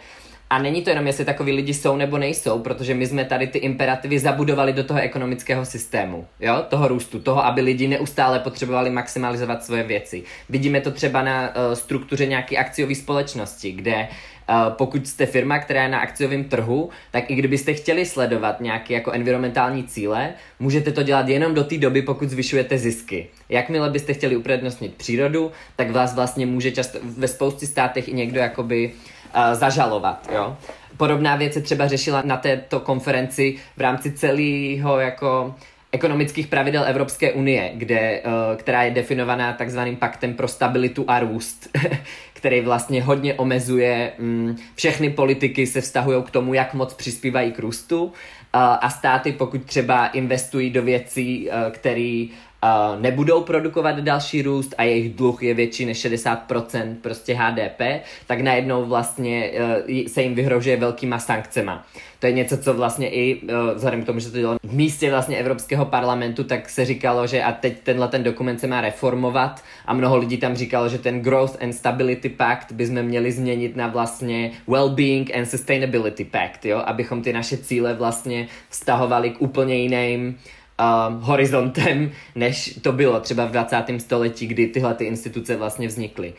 A 0.50 0.58
není 0.58 0.82
to 0.82 0.90
jenom, 0.90 1.06
jestli 1.06 1.24
takový 1.24 1.52
lidi 1.52 1.74
jsou 1.74 1.96
nebo 1.96 2.18
nejsou, 2.18 2.58
protože 2.58 2.94
my 2.94 3.06
jsme 3.06 3.24
tady 3.24 3.46
ty 3.46 3.58
imperativy 3.58 4.18
zabudovali 4.18 4.72
do 4.72 4.84
toho 4.84 5.00
ekonomického 5.00 5.64
systému, 5.64 6.26
jo, 6.40 6.64
toho 6.68 6.88
růstu, 6.88 7.20
toho, 7.20 7.44
aby 7.44 7.60
lidi 7.60 7.88
neustále 7.88 8.38
potřebovali 8.38 8.90
maximalizovat 8.90 9.64
svoje 9.64 9.82
věci. 9.82 10.22
Vidíme 10.48 10.80
to 10.80 10.90
třeba 10.90 11.22
na 11.22 11.48
uh, 11.48 11.74
struktuře 11.74 12.26
nějaké 12.26 12.56
akciové 12.56 12.94
společnosti, 12.94 13.72
kde 13.72 13.94
Uh, 13.94 14.31
pokud 14.70 15.06
jste 15.06 15.26
firma, 15.26 15.58
která 15.58 15.82
je 15.82 15.88
na 15.88 15.98
akciovém 15.98 16.44
trhu, 16.44 16.90
tak 17.10 17.30
i 17.30 17.34
kdybyste 17.34 17.74
chtěli 17.74 18.06
sledovat 18.06 18.60
nějaké 18.60 18.94
jako 18.94 19.12
environmentální 19.12 19.84
cíle, 19.84 20.34
můžete 20.60 20.92
to 20.92 21.02
dělat 21.02 21.28
jenom 21.28 21.54
do 21.54 21.64
té 21.64 21.78
doby, 21.78 22.02
pokud 22.02 22.28
zvyšujete 22.28 22.78
zisky. 22.78 23.28
Jakmile 23.48 23.90
byste 23.90 24.14
chtěli 24.14 24.36
upřednostnit 24.36 24.94
přírodu, 24.94 25.52
tak 25.76 25.90
vás 25.90 26.14
vlastně 26.14 26.46
může 26.46 26.72
často 26.72 26.98
ve 27.02 27.28
spoustě 27.28 27.66
státech 27.66 28.08
i 28.08 28.12
někdo 28.12 28.40
jakoby 28.40 28.92
uh, 29.36 29.54
zažalovat, 29.54 30.30
jo. 30.34 30.56
Podobná 30.96 31.36
věc 31.36 31.52
se 31.52 31.60
třeba 31.60 31.88
řešila 31.88 32.22
na 32.24 32.36
této 32.36 32.80
konferenci 32.80 33.56
v 33.76 33.80
rámci 33.80 34.12
celého 34.12 35.00
jako 35.00 35.54
ekonomických 35.92 36.46
pravidel 36.46 36.84
Evropské 36.84 37.32
unie, 37.32 37.72
kde, 37.74 38.22
uh, 38.24 38.56
která 38.56 38.82
je 38.82 38.90
definovaná 38.90 39.52
takzvaným 39.52 39.96
paktem 39.96 40.34
pro 40.34 40.48
stabilitu 40.48 41.04
a 41.08 41.20
růst, 41.20 41.68
který 42.32 42.60
vlastně 42.60 43.02
hodně 43.02 43.34
omezuje 43.34 44.12
um, 44.18 44.56
všechny 44.74 45.10
politiky 45.10 45.66
se 45.66 45.80
vztahují 45.80 46.22
k 46.22 46.30
tomu, 46.30 46.54
jak 46.54 46.74
moc 46.74 46.94
přispívají 46.94 47.52
k 47.52 47.58
růstu. 47.58 48.04
Uh, 48.04 48.12
a 48.54 48.90
státy, 48.90 49.32
pokud 49.32 49.64
třeba 49.64 50.06
investují 50.06 50.70
do 50.70 50.82
věcí, 50.82 51.48
uh, 51.48 51.72
které 51.72 52.26
uh, 52.62 53.00
nebudou 53.02 53.40
produkovat 53.40 53.98
další 53.98 54.42
růst 54.42 54.74
a 54.78 54.82
jejich 54.82 55.14
dluh 55.14 55.42
je 55.42 55.54
větší 55.54 55.86
než 55.86 56.06
60% 56.06 56.96
prostě 57.02 57.34
HDP, 57.34 57.80
tak 58.26 58.40
najednou 58.40 58.84
vlastně 58.84 59.50
uh, 59.88 59.96
se 60.06 60.22
jim 60.22 60.34
vyhrožuje 60.34 60.76
velkýma 60.76 61.18
sankcema. 61.18 61.86
To 62.18 62.26
je 62.26 62.32
něco, 62.32 62.58
co 62.58 62.74
vlastně 62.74 63.10
i 63.10 63.40
uh, 63.42 63.48
vzhledem 63.74 64.02
k 64.02 64.06
tomu, 64.06 64.18
že 64.18 64.30
to 64.30 64.38
dělalo 64.38 64.58
v 64.62 64.74
místě 64.74 65.10
vlastně 65.10 65.36
Evropského 65.36 65.84
parlamentu, 65.84 66.44
tak 66.44 66.68
se 66.68 66.84
říkalo, 66.84 67.26
že 67.26 67.42
a 67.42 67.52
teď 67.52 67.80
tenhle 67.82 68.08
ten 68.08 68.22
dokument 68.22 68.58
se 68.58 68.66
má 68.66 68.80
reformovat 68.80 69.62
a 69.86 69.94
mnoho 69.94 70.16
lidí 70.16 70.36
tam 70.36 70.54
říkalo, 70.54 70.88
že 70.88 70.98
ten 70.98 71.20
Growth 71.20 71.62
and 71.62 71.72
Stability 71.72 72.28
Pact 72.28 72.72
bychom 72.72 73.02
měli 73.02 73.32
změnit 73.32 73.76
na 73.76 73.86
vlastně 73.86 74.50
Wellbeing 74.68 75.36
and 75.36 75.46
Sustainability 75.46 76.24
Pact, 76.24 76.64
jo? 76.64 76.82
abychom 76.86 77.22
ty 77.22 77.32
naše 77.32 77.56
cíle 77.56 77.94
vlastně 77.94 78.48
vztahovali 78.68 79.30
k 79.30 79.42
úplně 79.42 79.74
jiným 79.74 80.38
uh, 80.82 81.24
horizontem, 81.24 82.10
než 82.34 82.78
to 82.82 82.92
bylo 82.92 83.20
třeba 83.20 83.44
v 83.46 83.50
20. 83.50 83.84
století, 83.98 84.46
kdy 84.46 84.66
tyhle 84.66 84.94
ty 84.94 85.04
instituce 85.04 85.56
vlastně 85.56 85.88
vznikly. 85.88 86.34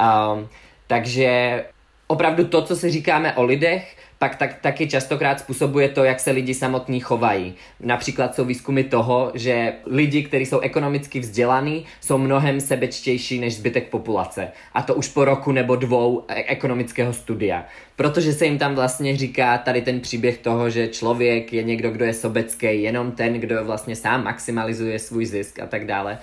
Um, 0.00 0.48
takže 0.86 1.64
opravdu 2.06 2.44
to, 2.44 2.62
co 2.62 2.76
si 2.76 2.90
říkáme 2.90 3.34
o 3.34 3.44
lidech, 3.44 3.96
pak 4.18 4.36
tak, 4.36 4.54
taky 4.60 4.88
častokrát 4.88 5.40
způsobuje 5.40 5.88
to, 5.88 6.04
jak 6.04 6.20
se 6.20 6.30
lidi 6.30 6.54
samotní 6.54 7.00
chovají. 7.00 7.54
Například 7.80 8.34
jsou 8.34 8.44
výzkumy 8.44 8.84
toho, 8.84 9.32
že 9.34 9.72
lidi, 9.86 10.22
kteří 10.22 10.46
jsou 10.46 10.60
ekonomicky 10.60 11.20
vzdělaní, 11.20 11.84
jsou 12.00 12.18
mnohem 12.18 12.60
sebečtější 12.60 13.38
než 13.38 13.56
zbytek 13.56 13.88
populace. 13.88 14.48
A 14.74 14.82
to 14.82 14.94
už 14.94 15.08
po 15.08 15.24
roku 15.24 15.52
nebo 15.52 15.76
dvou 15.76 16.24
e- 16.28 16.44
ekonomického 16.46 17.12
studia. 17.12 17.64
Protože 17.96 18.32
se 18.32 18.46
jim 18.46 18.58
tam 18.58 18.74
vlastně 18.74 19.16
říká 19.16 19.58
tady 19.58 19.82
ten 19.82 20.00
příběh 20.00 20.38
toho, 20.38 20.70
že 20.70 20.88
člověk 20.88 21.52
je 21.52 21.62
někdo, 21.62 21.90
kdo 21.90 22.04
je 22.04 22.14
sobecký, 22.14 22.82
jenom 22.82 23.12
ten, 23.12 23.32
kdo 23.32 23.64
vlastně 23.64 23.96
sám 23.96 24.24
maximalizuje 24.24 24.98
svůj 24.98 25.26
zisk 25.26 25.58
a 25.58 25.66
tak 25.66 25.86
dále 25.86 26.18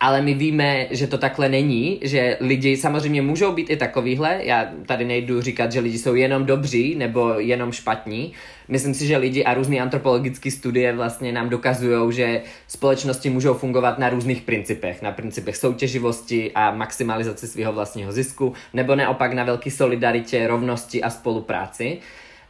ale 0.00 0.22
my 0.22 0.34
víme, 0.34 0.86
že 0.90 1.06
to 1.06 1.18
takhle 1.18 1.48
není, 1.48 2.00
že 2.02 2.36
lidi 2.40 2.76
samozřejmě 2.76 3.22
můžou 3.22 3.52
být 3.52 3.70
i 3.70 3.76
takovýhle, 3.76 4.40
já 4.42 4.68
tady 4.86 5.04
nejdu 5.04 5.40
říkat, 5.40 5.72
že 5.72 5.80
lidi 5.80 5.98
jsou 5.98 6.14
jenom 6.14 6.46
dobří 6.46 6.94
nebo 6.94 7.34
jenom 7.38 7.72
špatní, 7.72 8.32
myslím 8.68 8.94
si, 8.94 9.06
že 9.06 9.16
lidi 9.16 9.44
a 9.44 9.54
různé 9.54 9.80
antropologické 9.80 10.50
studie 10.50 10.92
vlastně 10.92 11.32
nám 11.32 11.48
dokazují, 11.48 12.12
že 12.12 12.42
společnosti 12.68 13.30
můžou 13.30 13.54
fungovat 13.54 13.98
na 13.98 14.08
různých 14.08 14.42
principech, 14.42 15.02
na 15.02 15.12
principech 15.12 15.56
soutěživosti 15.56 16.52
a 16.54 16.70
maximalizace 16.70 17.46
svého 17.46 17.72
vlastního 17.72 18.12
zisku, 18.12 18.52
nebo 18.72 18.94
naopak 18.96 19.32
na 19.32 19.44
velké 19.44 19.70
solidaritě, 19.70 20.46
rovnosti 20.46 21.02
a 21.02 21.10
spolupráci. 21.10 21.98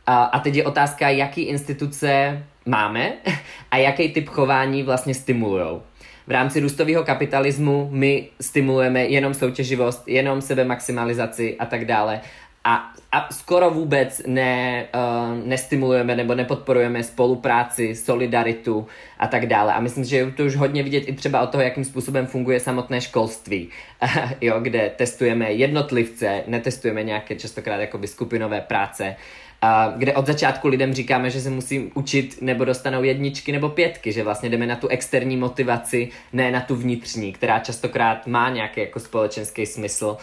A, 0.06 0.40
teď 0.40 0.54
je 0.54 0.64
otázka, 0.64 1.08
jaký 1.08 1.42
instituce 1.42 2.42
máme 2.66 3.12
a 3.70 3.76
jaký 3.76 4.08
typ 4.08 4.28
chování 4.28 4.82
vlastně 4.82 5.14
stimulují 5.14 5.80
v 6.26 6.30
rámci 6.30 6.60
růstového 6.60 7.04
kapitalismu 7.04 7.88
my 7.92 8.28
stimulujeme 8.40 9.04
jenom 9.04 9.34
soutěživost, 9.34 10.08
jenom 10.08 10.40
sebe 10.40 10.64
maximalizaci 10.64 11.56
a 11.58 11.66
tak 11.66 11.84
dále. 11.84 12.20
A, 12.66 12.92
a 13.12 13.32
skoro 13.32 13.70
vůbec 13.70 14.22
ne, 14.26 14.86
uh, 14.94 15.46
nestimulujeme 15.46 16.16
nebo 16.16 16.34
nepodporujeme 16.34 17.02
spolupráci, 17.02 17.96
solidaritu 17.96 18.86
a 19.18 19.26
tak 19.26 19.46
dále. 19.46 19.72
A 19.72 19.80
myslím, 19.80 20.04
že 20.04 20.16
je 20.16 20.30
to 20.30 20.44
už 20.44 20.56
hodně 20.56 20.82
vidět 20.82 21.00
i 21.00 21.12
třeba 21.12 21.40
o 21.40 21.46
toho, 21.46 21.62
jakým 21.62 21.84
způsobem 21.84 22.26
funguje 22.26 22.60
samotné 22.60 23.00
školství, 23.00 23.68
jo, 24.40 24.60
kde 24.60 24.90
testujeme 24.96 25.52
jednotlivce, 25.52 26.42
netestujeme 26.46 27.02
nějaké 27.02 27.36
častokrát 27.36 27.80
jakoby 27.80 28.06
skupinové 28.06 28.60
práce 28.60 29.16
kde 29.96 30.14
od 30.14 30.26
začátku 30.26 30.68
lidem 30.68 30.94
říkáme, 30.94 31.30
že 31.30 31.40
se 31.40 31.50
musí 31.50 31.90
učit 31.94 32.38
nebo 32.40 32.64
dostanou 32.64 33.02
jedničky 33.02 33.52
nebo 33.52 33.68
pětky, 33.68 34.12
že 34.12 34.24
vlastně 34.24 34.48
jdeme 34.48 34.66
na 34.66 34.76
tu 34.76 34.88
externí 34.88 35.36
motivaci, 35.36 36.08
ne 36.32 36.50
na 36.50 36.60
tu 36.60 36.76
vnitřní, 36.76 37.32
která 37.32 37.58
častokrát 37.58 38.26
má 38.26 38.50
nějaký 38.50 38.80
jako 38.80 39.00
společenský 39.00 39.66
smysl. 39.66 40.16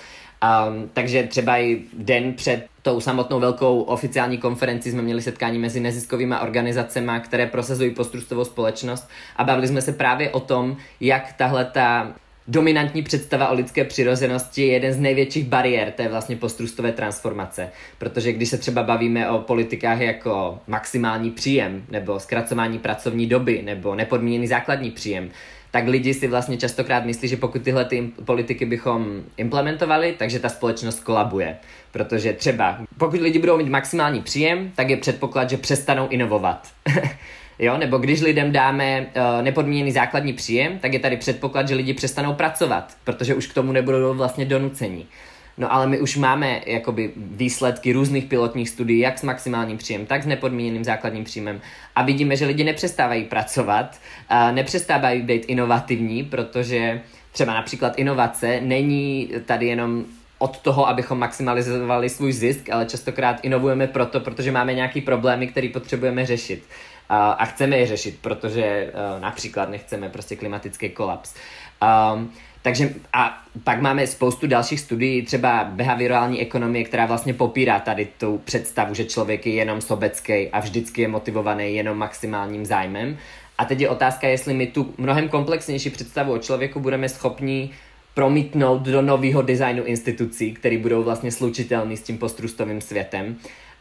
Um, 0.43 0.89
takže 0.93 1.23
třeba 1.23 1.57
i 1.57 1.81
den 1.93 2.33
před 2.33 2.67
tou 2.81 2.99
samotnou 2.99 3.39
velkou 3.39 3.81
oficiální 3.81 4.37
konferenci 4.37 4.91
jsme 4.91 5.01
měli 5.01 5.21
setkání 5.21 5.59
mezi 5.59 5.79
neziskovými 5.79 6.35
organizacemi, 6.41 7.11
které 7.23 7.45
prosazují 7.45 7.91
postrustovou 7.91 8.45
společnost 8.45 9.09
a 9.35 9.43
bavili 9.43 9.67
jsme 9.67 9.81
se 9.81 9.93
právě 9.93 10.29
o 10.29 10.39
tom, 10.39 10.77
jak 10.99 11.33
tahle 11.33 11.65
ta 11.65 12.13
dominantní 12.47 13.01
představa 13.01 13.49
o 13.49 13.53
lidské 13.53 13.83
přirozenosti 13.83 14.61
je 14.61 14.73
jeden 14.73 14.93
z 14.93 14.99
největších 14.99 15.45
bariér 15.45 15.91
té 15.91 16.07
vlastně 16.07 16.35
postrustové 16.35 16.91
transformace. 16.91 17.69
Protože 17.97 18.33
když 18.33 18.49
se 18.49 18.57
třeba 18.57 18.83
bavíme 18.83 19.29
o 19.29 19.39
politikách 19.39 19.99
jako 19.99 20.59
maximální 20.67 21.31
příjem, 21.31 21.83
nebo 21.89 22.19
zkracování 22.19 22.79
pracovní 22.79 23.27
doby, 23.27 23.61
nebo 23.65 23.95
nepodmíněný 23.95 24.47
základní 24.47 24.91
příjem, 24.91 25.29
tak 25.71 25.87
lidi 25.87 26.13
si 26.13 26.27
vlastně 26.27 26.57
častokrát 26.57 27.05
myslí, 27.05 27.27
že 27.27 27.37
pokud 27.37 27.61
tyhle 27.61 27.85
ty 27.85 28.11
politiky 28.25 28.65
bychom 28.65 29.23
implementovali, 29.37 30.15
takže 30.17 30.39
ta 30.39 30.49
společnost 30.49 30.99
kolabuje. 30.99 31.57
Protože 31.91 32.33
třeba, 32.33 32.79
pokud 32.97 33.21
lidi 33.21 33.39
budou 33.39 33.57
mít 33.57 33.69
maximální 33.69 34.21
příjem, 34.21 34.71
tak 34.75 34.89
je 34.89 34.97
předpoklad, 34.97 35.49
že 35.49 35.57
přestanou 35.57 36.07
inovovat. 36.07 36.67
Jo? 37.61 37.77
Nebo 37.77 37.97
když 37.97 38.21
lidem 38.21 38.51
dáme 38.51 38.99
uh, 38.99 39.41
nepodmíněný 39.41 39.91
základní 39.91 40.33
příjem, 40.33 40.79
tak 40.79 40.93
je 40.93 40.99
tady 40.99 41.17
předpoklad, 41.17 41.67
že 41.67 41.75
lidi 41.75 41.93
přestanou 41.93 42.33
pracovat, 42.33 42.97
protože 43.03 43.35
už 43.35 43.47
k 43.47 43.53
tomu 43.53 43.71
nebudou 43.71 44.13
vlastně 44.13 44.45
donucení. 44.45 45.05
No 45.57 45.73
ale 45.73 45.87
my 45.87 45.99
už 45.99 46.17
máme 46.17 46.61
jakoby 46.65 47.11
výsledky 47.15 47.93
různých 47.93 48.25
pilotních 48.25 48.69
studií, 48.69 48.99
jak 48.99 49.19
s 49.19 49.23
maximálním 49.23 49.77
příjem, 49.77 50.05
tak 50.05 50.23
s 50.23 50.25
nepodmíněným 50.25 50.83
základním 50.83 51.23
příjmem. 51.23 51.61
A 51.95 52.03
vidíme, 52.03 52.35
že 52.35 52.45
lidi 52.45 52.63
nepřestávají 52.63 53.23
pracovat, 53.23 53.99
uh, 54.31 54.51
nepřestávají 54.51 55.21
být 55.21 55.45
inovativní, 55.47 56.23
protože 56.23 57.01
třeba 57.31 57.53
například 57.53 57.99
inovace 57.99 58.61
není 58.61 59.31
tady 59.45 59.67
jenom 59.67 60.05
od 60.37 60.57
toho, 60.57 60.87
abychom 60.87 61.19
maximalizovali 61.19 62.09
svůj 62.09 62.33
zisk, 62.33 62.69
ale 62.69 62.85
častokrát 62.85 63.39
inovujeme 63.43 63.87
proto, 63.87 64.19
protože 64.19 64.51
máme 64.51 64.73
nějaký 64.73 65.01
problémy, 65.01 65.47
které 65.47 65.69
potřebujeme 65.69 66.25
řešit 66.25 66.63
a, 67.13 67.45
chceme 67.45 67.77
je 67.77 67.87
řešit, 67.87 68.19
protože 68.21 68.91
uh, 68.93 69.21
například 69.21 69.69
nechceme 69.69 70.09
prostě 70.09 70.35
klimatický 70.35 70.89
kolaps. 70.89 71.33
Um, 72.13 72.31
takže 72.61 72.89
a 73.13 73.43
pak 73.63 73.81
máme 73.81 74.07
spoustu 74.07 74.47
dalších 74.47 74.79
studií, 74.79 75.21
třeba 75.21 75.63
behaviorální 75.63 76.41
ekonomie, 76.41 76.85
která 76.85 77.05
vlastně 77.05 77.33
popírá 77.33 77.79
tady 77.79 78.07
tu 78.17 78.37
představu, 78.37 78.93
že 78.93 79.05
člověk 79.05 79.47
je 79.47 79.53
jenom 79.53 79.81
sobecký 79.81 80.49
a 80.49 80.59
vždycky 80.59 81.01
je 81.01 81.07
motivovaný 81.07 81.75
jenom 81.75 81.97
maximálním 81.97 82.65
zájmem. 82.65 83.17
A 83.57 83.65
teď 83.65 83.79
je 83.79 83.89
otázka, 83.89 84.27
jestli 84.27 84.53
my 84.53 84.67
tu 84.67 84.93
mnohem 84.97 85.29
komplexnější 85.29 85.89
představu 85.89 86.33
o 86.33 86.37
člověku 86.37 86.79
budeme 86.79 87.09
schopni 87.09 87.69
promítnout 88.13 88.81
do 88.81 89.01
nového 89.01 89.41
designu 89.41 89.83
institucí, 89.83 90.53
které 90.53 90.77
budou 90.77 91.03
vlastně 91.03 91.31
slučitelný 91.31 91.97
s 91.97 92.01
tím 92.01 92.17
postrustovým 92.17 92.81
světem 92.81 93.35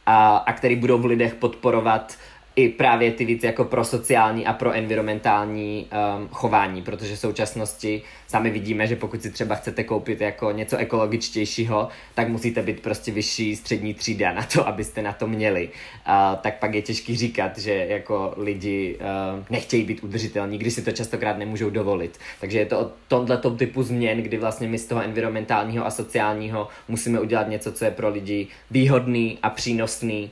a, 0.07 0.37
a 0.37 0.53
který 0.53 0.77
budou 0.77 0.99
v 0.99 1.05
lidech 1.05 1.35
podporovat 1.35 2.17
i 2.61 2.69
právě 2.69 3.13
ty 3.13 3.25
víc 3.25 3.45
jako 3.45 3.65
pro 3.65 3.85
sociální 3.85 4.47
a 4.47 4.53
pro 4.53 4.73
environmentální 4.73 5.87
um, 6.21 6.29
chování, 6.29 6.83
protože 6.83 7.17
v 7.17 7.19
současnosti 7.19 8.03
sami 8.29 8.51
vidíme, 8.51 8.87
že 8.87 8.97
pokud 8.97 9.23
si 9.23 9.31
třeba 9.31 9.55
chcete 9.55 9.85
koupit 9.85 10.21
jako 10.21 10.51
něco 10.51 10.77
ekologičtějšího, 10.77 11.89
tak 12.15 12.29
musíte 12.29 12.63
být 12.63 12.81
prostě 12.81 13.13
vyšší 13.13 13.57
střední 13.57 13.95
třída 13.95 14.33
na 14.33 14.43
to, 14.43 14.69
abyste 14.69 15.03
na 15.03 15.13
to 15.13 15.27
měli. 15.27 15.69
Uh, 15.69 16.39
tak 16.41 16.59
pak 16.59 16.75
je 16.75 16.83
těžký 16.83 17.17
říkat, 17.17 17.59
že 17.59 17.73
jako 17.75 18.35
lidi 18.37 18.99
uh, 19.01 19.45
nechtějí 19.51 19.85
být 19.85 20.05
udržitelní, 20.05 20.59
když 20.59 20.75
si 20.75 20.83
to 20.83 20.93
častokrát 20.93 21.39
nemůžou 21.39 21.71
dovolit. 21.71 22.19
Takže 22.41 22.59
je 22.59 22.67
to 22.67 22.81
o 22.81 22.91
tomhle 23.09 23.41
typu 23.57 23.83
změn, 23.83 24.23
kdy 24.23 24.39
vlastně 24.39 24.69
my 24.69 24.79
z 24.79 24.87
toho 24.87 25.03
environmentálního 25.03 25.87
a 25.87 25.91
sociálního 25.91 26.69
musíme 26.89 27.21
udělat 27.21 27.49
něco, 27.49 27.73
co 27.73 27.85
je 27.85 27.91
pro 27.91 28.09
lidi 28.09 28.47
výhodný 28.71 29.39
a 29.43 29.51
přínosný 29.51 30.31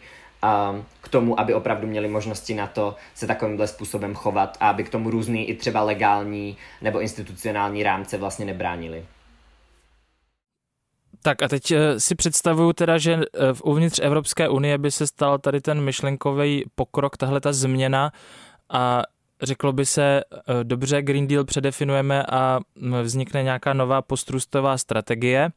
k 1.00 1.08
tomu, 1.08 1.40
aby 1.40 1.54
opravdu 1.54 1.86
měli 1.86 2.08
možnosti 2.08 2.54
na 2.54 2.66
to 2.66 2.96
se 3.14 3.26
takovýmhle 3.26 3.66
způsobem 3.66 4.14
chovat 4.14 4.56
a 4.60 4.68
aby 4.68 4.84
k 4.84 4.90
tomu 4.90 5.10
různý 5.10 5.48
i 5.48 5.54
třeba 5.54 5.82
legální 5.82 6.56
nebo 6.82 7.00
institucionální 7.00 7.82
rámce 7.82 8.18
vlastně 8.18 8.44
nebránili. 8.46 9.04
Tak 11.22 11.42
a 11.42 11.48
teď 11.48 11.70
eh, 11.70 12.00
si 12.00 12.14
představuju 12.14 12.72
teda, 12.72 12.98
že 12.98 13.12
eh, 13.12 13.54
v 13.54 13.62
uvnitř 13.62 14.00
Evropské 14.02 14.48
unie 14.48 14.78
by 14.78 14.90
se 14.90 15.06
stal 15.06 15.38
tady 15.38 15.60
ten 15.60 15.80
myšlenkový 15.80 16.64
pokrok, 16.74 17.16
tahle 17.16 17.40
ta 17.40 17.52
změna 17.52 18.12
a 18.68 19.02
řeklo 19.42 19.72
by 19.72 19.86
se, 19.86 20.20
eh, 20.32 20.64
dobře, 20.64 21.02
Green 21.02 21.26
Deal 21.26 21.44
předefinujeme 21.44 22.22
a 22.30 22.60
vznikne 23.02 23.42
nějaká 23.42 23.72
nová 23.72 24.02
postrustová 24.02 24.78
strategie. 24.78 25.50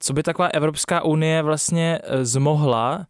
Co 0.00 0.12
by 0.12 0.22
taková 0.22 0.48
Evropská 0.48 1.04
unie 1.04 1.42
vlastně 1.42 1.98
zmohla, 2.22 3.06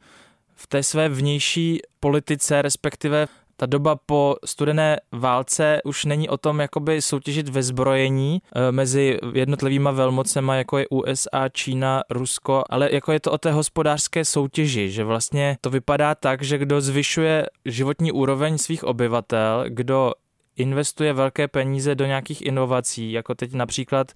v 0.62 0.66
té 0.66 0.82
své 0.82 1.08
vnější 1.08 1.80
politice, 2.00 2.62
respektive 2.62 3.26
ta 3.56 3.66
doba 3.66 3.96
po 4.06 4.36
studené 4.44 5.00
válce 5.12 5.80
už 5.84 6.04
není 6.04 6.28
o 6.28 6.36
tom 6.36 6.60
jakoby 6.60 7.02
soutěžit 7.02 7.48
ve 7.48 7.62
zbrojení 7.62 8.42
eh, 8.54 8.72
mezi 8.72 9.18
jednotlivýma 9.32 9.90
velmocema, 9.90 10.56
jako 10.56 10.78
je 10.78 10.88
USA, 10.88 11.48
Čína, 11.48 12.02
Rusko, 12.10 12.64
ale 12.70 12.88
jako 12.92 13.12
je 13.12 13.20
to 13.20 13.32
o 13.32 13.38
té 13.38 13.52
hospodářské 13.52 14.24
soutěži, 14.24 14.90
že 14.90 15.04
vlastně 15.04 15.56
to 15.60 15.70
vypadá 15.70 16.14
tak, 16.14 16.42
že 16.42 16.58
kdo 16.58 16.80
zvyšuje 16.80 17.46
životní 17.64 18.12
úroveň 18.12 18.58
svých 18.58 18.84
obyvatel, 18.84 19.64
kdo 19.68 20.12
investuje 20.56 21.12
velké 21.12 21.48
peníze 21.48 21.94
do 21.94 22.06
nějakých 22.06 22.42
inovací, 22.42 23.12
jako 23.12 23.34
teď 23.34 23.52
například 23.52 24.12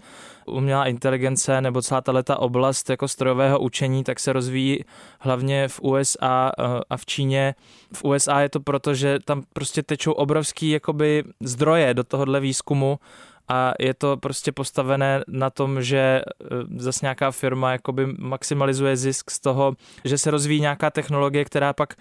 umělá 0.46 0.87
inteligence 0.87 1.61
nebo 1.61 1.83
celá 1.83 2.03
ta 2.25 2.37
oblast 2.38 2.90
jako 2.90 3.09
strojového 3.09 3.61
učení, 3.61 4.05
tak 4.05 4.20
se 4.20 4.33
rozvíjí 4.33 4.85
hlavně 5.20 5.68
v 5.68 5.81
USA 5.81 6.53
eh, 6.59 6.62
a 6.90 6.96
v 6.96 7.07
Číně. 7.07 7.55
V 7.94 8.05
USA 8.05 8.40
je 8.40 8.49
to 8.49 8.61
proto, 8.61 8.94
že 8.94 9.18
tam 9.25 9.42
prostě 9.53 9.83
tečou 9.83 10.12
obrovský 10.12 10.70
jakoby 10.70 11.25
zdroje 11.40 11.94
do 11.94 12.05
tohohle 12.05 12.40
výzkumu 12.40 12.99
a 13.49 13.73
je 13.79 13.95
to 13.95 14.17
prostě 14.17 14.53
postavené 14.53 15.25
na 15.29 15.51
tom, 15.51 15.83
že 15.83 15.99
e, 15.99 16.23
zase 16.77 17.07
nějaká 17.07 17.31
firma 17.31 17.73
jakoby 17.73 18.07
maximalizuje 18.19 18.97
zisk 18.97 19.31
z 19.31 19.41
toho, 19.41 19.77
že 20.05 20.19
se 20.19 20.31
rozvíjí 20.31 20.61
nějaká 20.61 20.91
technologie, 20.91 21.45
která 21.45 21.73
pak 21.73 21.95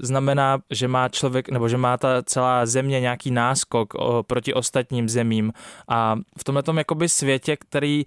znamená, 0.00 0.58
že 0.70 0.88
má 0.88 1.08
člověk, 1.08 1.48
nebo 1.48 1.68
že 1.68 1.76
má 1.76 1.96
ta 1.96 2.22
celá 2.22 2.66
země 2.66 3.00
nějaký 3.00 3.30
náskok 3.30 3.94
proti 4.26 4.54
ostatním 4.54 5.08
zemím 5.08 5.52
a 5.88 6.16
v 6.38 6.44
tomhle 6.44 6.62
jakoby 6.76 7.08
světě, 7.08 7.56
který 7.56 8.04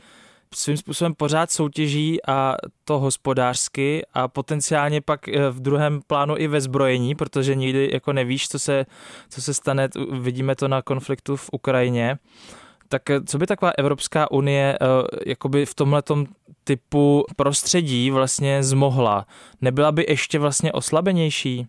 svým 0.55 0.77
způsobem 0.77 1.13
pořád 1.15 1.51
soutěží 1.51 2.25
a 2.27 2.55
to 2.85 2.99
hospodářsky 2.99 4.05
a 4.13 4.27
potenciálně 4.27 5.01
pak 5.01 5.27
eh, 5.27 5.49
v 5.49 5.59
druhém 5.59 6.01
plánu 6.07 6.37
i 6.37 6.47
ve 6.47 6.61
zbrojení, 6.61 7.15
protože 7.15 7.55
nikdy 7.55 7.89
jako 7.93 8.13
nevíš, 8.13 8.49
co 8.49 8.59
se, 8.59 8.85
co 9.29 9.41
se 9.41 9.53
stane, 9.53 9.89
vidíme 10.11 10.55
to 10.55 10.67
na 10.67 10.81
konfliktu 10.81 11.35
v 11.35 11.49
Ukrajině. 11.51 12.17
Tak 12.89 13.09
eh, 13.09 13.21
co 13.21 13.37
by 13.37 13.47
taková 13.47 13.71
Evropská 13.77 14.31
unie 14.31 14.77
jakoby 15.25 15.65
v 15.65 15.73
tomhle 15.75 16.03
typu 16.63 17.25
prostředí 17.35 18.11
vlastně 18.11 18.63
zmohla? 18.63 19.25
Nebyla 19.61 19.91
by 19.91 20.05
ještě 20.09 20.39
vlastně 20.39 20.71
oslabenější? 20.71 21.67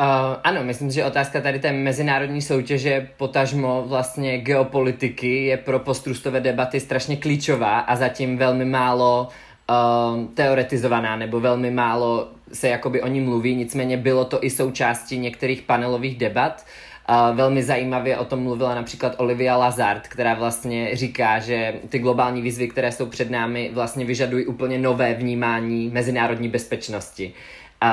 Uh, 0.00 0.06
ano, 0.44 0.64
myslím, 0.64 0.90
že 0.90 1.04
otázka 1.04 1.40
tady 1.40 1.58
té 1.58 1.72
mezinárodní 1.72 2.42
soutěže, 2.42 3.08
potažmo 3.16 3.84
vlastně 3.88 4.38
geopolitiky, 4.38 5.44
je 5.44 5.56
pro 5.56 5.78
postrustové 5.78 6.40
debaty 6.40 6.80
strašně 6.80 7.16
klíčová 7.16 7.78
a 7.78 7.96
zatím 7.96 8.38
velmi 8.38 8.64
málo 8.64 9.28
uh, 9.70 10.34
teoretizovaná 10.34 11.16
nebo 11.16 11.40
velmi 11.40 11.70
málo 11.70 12.28
se 12.52 12.68
jakoby 12.68 13.02
o 13.02 13.06
ní 13.06 13.20
mluví, 13.20 13.54
nicméně 13.54 13.96
bylo 13.96 14.24
to 14.24 14.44
i 14.44 14.50
součástí 14.50 15.18
některých 15.18 15.62
panelových 15.62 16.18
debat. 16.18 16.64
Uh, 16.66 16.85
velmi 17.32 17.62
zajímavě 17.62 18.18
o 18.18 18.24
tom 18.24 18.42
mluvila 18.42 18.74
například 18.74 19.14
Olivia 19.16 19.56
Lazard, 19.56 20.08
která 20.08 20.34
vlastně 20.34 20.96
říká, 20.96 21.38
že 21.38 21.74
ty 21.88 21.98
globální 21.98 22.42
výzvy, 22.42 22.68
které 22.68 22.92
jsou 22.92 23.06
před 23.06 23.30
námi, 23.30 23.70
vlastně 23.74 24.04
vyžadují 24.04 24.46
úplně 24.46 24.78
nové 24.78 25.14
vnímání 25.14 25.90
mezinárodní 25.92 26.48
bezpečnosti. 26.48 27.32
Uh, 27.82 27.90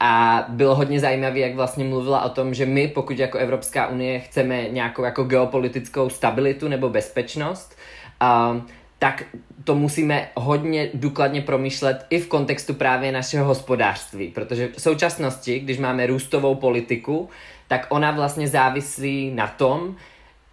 a 0.00 0.44
bylo 0.48 0.74
hodně 0.74 1.00
zajímavé, 1.00 1.38
jak 1.38 1.54
vlastně 1.54 1.84
mluvila 1.84 2.22
o 2.22 2.28
tom, 2.28 2.54
že 2.54 2.66
my, 2.66 2.88
pokud 2.88 3.18
jako 3.18 3.38
Evropská 3.38 3.86
unie 3.86 4.20
chceme 4.20 4.68
nějakou 4.68 5.04
jako 5.04 5.24
geopolitickou 5.24 6.08
stabilitu 6.08 6.68
nebo 6.68 6.88
bezpečnost, 6.88 7.76
uh, 8.22 8.62
tak 9.02 9.24
to 9.64 9.74
musíme 9.74 10.28
hodně 10.34 10.88
důkladně 10.94 11.42
promýšlet 11.42 12.06
i 12.10 12.20
v 12.20 12.28
kontextu 12.28 12.74
právě 12.74 13.12
našeho 13.12 13.46
hospodářství, 13.46 14.28
protože 14.28 14.68
v 14.76 14.82
současnosti, 14.82 15.60
když 15.60 15.78
máme 15.78 16.06
růstovou 16.06 16.54
politiku, 16.54 17.28
tak 17.68 17.86
ona 17.88 18.10
vlastně 18.10 18.48
závislí 18.48 19.32
na 19.34 19.46
tom, 19.46 19.96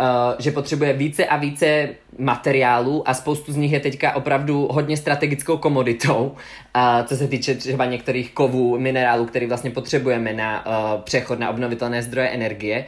Uh, 0.01 0.35
že 0.39 0.51
potřebuje 0.51 0.93
více 0.93 1.25
a 1.25 1.37
více 1.37 1.89
materiálů 2.17 3.09
a 3.09 3.13
spoustu 3.13 3.51
z 3.51 3.55
nich 3.55 3.71
je 3.71 3.79
teďka 3.79 4.15
opravdu 4.15 4.67
hodně 4.71 4.97
strategickou 4.97 5.57
komoditou, 5.57 6.35
uh, 6.75 7.05
co 7.05 7.15
se 7.15 7.27
týče 7.27 7.55
třeba 7.55 7.85
některých 7.85 8.31
kovů, 8.31 8.79
minerálů, 8.79 9.25
které 9.25 9.47
vlastně 9.47 9.71
potřebujeme 9.71 10.33
na 10.33 10.65
uh, 10.65 11.01
přechod 11.01 11.39
na 11.39 11.49
obnovitelné 11.49 12.03
zdroje 12.03 12.27
energie 12.29 12.85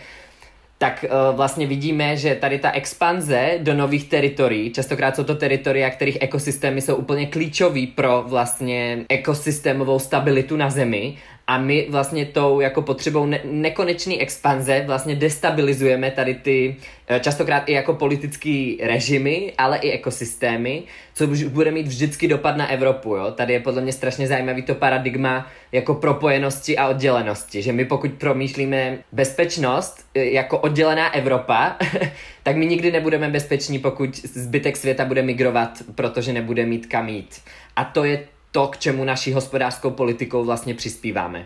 tak 0.81 1.05
uh, 1.05 1.35
vlastně 1.35 1.67
vidíme, 1.67 2.17
že 2.17 2.35
tady 2.35 2.59
ta 2.59 2.71
expanze 2.71 3.49
do 3.57 3.73
nových 3.73 4.09
teritorií, 4.09 4.71
častokrát 4.71 5.15
jsou 5.15 5.23
to 5.23 5.35
teritoria, 5.35 5.89
kterých 5.89 6.17
ekosystémy 6.21 6.81
jsou 6.81 6.95
úplně 6.95 7.25
klíčový 7.25 7.87
pro 7.87 8.23
vlastně 8.27 9.05
ekosystémovou 9.09 9.99
stabilitu 9.99 10.57
na 10.57 10.69
Zemi 10.69 11.17
a 11.51 11.57
my 11.57 11.87
vlastně 11.89 12.25
tou 12.25 12.59
jako 12.59 12.81
potřebou 12.81 13.25
ne- 13.25 13.39
nekonečné 13.43 14.15
expanze 14.19 14.83
vlastně 14.87 15.15
destabilizujeme 15.15 16.11
tady 16.11 16.35
ty 16.35 16.75
eh, 17.07 17.19
častokrát 17.19 17.63
i 17.69 17.73
jako 17.73 17.93
politický 17.93 18.79
režimy, 18.83 19.53
ale 19.57 19.77
i 19.77 19.91
ekosystémy, 19.91 20.83
co 21.13 21.27
bude 21.27 21.71
mít 21.71 21.87
vždycky 21.87 22.27
dopad 22.27 22.57
na 22.57 22.67
Evropu. 22.67 23.15
Jo? 23.15 23.31
Tady 23.31 23.53
je 23.53 23.59
podle 23.59 23.81
mě 23.81 23.91
strašně 23.91 24.27
zajímavý 24.27 24.61
to 24.61 24.75
paradigma 24.75 25.47
jako 25.71 25.93
propojenosti 25.93 26.77
a 26.77 26.87
oddělenosti, 26.87 27.61
že 27.61 27.73
my 27.73 27.85
pokud 27.85 28.11
promýšlíme 28.11 28.97
bezpečnost 29.11 30.05
eh, 30.15 30.23
jako 30.23 30.57
oddělená 30.57 31.13
Evropa, 31.13 31.77
tak 32.43 32.55
my 32.55 32.65
nikdy 32.65 32.91
nebudeme 32.91 33.29
bezpeční, 33.29 33.79
pokud 33.79 34.15
zbytek 34.15 34.77
světa 34.77 35.05
bude 35.05 35.21
migrovat, 35.21 35.83
protože 35.95 36.33
nebude 36.33 36.65
mít 36.65 36.85
kam 36.85 37.09
jít. 37.09 37.41
A 37.75 37.83
to 37.83 38.03
je 38.03 38.23
to, 38.51 38.67
k 38.67 38.77
čemu 38.77 39.03
naší 39.03 39.33
hospodářskou 39.33 39.91
politikou 39.91 40.45
vlastně 40.45 40.73
přispíváme. 40.73 41.45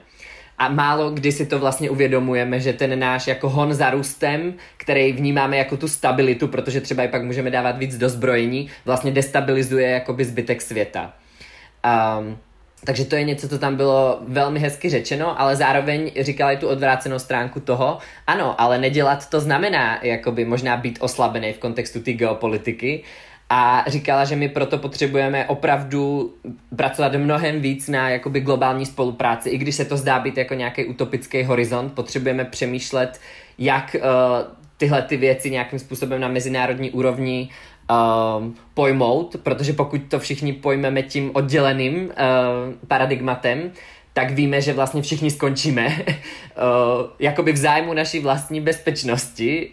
A 0.58 0.70
málo 0.70 1.10
kdy 1.10 1.32
si 1.32 1.46
to 1.46 1.60
vlastně 1.60 1.89
uvědomujeme, 1.89 2.60
že 2.60 2.74
ten 2.74 3.00
náš 3.00 3.28
jako 3.28 3.50
hon 3.50 3.74
za 3.74 3.89
růstem, 3.89 4.54
který 4.78 5.13
vnímáme 5.13 5.58
jako 5.58 5.78
tu 5.78 5.88
stabilitu, 5.88 6.48
protože 6.48 6.82
třeba 6.82 7.04
i 7.04 7.08
pak 7.08 7.24
můžeme 7.24 7.52
dávat 7.52 7.78
víc 7.78 7.98
do 7.98 8.10
zbrojení, 8.10 8.70
vlastně 8.86 9.12
destabilizuje 9.12 9.89
jakoby 9.89 10.26
zbytek 10.26 10.62
světa. 10.62 11.13
Um, 12.20 12.38
takže 12.86 13.06
to 13.06 13.15
je 13.15 13.24
něco, 13.24 13.50
co 13.50 13.60
tam 13.60 13.76
bylo 13.76 14.20
velmi 14.28 14.60
hezky 14.60 14.89
řečeno, 14.89 15.41
ale 15.41 15.56
zároveň 15.56 16.12
říkali 16.20 16.58
tu 16.58 16.68
odvrácenou 16.68 17.20
stránku 17.20 17.60
toho, 17.60 17.98
ano, 18.28 18.62
ale 18.62 18.78
nedělat 18.78 19.30
to 19.30 19.39
znamená 19.39 20.00
jakoby 20.02 20.46
možná 20.46 20.78
být 20.78 20.98
oslabený 21.02 21.54
v 21.54 21.58
kontextu 21.58 22.02
té 22.02 22.13
geopolitiky 22.13 23.04
a 23.49 23.86
říkala, 23.88 24.25
že 24.25 24.36
my 24.36 24.49
proto 24.49 24.77
potřebujeme 24.77 25.45
opravdu 25.45 26.34
pracovat 26.75 27.13
mnohem 27.15 27.62
víc 27.62 27.88
na 27.88 28.10
jakoby 28.10 28.39
globální 28.39 28.86
spolupráci, 28.86 29.49
i 29.49 29.58
když 29.58 29.75
se 29.75 29.86
to 29.86 29.97
zdá 29.97 30.19
být 30.19 30.38
jako 30.38 30.53
nějaký 30.53 30.86
utopický 30.86 31.43
horizont, 31.43 31.93
potřebujeme 31.93 32.45
přemýšlet, 32.45 33.19
jak 33.58 33.95
uh, 33.95 34.01
tyhle 34.77 35.01
ty 35.01 35.17
věci 35.17 35.51
nějakým 35.51 35.79
způsobem 35.79 36.21
na 36.21 36.27
mezinárodní 36.27 36.91
úrovni 36.91 37.49
uh, 37.89 38.45
pojmout, 38.73 39.36
protože 39.43 39.73
pokud 39.73 40.01
to 40.10 40.19
všichni 40.19 40.53
pojmeme 40.53 41.01
tím 41.01 41.31
odděleným 41.34 41.95
uh, 41.95 42.12
paradigmatem, 42.88 43.71
tak 44.13 44.31
víme, 44.31 44.62
že 44.62 44.73
vlastně 44.73 45.01
všichni 45.01 45.31
skončíme 45.31 45.97
jakoby 47.19 47.51
v 47.51 47.58
zájmu 47.58 47.93
naší 47.93 48.19
vlastní 48.19 48.62
bezpečnosti, 48.62 49.71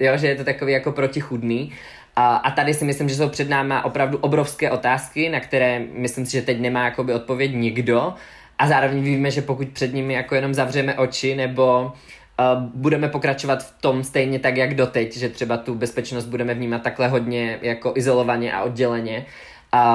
jo, 0.00 0.16
že 0.16 0.26
je 0.26 0.36
to 0.36 0.44
takový 0.44 0.72
jako 0.72 0.92
protichudný. 0.92 1.72
A, 2.18 2.36
a 2.36 2.50
tady 2.50 2.74
si 2.74 2.84
myslím, 2.84 3.08
že 3.08 3.14
jsou 3.14 3.28
před 3.28 3.48
námi 3.48 3.74
opravdu 3.84 4.18
obrovské 4.18 4.70
otázky, 4.70 5.28
na 5.28 5.40
které 5.40 5.82
myslím 5.92 6.26
si, 6.26 6.32
že 6.32 6.42
teď 6.42 6.60
nemá 6.60 6.84
jakoby 6.84 7.14
odpověď 7.14 7.54
nikdo. 7.54 8.14
A 8.58 8.68
zároveň 8.68 9.02
víme, 9.02 9.30
že 9.30 9.42
pokud 9.42 9.68
před 9.68 9.94
nimi 9.94 10.14
jako 10.14 10.34
jenom 10.34 10.54
zavřeme 10.54 10.94
oči 10.94 11.34
nebo 11.36 11.82
uh, 11.82 12.62
budeme 12.74 13.08
pokračovat 13.08 13.62
v 13.62 13.80
tom 13.80 14.04
stejně 14.04 14.38
tak, 14.38 14.56
jak 14.56 14.74
doteď, 14.74 15.16
že 15.16 15.28
třeba 15.28 15.56
tu 15.56 15.74
bezpečnost 15.74 16.26
budeme 16.26 16.54
vnímat 16.54 16.82
takhle 16.82 17.08
hodně 17.08 17.58
jako 17.62 17.92
izolovaně 17.96 18.52
a 18.52 18.62
odděleně, 18.62 19.26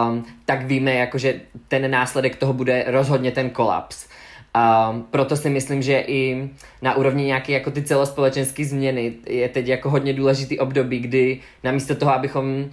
um, 0.07 0.25
tak 0.45 0.65
víme, 0.65 0.93
jako, 0.93 1.17
že 1.17 1.41
ten 1.67 1.91
následek 1.91 2.35
toho 2.35 2.53
bude 2.53 2.83
rozhodně 2.87 3.31
ten 3.31 3.49
kolaps. 3.49 4.07
A 4.53 4.95
proto 5.09 5.35
si 5.35 5.49
myslím, 5.49 5.81
že 5.81 6.03
i 6.07 6.49
na 6.81 6.95
úrovni 6.95 7.25
nějaké 7.25 7.53
jako 7.53 7.71
ty 7.71 7.81
celospolečenské 7.81 8.65
změny 8.65 9.13
je 9.27 9.49
teď 9.49 9.67
jako 9.67 9.89
hodně 9.89 10.13
důležitý 10.13 10.59
období, 10.59 10.99
kdy 10.99 11.39
namísto 11.63 11.95
toho, 11.95 12.13
abychom 12.13 12.45
uh, 12.45 12.67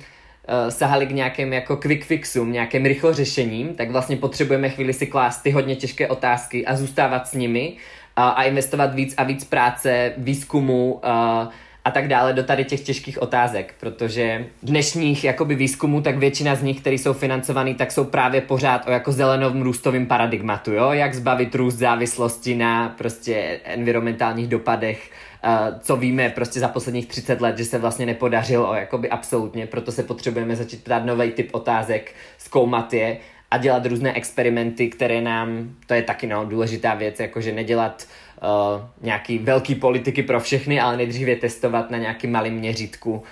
sahali 0.69 1.07
k 1.07 1.11
nějakým 1.11 1.53
jako 1.53 1.77
quick 1.77 2.05
fixům, 2.05 2.53
nějakým 2.53 2.85
rychlo 2.85 3.15
řešením, 3.15 3.75
tak 3.75 3.91
vlastně 3.91 4.17
potřebujeme 4.17 4.69
chvíli 4.69 4.93
si 4.93 5.07
klást 5.07 5.43
ty 5.43 5.51
hodně 5.51 5.77
těžké 5.77 6.09
otázky 6.09 6.67
a 6.67 6.77
zůstávat 6.77 7.29
s 7.29 7.35
nimi 7.35 7.69
uh, 7.73 7.77
a 8.25 8.43
investovat 8.43 8.95
víc 8.95 9.15
a 9.17 9.25
víc 9.25 9.45
práce, 9.45 10.13
výzkumu, 10.17 10.93
uh, 10.93 11.49
a 11.85 11.91
tak 11.91 12.09
dále 12.09 12.33
do 12.33 12.43
tady 12.43 12.65
těch 12.65 12.81
těžkých 12.81 13.23
otázek, 13.23 13.75
protože 13.81 14.47
dnešních 14.63 15.25
jakoby 15.25 15.55
výzkumů, 15.55 16.03
tak 16.03 16.19
většina 16.19 16.55
z 16.55 16.63
nich, 16.63 16.81
které 16.81 16.97
jsou 16.97 17.13
financovaný, 17.13 17.75
tak 17.75 17.93
jsou 17.93 18.05
právě 18.05 18.41
pořád 18.41 18.89
o 18.89 18.91
jako 18.91 19.13
zelenovém 19.13 19.63
růstovém 19.63 20.07
paradigmatu, 20.07 20.73
jo? 20.73 20.93
jak 20.93 21.15
zbavit 21.15 21.55
růst 21.55 21.75
závislosti 21.75 22.55
na 22.55 22.89
prostě 22.89 23.61
environmentálních 23.65 24.49
dopadech, 24.49 25.11
uh, 25.45 25.79
co 25.81 25.97
víme 25.97 26.31
prostě 26.31 26.61
za 26.61 26.69
posledních 26.69 27.07
30 27.07 27.41
let, 27.41 27.59
že 27.59 27.65
se 27.65 27.79
vlastně 27.79 28.07
nepodařilo 28.07 28.75
jakoby 28.75 29.11
absolutně, 29.11 29.67
proto 29.67 29.93
se 29.93 30.03
potřebujeme 30.03 30.57
začít 30.57 30.85
ptát 30.85 31.05
nový 31.05 31.31
typ 31.31 31.49
otázek, 31.53 32.15
zkoumat 32.39 32.93
je 32.93 33.17
a 33.51 33.59
dělat 33.59 33.87
různé 33.87 34.13
experimenty, 34.13 34.89
které 34.89 35.21
nám, 35.21 35.75
to 35.87 35.95
je 35.95 36.03
taky 36.03 36.27
no, 36.27 36.45
důležitá 36.45 36.95
věc, 36.95 37.21
jakože 37.21 37.53
nedělat 37.53 38.07
uh, 38.43 38.83
nějaký 39.01 39.39
velký 39.39 39.75
politiky 39.75 40.23
pro 40.23 40.41
všechny, 40.41 40.81
ale 40.81 40.97
nejdříve 40.97 41.37
testovat 41.37 41.91
na 41.91 41.99
nějakým 41.99 42.33
malým 42.33 42.55
měřítku 42.55 43.13
um, 43.13 43.23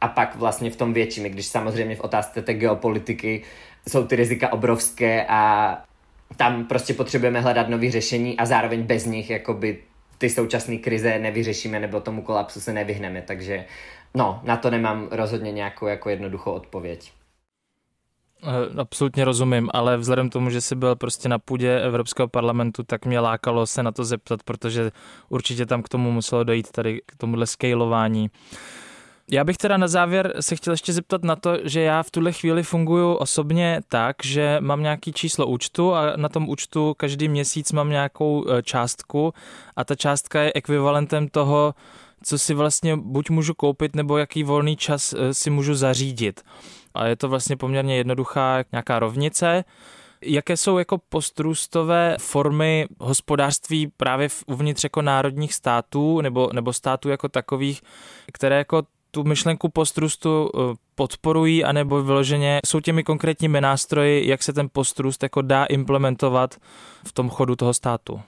a 0.00 0.08
pak 0.08 0.36
vlastně 0.36 0.70
v 0.70 0.76
tom 0.76 0.92
větším, 0.92 1.24
když 1.24 1.46
samozřejmě 1.46 1.96
v 1.96 2.00
otázce 2.00 2.42
té 2.42 2.54
geopolitiky 2.54 3.42
jsou 3.88 4.06
ty 4.06 4.16
rizika 4.16 4.52
obrovské 4.52 5.26
a 5.28 5.82
tam 6.36 6.64
prostě 6.64 6.94
potřebujeme 6.94 7.40
hledat 7.40 7.68
nové 7.68 7.90
řešení 7.90 8.38
a 8.38 8.46
zároveň 8.46 8.82
bez 8.82 9.06
nich 9.06 9.30
jakoby 9.30 9.78
ty 10.18 10.30
současné 10.30 10.76
krize 10.76 11.18
nevyřešíme 11.18 11.80
nebo 11.80 12.00
tomu 12.00 12.22
kolapsu 12.22 12.60
se 12.60 12.72
nevyhneme, 12.72 13.22
takže 13.22 13.64
no, 14.14 14.40
na 14.44 14.56
to 14.56 14.70
nemám 14.70 15.08
rozhodně 15.10 15.52
nějakou 15.52 15.86
jako 15.86 16.10
jednoduchou 16.10 16.52
odpověď. 16.52 17.12
Eh, 18.44 18.80
absolutně 18.80 19.24
rozumím, 19.24 19.70
ale 19.72 19.96
vzhledem 19.96 20.30
k 20.30 20.32
tomu, 20.32 20.50
že 20.50 20.60
jsi 20.60 20.74
byl 20.74 20.96
prostě 20.96 21.28
na 21.28 21.38
půdě 21.38 21.80
Evropského 21.80 22.28
parlamentu, 22.28 22.82
tak 22.82 23.06
mě 23.06 23.20
lákalo 23.20 23.66
se 23.66 23.82
na 23.82 23.92
to 23.92 24.04
zeptat, 24.04 24.42
protože 24.42 24.90
určitě 25.28 25.66
tam 25.66 25.82
k 25.82 25.88
tomu 25.88 26.12
muselo 26.12 26.44
dojít 26.44 26.70
tady 26.70 27.00
k 27.06 27.16
tomuhle 27.16 27.46
scalování. 27.46 28.30
Já 29.30 29.44
bych 29.44 29.56
teda 29.56 29.76
na 29.76 29.88
závěr 29.88 30.34
se 30.40 30.56
chtěl 30.56 30.72
ještě 30.72 30.92
zeptat 30.92 31.24
na 31.24 31.36
to, 31.36 31.58
že 31.64 31.80
já 31.80 32.02
v 32.02 32.10
tuhle 32.10 32.32
chvíli 32.32 32.62
funguji 32.62 33.16
osobně 33.16 33.80
tak, 33.88 34.16
že 34.24 34.56
mám 34.60 34.82
nějaký 34.82 35.12
číslo 35.12 35.46
účtu 35.46 35.94
a 35.94 36.16
na 36.16 36.28
tom 36.28 36.48
účtu 36.48 36.94
každý 36.96 37.28
měsíc 37.28 37.72
mám 37.72 37.90
nějakou 37.90 38.44
eh, 38.48 38.62
částku 38.62 39.34
a 39.76 39.84
ta 39.84 39.94
částka 39.94 40.40
je 40.40 40.52
ekvivalentem 40.54 41.28
toho, 41.28 41.74
co 42.22 42.38
si 42.38 42.54
vlastně 42.54 42.96
buď 42.96 43.30
můžu 43.30 43.54
koupit, 43.54 43.96
nebo 43.96 44.18
jaký 44.18 44.42
volný 44.42 44.76
čas 44.76 45.12
eh, 45.12 45.34
si 45.34 45.50
můžu 45.50 45.74
zařídit. 45.74 46.40
A 46.94 47.06
je 47.06 47.16
to 47.16 47.28
vlastně 47.28 47.56
poměrně 47.56 47.96
jednoduchá 47.96 48.64
nějaká 48.72 48.98
rovnice. 48.98 49.64
Jaké 50.24 50.56
jsou 50.56 50.78
jako 50.78 50.98
postrůstové 51.08 52.16
formy 52.20 52.86
hospodářství 53.00 53.92
právě 53.96 54.28
uvnitř 54.46 54.84
jako 54.84 55.02
národních 55.02 55.54
států 55.54 56.20
nebo, 56.20 56.50
nebo 56.52 56.72
států 56.72 57.08
jako 57.08 57.28
takových, 57.28 57.82
které 58.32 58.58
jako 58.58 58.82
tu 59.10 59.24
myšlenku 59.24 59.68
postrustu 59.68 60.50
eh, 60.54 60.58
podporují, 60.94 61.64
anebo 61.64 62.02
vyloženě 62.02 62.60
jsou 62.66 62.80
těmi 62.80 63.04
konkrétními 63.04 63.60
nástroji, 63.60 64.28
jak 64.28 64.42
se 64.42 64.52
ten 64.52 64.68
postrust 64.72 65.22
jako 65.22 65.42
dá 65.42 65.64
implementovat 65.64 66.56
v 67.06 67.12
tom 67.12 67.30
chodu 67.30 67.56
toho 67.56 67.74
státu? 67.74 68.20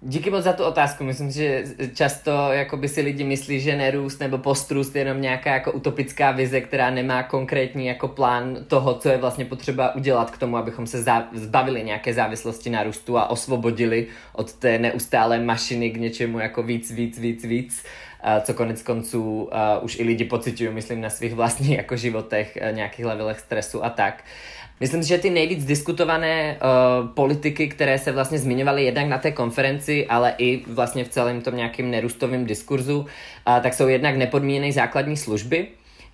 Díky 0.00 0.30
moc 0.30 0.44
za 0.44 0.52
tu 0.52 0.64
otázku. 0.64 1.04
Myslím, 1.04 1.30
že 1.30 1.64
často 1.94 2.30
jakoby 2.30 2.88
si 2.88 3.00
lidi 3.00 3.24
myslí, 3.24 3.60
že 3.60 3.76
nerůst 3.76 4.20
nebo 4.20 4.38
postrůst 4.38 4.96
je 4.96 5.00
jenom 5.00 5.20
nějaká 5.20 5.52
jako 5.52 5.72
utopická 5.72 6.30
vize, 6.30 6.60
která 6.60 6.90
nemá 6.90 7.22
konkrétní 7.22 7.86
jako 7.86 8.08
plán 8.08 8.56
toho, 8.68 8.94
co 8.94 9.08
je 9.08 9.16
vlastně 9.16 9.44
potřeba 9.44 9.94
udělat 9.94 10.30
k 10.30 10.38
tomu, 10.38 10.56
abychom 10.56 10.86
se 10.86 11.04
zbavili 11.32 11.84
nějaké 11.84 12.14
závislosti 12.14 12.70
na 12.70 12.82
růstu 12.82 13.18
a 13.18 13.30
osvobodili 13.30 14.06
od 14.32 14.52
té 14.52 14.78
neustálé 14.78 15.40
mašiny 15.40 15.90
k 15.90 15.96
něčemu 15.96 16.38
jako 16.38 16.62
víc, 16.62 16.90
víc, 16.90 17.18
víc, 17.18 17.44
víc 17.44 17.84
co 18.42 18.54
konec 18.54 18.82
konců 18.82 19.42
uh, 19.42 19.84
už 19.84 19.98
i 19.98 20.02
lidi 20.02 20.24
pocitují, 20.24 20.70
myslím, 20.70 21.00
na 21.00 21.10
svých 21.10 21.34
vlastních 21.34 21.76
jako 21.76 21.96
životech, 21.96 22.58
uh, 22.62 22.76
nějakých 22.76 23.04
levelech 23.04 23.40
stresu 23.40 23.84
a 23.84 23.90
tak. 23.90 24.24
Myslím 24.80 25.02
si, 25.02 25.08
že 25.08 25.18
ty 25.18 25.30
nejvíc 25.30 25.64
diskutované 25.64 26.56
uh, 26.56 27.08
politiky, 27.08 27.68
které 27.68 27.98
se 27.98 28.12
vlastně 28.12 28.38
zmiňovaly 28.38 28.84
jednak 28.84 29.06
na 29.06 29.18
té 29.18 29.32
konferenci, 29.32 30.06
ale 30.06 30.34
i 30.38 30.64
vlastně 30.66 31.04
v 31.04 31.08
celém 31.08 31.40
tom 31.40 31.56
nějakým 31.56 31.90
nerůstovém 31.90 32.46
diskurzu, 32.46 32.98
uh, 32.98 33.06
tak 33.62 33.74
jsou 33.74 33.88
jednak 33.88 34.16
nepodmíněné 34.16 34.72
základní 34.72 35.16
služby, 35.16 35.66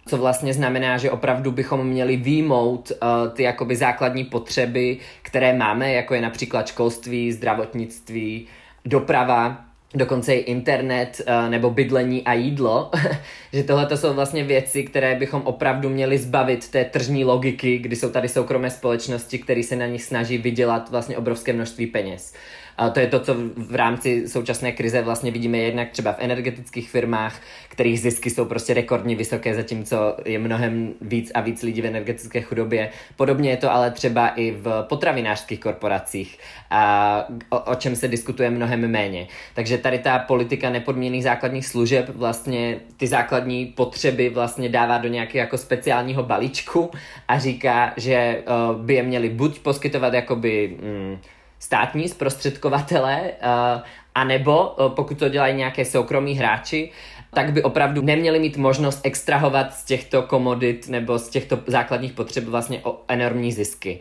co 0.06 0.16
vlastně 0.16 0.54
znamená, 0.54 0.98
že 0.98 1.10
opravdu 1.10 1.50
bychom 1.50 1.86
měli 1.86 2.16
výjmout 2.16 2.90
uh, 2.90 3.34
ty 3.34 3.42
jakoby 3.42 3.76
základní 3.76 4.24
potřeby, 4.24 4.98
které 5.22 5.52
máme, 5.52 5.92
jako 5.92 6.14
je 6.14 6.20
například 6.20 6.66
školství, 6.66 7.32
zdravotnictví, 7.32 8.46
doprava, 8.84 9.64
dokonce 9.94 10.34
i 10.34 10.38
internet 10.38 11.20
uh, 11.20 11.50
nebo 11.50 11.70
bydlení 11.70 12.24
a 12.24 12.32
jídlo, 12.32 12.90
že 13.52 13.62
tohle 13.62 13.86
to 13.86 13.96
jsou 13.96 14.14
vlastně 14.14 14.44
věci, 14.44 14.82
které 14.82 15.14
bychom 15.14 15.42
opravdu 15.42 15.88
měli 15.88 16.18
zbavit 16.18 16.70
té 16.70 16.84
tržní 16.84 17.24
logiky, 17.24 17.78
kdy 17.78 17.96
jsou 17.96 18.10
tady 18.10 18.28
soukromé 18.28 18.70
společnosti, 18.70 19.38
které 19.38 19.62
se 19.62 19.76
na 19.76 19.86
nich 19.86 20.02
snaží 20.02 20.38
vydělat 20.38 20.90
vlastně 20.90 21.16
obrovské 21.16 21.52
množství 21.52 21.86
peněz. 21.86 22.34
A 22.82 22.90
to 22.90 23.00
je 23.00 23.06
to, 23.06 23.20
co 23.20 23.34
v 23.56 23.74
rámci 23.74 24.28
současné 24.28 24.72
krize 24.72 25.02
vlastně 25.02 25.30
vidíme 25.30 25.58
jednak 25.58 25.90
třeba 25.90 26.12
v 26.12 26.16
energetických 26.18 26.90
firmách, 26.90 27.40
kterých 27.68 28.00
zisky 28.00 28.30
jsou 28.30 28.44
prostě 28.44 28.74
rekordně 28.74 29.16
vysoké, 29.16 29.54
zatímco 29.54 30.16
je 30.24 30.38
mnohem 30.38 30.94
víc 31.00 31.30
a 31.34 31.40
víc 31.40 31.62
lidí 31.62 31.82
v 31.82 31.86
energetické 31.86 32.40
chudobě. 32.40 32.90
Podobně 33.16 33.50
je 33.50 33.56
to 33.56 33.72
ale 33.72 33.90
třeba 33.90 34.28
i 34.28 34.50
v 34.50 34.84
potravinářských 34.88 35.60
korporacích, 35.60 36.38
a 36.70 37.24
o, 37.50 37.60
o 37.60 37.74
čem 37.74 37.96
se 37.96 38.08
diskutuje 38.08 38.50
mnohem 38.50 38.90
méně. 38.90 39.26
Takže 39.54 39.78
tady 39.78 39.98
ta 39.98 40.18
politika 40.18 40.70
nepodmíněných 40.70 41.24
základních 41.24 41.66
služeb 41.66 42.08
vlastně 42.08 42.76
ty 42.96 43.06
základní 43.06 43.66
potřeby 43.66 44.28
vlastně 44.28 44.68
dává 44.68 44.98
do 44.98 45.08
nějakého 45.08 45.40
jako 45.40 45.58
speciálního 45.58 46.22
balíčku 46.22 46.90
a 47.28 47.38
říká, 47.38 47.92
že 47.96 48.42
uh, 48.70 48.82
by 48.82 48.94
je 48.94 49.02
měli 49.02 49.28
buď 49.28 49.58
poskytovat 49.58 50.14
jakoby 50.14 50.76
mm, 50.82 51.18
státní 51.62 52.08
zprostředkovatele, 52.08 53.20
uh, 53.22 53.82
anebo 54.14 54.68
uh, 54.68 54.94
pokud 54.94 55.18
to 55.18 55.28
dělají 55.28 55.54
nějaké 55.54 55.84
soukromí 55.84 56.34
hráči, 56.34 56.90
tak 57.34 57.52
by 57.52 57.62
opravdu 57.62 58.02
neměli 58.02 58.38
mít 58.38 58.56
možnost 58.56 59.00
extrahovat 59.02 59.74
z 59.74 59.84
těchto 59.84 60.22
komodit 60.22 60.88
nebo 60.88 61.18
z 61.18 61.28
těchto 61.28 61.58
základních 61.66 62.12
potřeb 62.12 62.44
vlastně 62.44 62.80
o 62.82 63.00
enormní 63.08 63.52
zisky. 63.52 64.00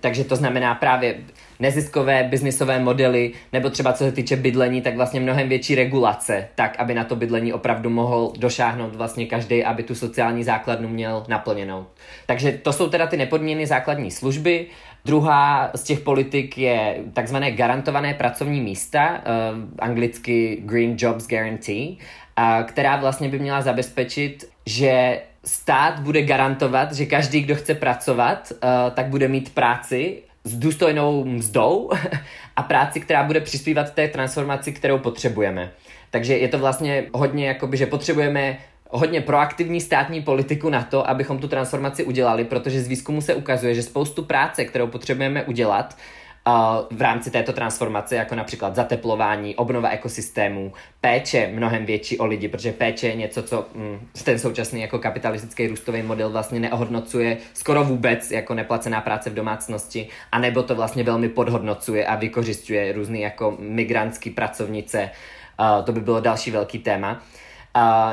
Takže 0.00 0.24
to 0.24 0.36
znamená 0.36 0.74
právě 0.74 1.14
neziskové 1.60 2.24
biznisové 2.24 2.78
modely, 2.78 3.32
nebo 3.52 3.70
třeba 3.70 3.92
co 3.92 4.04
se 4.04 4.12
týče 4.12 4.36
bydlení, 4.36 4.82
tak 4.82 4.96
vlastně 4.96 5.20
mnohem 5.20 5.48
větší 5.48 5.74
regulace, 5.74 6.48
tak 6.54 6.76
aby 6.78 6.94
na 6.94 7.04
to 7.04 7.16
bydlení 7.16 7.52
opravdu 7.52 7.90
mohl 7.90 8.32
došáhnout 8.38 8.96
vlastně 8.96 9.26
každý, 9.26 9.64
aby 9.64 9.82
tu 9.82 9.94
sociální 9.94 10.44
základnu 10.44 10.88
měl 10.88 11.24
naplněnou. 11.28 11.86
Takže 12.26 12.52
to 12.52 12.72
jsou 12.72 12.88
teda 12.88 13.06
ty 13.06 13.16
nepodmíněné 13.16 13.66
základní 13.66 14.10
služby. 14.10 14.66
Druhá 15.04 15.70
z 15.74 15.82
těch 15.82 16.00
politik 16.00 16.58
je 16.58 16.96
takzvané 17.12 17.50
garantované 17.50 18.14
pracovní 18.14 18.60
místa, 18.60 19.10
uh, 19.10 19.18
anglicky 19.78 20.62
Green 20.64 20.94
Jobs 20.98 21.26
Guarantee, 21.28 21.96
která 22.64 22.96
vlastně 22.96 23.28
by 23.28 23.38
měla 23.38 23.62
zabezpečit, 23.62 24.48
že 24.66 25.22
stát 25.44 26.00
bude 26.00 26.22
garantovat, 26.22 26.92
že 26.92 27.06
každý, 27.06 27.40
kdo 27.40 27.54
chce 27.54 27.74
pracovat, 27.74 28.52
uh, 28.52 28.68
tak 28.94 29.06
bude 29.06 29.28
mít 29.28 29.54
práci 29.54 30.22
s 30.44 30.58
důstojnou 30.58 31.24
mzdou 31.24 31.90
a 32.56 32.62
práci, 32.62 33.00
která 33.00 33.24
bude 33.24 33.40
přispívat 33.40 33.94
té 33.94 34.08
transformaci, 34.08 34.72
kterou 34.72 34.98
potřebujeme. 34.98 35.70
Takže 36.10 36.38
je 36.38 36.48
to 36.48 36.58
vlastně 36.58 37.04
hodně 37.14 37.46
jakoby, 37.46 37.76
že 37.76 37.86
potřebujeme 37.86 38.58
hodně 38.92 39.20
proaktivní 39.20 39.80
státní 39.80 40.22
politiku 40.22 40.70
na 40.70 40.82
to, 40.82 41.08
abychom 41.08 41.38
tu 41.38 41.48
transformaci 41.48 42.04
udělali, 42.04 42.44
protože 42.44 42.82
z 42.82 42.88
výzkumu 42.88 43.20
se 43.20 43.34
ukazuje, 43.34 43.74
že 43.74 43.82
spoustu 43.82 44.22
práce, 44.22 44.64
kterou 44.64 44.86
potřebujeme 44.86 45.44
udělat, 45.44 45.96
v 46.90 47.02
rámci 47.02 47.30
této 47.30 47.52
transformace, 47.52 48.16
jako 48.16 48.34
například 48.34 48.74
zateplování, 48.74 49.56
obnova 49.56 49.88
ekosystémů, 49.88 50.72
péče 51.00 51.50
mnohem 51.54 51.86
větší 51.86 52.18
o 52.18 52.26
lidi, 52.26 52.48
protože 52.48 52.72
péče 52.72 53.06
je 53.08 53.14
něco, 53.14 53.42
co 53.42 53.66
mm, 53.74 54.08
ten 54.24 54.38
současný 54.38 54.80
jako 54.80 54.98
kapitalistický 54.98 55.66
růstový 55.66 56.02
model 56.02 56.30
vlastně 56.30 56.60
neohodnocuje 56.60 57.36
skoro 57.54 57.84
vůbec 57.84 58.30
jako 58.30 58.54
neplacená 58.54 59.00
práce 59.00 59.30
v 59.30 59.34
domácnosti, 59.34 60.08
anebo 60.32 60.62
to 60.62 60.74
vlastně 60.74 61.04
velmi 61.04 61.28
podhodnocuje 61.28 62.06
a 62.06 62.16
vykořišťuje 62.16 62.92
různý 62.92 63.20
jako 63.20 63.56
migrantský 63.58 64.30
pracovnice. 64.30 65.10
Uh, 65.60 65.84
to 65.84 65.92
by 65.92 66.00
bylo 66.00 66.20
další 66.20 66.50
velký 66.50 66.78
téma. 66.78 67.12
Uh, 67.12 67.41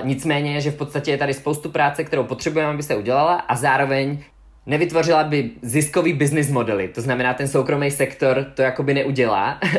nicméně, 0.04 0.62
že 0.62 0.72
v 0.72 0.76
podstatě 0.76 1.12
je 1.12 1.18
tady 1.18 1.34
spoustu 1.34 1.70
práce, 1.70 2.04
kterou 2.04 2.24
potřebujeme, 2.24 2.72
aby 2.74 2.84
se 2.84 2.96
udělala 2.96 3.36
a 3.36 3.56
zároveň 3.56 4.24
nevytvořila 4.66 5.24
by 5.24 5.52
ziskový 5.62 6.14
business 6.14 6.50
modely. 6.50 6.88
To 6.88 7.02
znamená, 7.02 7.34
ten 7.34 7.48
soukromý 7.48 7.92
sektor 7.92 8.46
to 8.56 8.62
jakoby 8.62 8.94
neudělá. 8.94 9.60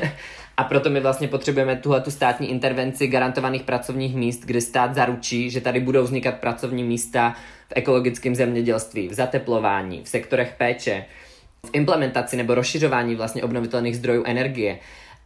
A 0.57 0.65
proto 0.65 0.91
my 0.91 1.01
vlastně 1.01 1.29
potřebujeme 1.29 1.77
tuhle 1.77 2.01
tu 2.01 2.11
státní 2.11 2.51
intervenci 2.51 3.07
garantovaných 3.07 3.63
pracovních 3.63 4.17
míst, 4.17 4.45
kde 4.45 4.61
stát 4.61 4.95
zaručí, 4.95 5.51
že 5.51 5.61
tady 5.61 5.81
budou 5.81 6.03
vznikat 6.03 6.35
pracovní 6.35 6.85
místa 6.85 7.35
v 7.69 7.73
ekologickém 7.77 8.35
zemědělství, 8.35 9.09
v 9.09 9.15
zateplování, 9.15 10.03
v 10.05 10.09
sektorech 10.09 10.55
péče, 10.59 11.05
v 11.67 11.71
implementaci 11.73 12.37
nebo 12.37 12.55
rozšiřování 12.55 13.15
vlastně 13.15 13.43
obnovitelných 13.43 13.97
zdrojů 13.97 14.25
energie. 14.27 14.79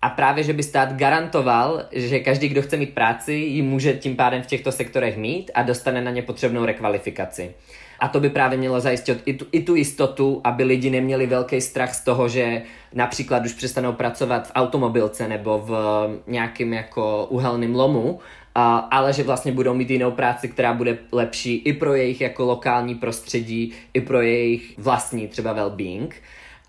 A 0.05 0.09
právě, 0.09 0.45
že 0.45 0.53
by 0.53 0.63
stát 0.63 0.93
garantoval, 0.93 1.83
že 1.93 2.21
každý, 2.21 2.49
kdo 2.49 2.63
chce 2.63 2.77
mít 2.77 2.95
práci, 2.95 3.33
ji 3.33 3.63
může 3.63 3.93
tím 3.93 4.17
pádem 4.17 4.43
v 4.43 4.47
těchto 4.47 4.73
sektorech 4.73 5.17
mít 5.17 5.51
a 5.55 5.63
dostane 5.63 6.01
na 6.01 6.11
ně 6.11 6.23
potřebnou 6.23 6.65
rekvalifikaci. 6.65 7.55
A 7.99 8.09
to 8.09 8.21
by 8.21 8.31
právě 8.31 8.59
mělo 8.59 8.81
zajistit 8.81 9.23
i 9.27 9.35
tu, 9.35 9.47
i 9.53 9.63
tu 9.63 9.75
jistotu, 9.75 10.41
aby 10.45 10.65
lidi 10.65 10.91
neměli 10.91 11.27
velký 11.27 11.61
strach 11.61 11.95
z 11.95 12.05
toho, 12.05 12.29
že 12.29 12.63
například 12.95 13.45
už 13.45 13.53
přestanou 13.53 13.93
pracovat 13.93 14.49
v 14.49 14.53
automobilce 14.55 15.29
nebo 15.29 15.63
v 15.67 15.73
nějakém 16.27 16.73
jako 16.73 17.27
uhelném 17.31 17.75
lomu, 17.75 18.21
a, 18.55 18.77
ale 18.77 19.13
že 19.13 19.23
vlastně 19.23 19.53
budou 19.53 19.75
mít 19.75 19.91
jinou 19.91 20.11
práci, 20.11 20.49
která 20.49 20.75
bude 20.75 20.99
lepší 21.13 21.57
i 21.57 21.73
pro 21.73 21.95
jejich 21.95 22.21
jako 22.21 22.45
lokální 22.45 22.95
prostředí, 22.95 23.73
i 23.95 24.01
pro 24.01 24.21
jejich 24.21 24.79
vlastní 24.79 25.29
třeba 25.29 25.55
well-being. 25.55 26.09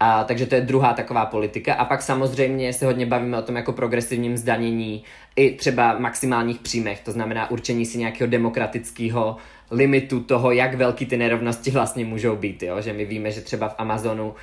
A, 0.05 0.23
takže 0.23 0.45
to 0.45 0.55
je 0.55 0.61
druhá 0.61 0.93
taková 0.93 1.25
politika. 1.25 1.73
A 1.73 1.85
pak 1.85 2.01
samozřejmě 2.01 2.73
se 2.73 2.85
hodně 2.85 3.05
bavíme 3.05 3.37
o 3.37 3.41
tom 3.41 3.55
jako 3.55 3.73
progresivním 3.73 4.37
zdanění 4.37 5.03
i 5.35 5.51
třeba 5.51 5.99
maximálních 5.99 6.59
příjmech, 6.59 6.99
to 6.99 7.11
znamená 7.11 7.51
určení 7.51 7.85
si 7.85 7.97
nějakého 7.97 8.29
demokratického 8.29 9.37
limitu 9.71 10.19
toho, 10.19 10.51
jak 10.51 10.75
velký 10.75 11.05
ty 11.05 11.17
nerovnosti 11.17 11.71
vlastně 11.71 12.05
můžou 12.05 12.35
být. 12.35 12.63
Jo? 12.63 12.81
Že 12.81 12.93
my 12.93 13.05
víme, 13.05 13.31
že 13.31 13.41
třeba 13.41 13.69
v 13.69 13.75
Amazonu 13.77 14.27
uh, 14.27 14.35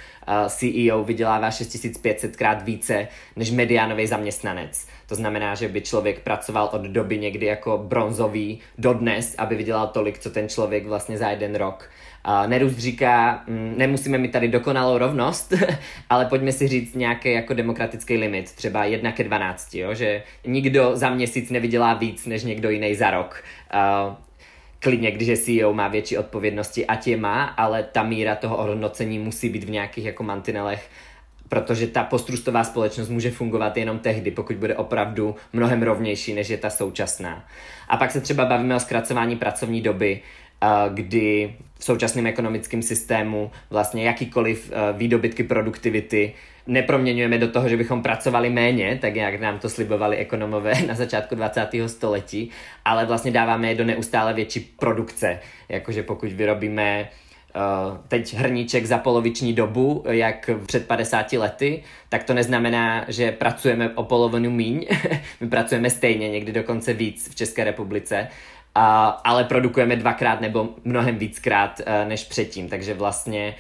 CEO 0.49 1.05
vydělává 1.05 1.51
6500 1.51 2.37
krát 2.37 2.63
více 2.63 3.09
než 3.37 3.51
mediánový 3.51 4.07
zaměstnanec. 4.07 4.87
To 5.07 5.15
znamená, 5.15 5.55
že 5.55 5.69
by 5.69 5.81
člověk 5.81 6.21
pracoval 6.21 6.71
od 6.73 6.83
doby 6.83 7.19
někdy 7.19 7.47
jako 7.47 7.79
bronzový 7.79 8.61
do 8.79 8.95
dnes, 8.95 9.35
aby 9.39 9.57
vydělal 9.57 9.87
tolik, 9.87 10.19
co 10.19 10.31
ten 10.31 10.49
člověk 10.49 10.87
vlastně 10.87 11.19
za 11.19 11.29
jeden 11.29 11.55
rok. 11.55 11.91
Nerus 12.47 12.73
říká, 12.73 13.43
mm, 13.47 13.75
nemusíme 13.77 14.19
mít 14.19 14.33
tady 14.33 14.49
dokonalou 14.49 14.99
rovnost, 14.99 15.53
ale 16.11 16.27
pojďme 16.27 16.53
si 16.53 16.69
říct 16.69 16.95
nějaký 16.95 17.33
jako 17.33 17.55
demokratický 17.55 18.17
limit, 18.17 18.53
třeba 18.53 18.85
1 18.85 19.13
ke 19.13 19.25
12, 19.25 19.75
jo? 19.75 19.95
že 19.95 20.23
nikdo 20.47 20.91
za 20.95 21.11
měsíc 21.11 21.51
nevydělá 21.51 21.95
víc 21.95 22.27
než 22.27 22.45
někdo 22.45 22.71
jiný 22.71 22.95
za 22.95 23.11
rok. 23.11 23.45
Klidně, 24.79 25.11
když 25.11 25.29
je 25.29 25.37
CEO, 25.37 25.73
má 25.73 25.89
větší 25.89 26.19
odpovědnosti, 26.19 26.87
ať 26.87 27.07
je 27.07 27.17
má, 27.17 27.45
ale 27.45 27.83
ta 27.83 28.03
míra 28.03 28.37
toho 28.37 28.57
ohodnocení 28.57 29.19
musí 29.19 29.49
být 29.49 29.65
v 29.65 29.71
nějakých 29.71 30.05
jako 30.05 30.23
mantinelech 30.23 30.91
protože 31.49 31.87
ta 31.87 32.05
postrustová 32.05 32.65
společnost 32.65 33.09
může 33.09 33.31
fungovat 33.31 33.77
jenom 33.77 33.99
tehdy, 33.99 34.31
pokud 34.31 34.57
bude 34.57 34.77
opravdu 34.77 35.37
mnohem 35.53 35.83
rovnější, 35.83 36.35
než 36.35 36.49
je 36.49 36.57
ta 36.57 36.71
současná. 36.71 37.45
A 37.89 37.97
pak 37.97 38.11
se 38.11 38.21
třeba 38.21 38.45
bavíme 38.45 38.77
o 38.77 38.81
zkracování 38.81 39.37
pracovní 39.37 39.81
doby, 39.81 40.21
kdy 40.95 41.55
v 41.83 41.85
současném 41.85 42.27
ekonomickém 42.27 42.83
systému 42.83 43.51
vlastně 43.71 44.05
jakýkoliv 44.05 44.73
výdobytky 44.93 45.43
produktivity 45.43 46.35
neproměňujeme 46.67 47.39
do 47.39 47.49
toho, 47.49 47.69
že 47.69 47.77
bychom 47.77 48.03
pracovali 48.03 48.51
méně, 48.51 48.99
tak 49.01 49.17
jak 49.17 49.41
nám 49.41 49.59
to 49.59 49.69
slibovali 49.69 50.17
ekonomové 50.17 50.75
na 50.87 50.95
začátku 50.95 51.35
20. 51.35 51.69
století, 51.87 52.51
ale 52.85 53.07
vlastně 53.07 53.31
dáváme 53.31 53.69
je 53.69 53.75
do 53.75 53.85
neustále 53.85 54.35
větší 54.35 54.61
produkce. 54.61 55.41
Jakože 55.69 56.03
pokud 56.03 56.33
vyrobíme 56.33 57.09
Uh, 57.57 57.97
teď 58.09 58.35
hrníček 58.35 58.87
za 58.87 58.99
poloviční 58.99 59.53
dobu, 59.53 60.05
jak 60.09 60.51
před 60.67 60.87
50 60.87 61.33
lety, 61.33 61.83
tak 62.09 62.25
to 62.25 62.35
neznamená, 62.35 63.05
že 63.09 63.33
pracujeme 63.33 63.91
o 63.91 64.05
polovinu 64.05 64.51
míň. 64.51 64.87
My 65.41 65.49
pracujeme 65.49 65.91
stejně, 65.91 66.29
někdy 66.29 66.53
dokonce 66.53 66.93
víc 66.93 67.29
v 67.31 67.35
České 67.35 67.65
republice, 67.65 68.29
ale 68.75 69.45
produkujeme 69.45 69.97
dvakrát 69.97 70.41
nebo 70.41 70.69
mnohem 70.85 71.17
víckrát 71.17 71.81
uh, 71.81 72.09
než 72.09 72.25
předtím. 72.25 72.69
Takže 72.69 72.95
vlastně 72.95 73.55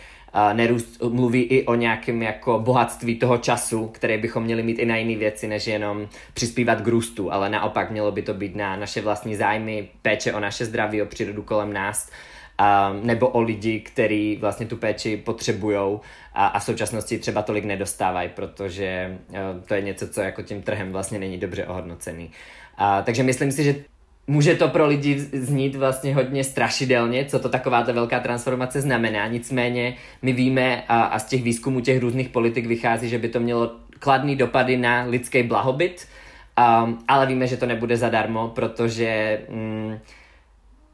Nerůst 0.52 1.02
mluví 1.02 1.42
i 1.42 1.66
o 1.66 1.74
nějakém 1.74 2.22
jako 2.22 2.58
bohatství 2.58 3.18
toho 3.18 3.38
času, 3.38 3.88
které 3.88 4.18
bychom 4.18 4.42
měli 4.42 4.62
mít 4.62 4.78
i 4.78 4.86
na 4.86 4.96
jiné 4.96 5.16
věci, 5.16 5.48
než 5.48 5.66
jenom 5.66 6.08
přispívat 6.34 6.80
k 6.80 6.86
růstu, 6.86 7.32
ale 7.32 7.50
naopak 7.50 7.90
mělo 7.90 8.12
by 8.12 8.22
to 8.22 8.34
být 8.34 8.56
na 8.56 8.76
naše 8.76 9.00
vlastní 9.00 9.36
zájmy, 9.36 9.88
péče 10.02 10.32
o 10.32 10.40
naše 10.40 10.64
zdraví, 10.64 11.02
o 11.02 11.06
přírodu 11.06 11.42
kolem 11.42 11.72
nás, 11.72 12.10
nebo 13.02 13.28
o 13.28 13.40
lidi, 13.40 13.80
kteří 13.80 14.38
vlastně 14.40 14.66
tu 14.66 14.76
péči 14.76 15.16
potřebují 15.16 15.98
a, 16.34 16.46
a 16.46 16.58
v 16.58 16.64
současnosti 16.64 17.18
třeba 17.18 17.42
tolik 17.42 17.64
nedostávají, 17.64 18.28
protože 18.28 19.18
a, 19.30 19.60
to 19.66 19.74
je 19.74 19.82
něco, 19.82 20.08
co 20.08 20.20
jako 20.20 20.42
tím 20.42 20.62
trhem 20.62 20.92
vlastně 20.92 21.18
není 21.18 21.38
dobře 21.38 21.66
ohodnocený. 21.66 22.30
Takže 23.04 23.22
myslím 23.22 23.52
si, 23.52 23.64
že 23.64 23.74
Může 24.26 24.54
to 24.54 24.68
pro 24.68 24.86
lidi 24.86 25.18
znít 25.18 25.74
vlastně 25.74 26.14
hodně 26.14 26.44
strašidelně, 26.44 27.24
co 27.24 27.38
to 27.38 27.48
taková 27.48 27.82
ta 27.82 27.92
velká 27.92 28.20
transformace 28.20 28.80
znamená, 28.80 29.26
nicméně 29.26 29.96
my 30.22 30.32
víme 30.32 30.84
a, 30.88 31.02
a 31.02 31.18
z 31.18 31.24
těch 31.24 31.42
výzkumů 31.42 31.80
těch 31.80 32.00
různých 32.00 32.28
politik 32.28 32.66
vychází, 32.66 33.08
že 33.08 33.18
by 33.18 33.28
to 33.28 33.40
mělo 33.40 33.72
kladný 33.98 34.36
dopady 34.36 34.76
na 34.76 35.04
lidský 35.04 35.42
blahobyt, 35.42 36.08
um, 36.84 36.98
ale 37.08 37.26
víme, 37.26 37.46
že 37.46 37.56
to 37.56 37.66
nebude 37.66 37.96
zadarmo, 37.96 38.48
protože 38.48 39.40
um, 39.48 39.98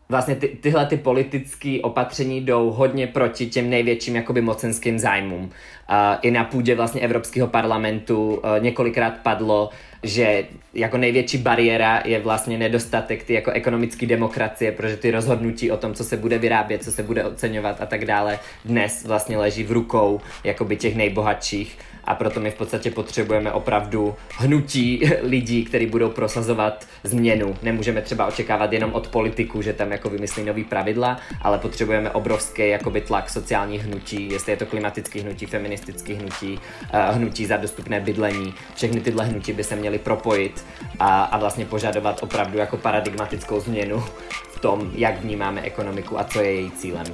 vlastně 0.09 0.35
ty, 0.37 0.49
tyhle 0.49 0.87
ty 0.87 0.97
politické 0.97 1.79
opatření 1.83 2.41
jdou 2.41 2.71
hodně 2.71 3.07
proti 3.07 3.47
těm 3.47 3.71
největším 3.71 4.17
jakoby 4.17 4.41
mocenským 4.41 4.99
zájmům. 4.99 5.45
Uh, 5.45 5.97
I 6.23 6.31
na 6.31 6.45
půdě 6.45 6.75
vlastně 6.75 7.01
Evropského 7.01 7.49
parlamentu 7.49 8.35
uh, 8.35 8.41
několikrát 8.59 9.15
padlo, 9.23 9.71
že 10.03 10.45
jako 10.75 10.99
největší 10.99 11.39
bariéra 11.39 12.03
je 12.05 12.21
vlastně 12.21 12.59
nedostatek 12.59 13.23
ty 13.23 13.35
jako 13.35 13.51
ekonomické 13.51 14.07
demokracie, 14.07 14.73
protože 14.73 14.97
ty 14.97 15.11
rozhodnutí 15.11 15.71
o 15.71 15.77
tom, 15.77 15.95
co 15.95 16.05
se 16.05 16.17
bude 16.17 16.39
vyrábět, 16.39 16.85
co 16.85 16.93
se 16.93 17.03
bude 17.03 17.25
oceňovat 17.25 17.81
a 17.81 17.87
tak 17.87 18.05
dále, 18.05 18.39
dnes 18.65 19.05
vlastně 19.07 19.39
leží 19.39 19.65
v 19.65 19.73
rukou 19.73 20.21
jakoby 20.45 20.77
těch 20.77 20.97
nejbohatších 20.97 21.79
a 22.09 22.15
proto 22.15 22.41
my 22.41 22.51
v 22.51 22.55
podstatě 22.55 22.91
potřebujeme 22.91 23.53
opravdu 23.53 24.15
hnutí 24.37 25.03
lidí, 25.23 25.65
kteří 25.65 25.87
budou 25.87 26.11
prosazovat 26.11 26.87
změnu. 27.05 27.57
Nemůžeme 27.63 28.03
třeba 28.03 28.27
očekávat 28.27 28.73
jenom 28.73 28.93
od 28.93 29.09
politiků, 29.09 29.63
že 29.63 29.73
tam 29.73 29.93
jako 29.93 30.11
vymyslí 30.11 30.45
nový 30.45 30.65
pravidla, 30.65 31.17
ale 31.43 31.59
potřebujeme 31.59 32.11
obrovský 32.11 32.69
jakoby 32.69 33.01
tlak 33.01 33.31
sociálních 33.31 33.85
hnutí, 33.85 34.29
jestli 34.31 34.53
je 34.53 34.57
to 34.57 34.67
klimatický 34.67 35.21
hnutí, 35.21 35.47
feministický 35.47 36.15
hnutí, 36.15 36.53
uh, 36.53 37.17
hnutí 37.17 37.47
za 37.47 37.57
dostupné 37.57 38.01
bydlení. 38.01 38.55
Všechny 38.75 39.01
tyhle 39.01 39.25
hnutí 39.25 39.53
by 39.53 39.65
se 39.65 39.77
měly 39.77 39.99
propojit 39.99 40.65
a, 40.99 41.23
a 41.23 41.39
vlastně 41.39 41.65
požadovat 41.65 42.23
opravdu 42.23 42.59
jako 42.59 42.77
paradigmatickou 42.77 43.61
změnu 43.61 44.05
v 44.51 44.61
tom, 44.61 44.91
jak 44.95 45.21
vnímáme 45.21 45.61
ekonomiku 45.61 46.21
a 46.21 46.25
co 46.25 46.41
je 46.41 46.53
její 46.53 46.71
cílem. 46.71 47.07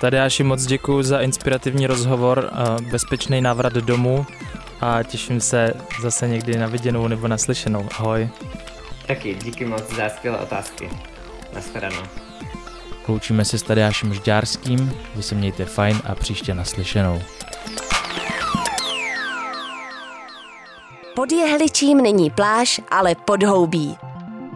Tadeáši 0.00 0.42
moc 0.42 0.66
děkuji 0.66 1.02
za 1.02 1.20
inspirativní 1.20 1.86
rozhovor, 1.86 2.50
bezpečný 2.90 3.40
návrat 3.40 3.72
domů 3.72 4.26
a 4.80 5.02
těším 5.02 5.40
se 5.40 5.74
zase 6.02 6.28
někdy 6.28 6.58
na 6.58 6.66
viděnou 6.66 7.08
nebo 7.08 7.28
naslyšenou. 7.28 7.88
Ahoj. 7.98 8.28
Taky, 9.06 9.34
díky 9.34 9.64
moc 9.64 9.94
za 9.94 10.08
skvělé 10.08 10.38
otázky. 10.38 10.90
Naschledanou. 11.54 12.02
Loučíme 13.08 13.44
se 13.44 13.58
s 13.58 13.62
Tadeášem 13.62 14.14
Žďárským, 14.14 14.92
vy 15.16 15.22
se 15.22 15.34
mějte 15.34 15.64
fajn 15.64 16.00
a 16.04 16.14
příště 16.14 16.54
naslyšenou. 16.54 17.22
Pod 21.14 21.32
jehličím 21.32 22.02
není 22.02 22.30
pláž, 22.30 22.80
ale 22.90 23.14
podhoubí. 23.14 23.96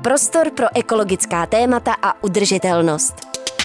Prostor 0.02 0.50
pro 0.50 0.66
ekologická 0.74 1.46
témata 1.46 1.94
a 2.02 2.24
udržitelnost. 2.24 3.31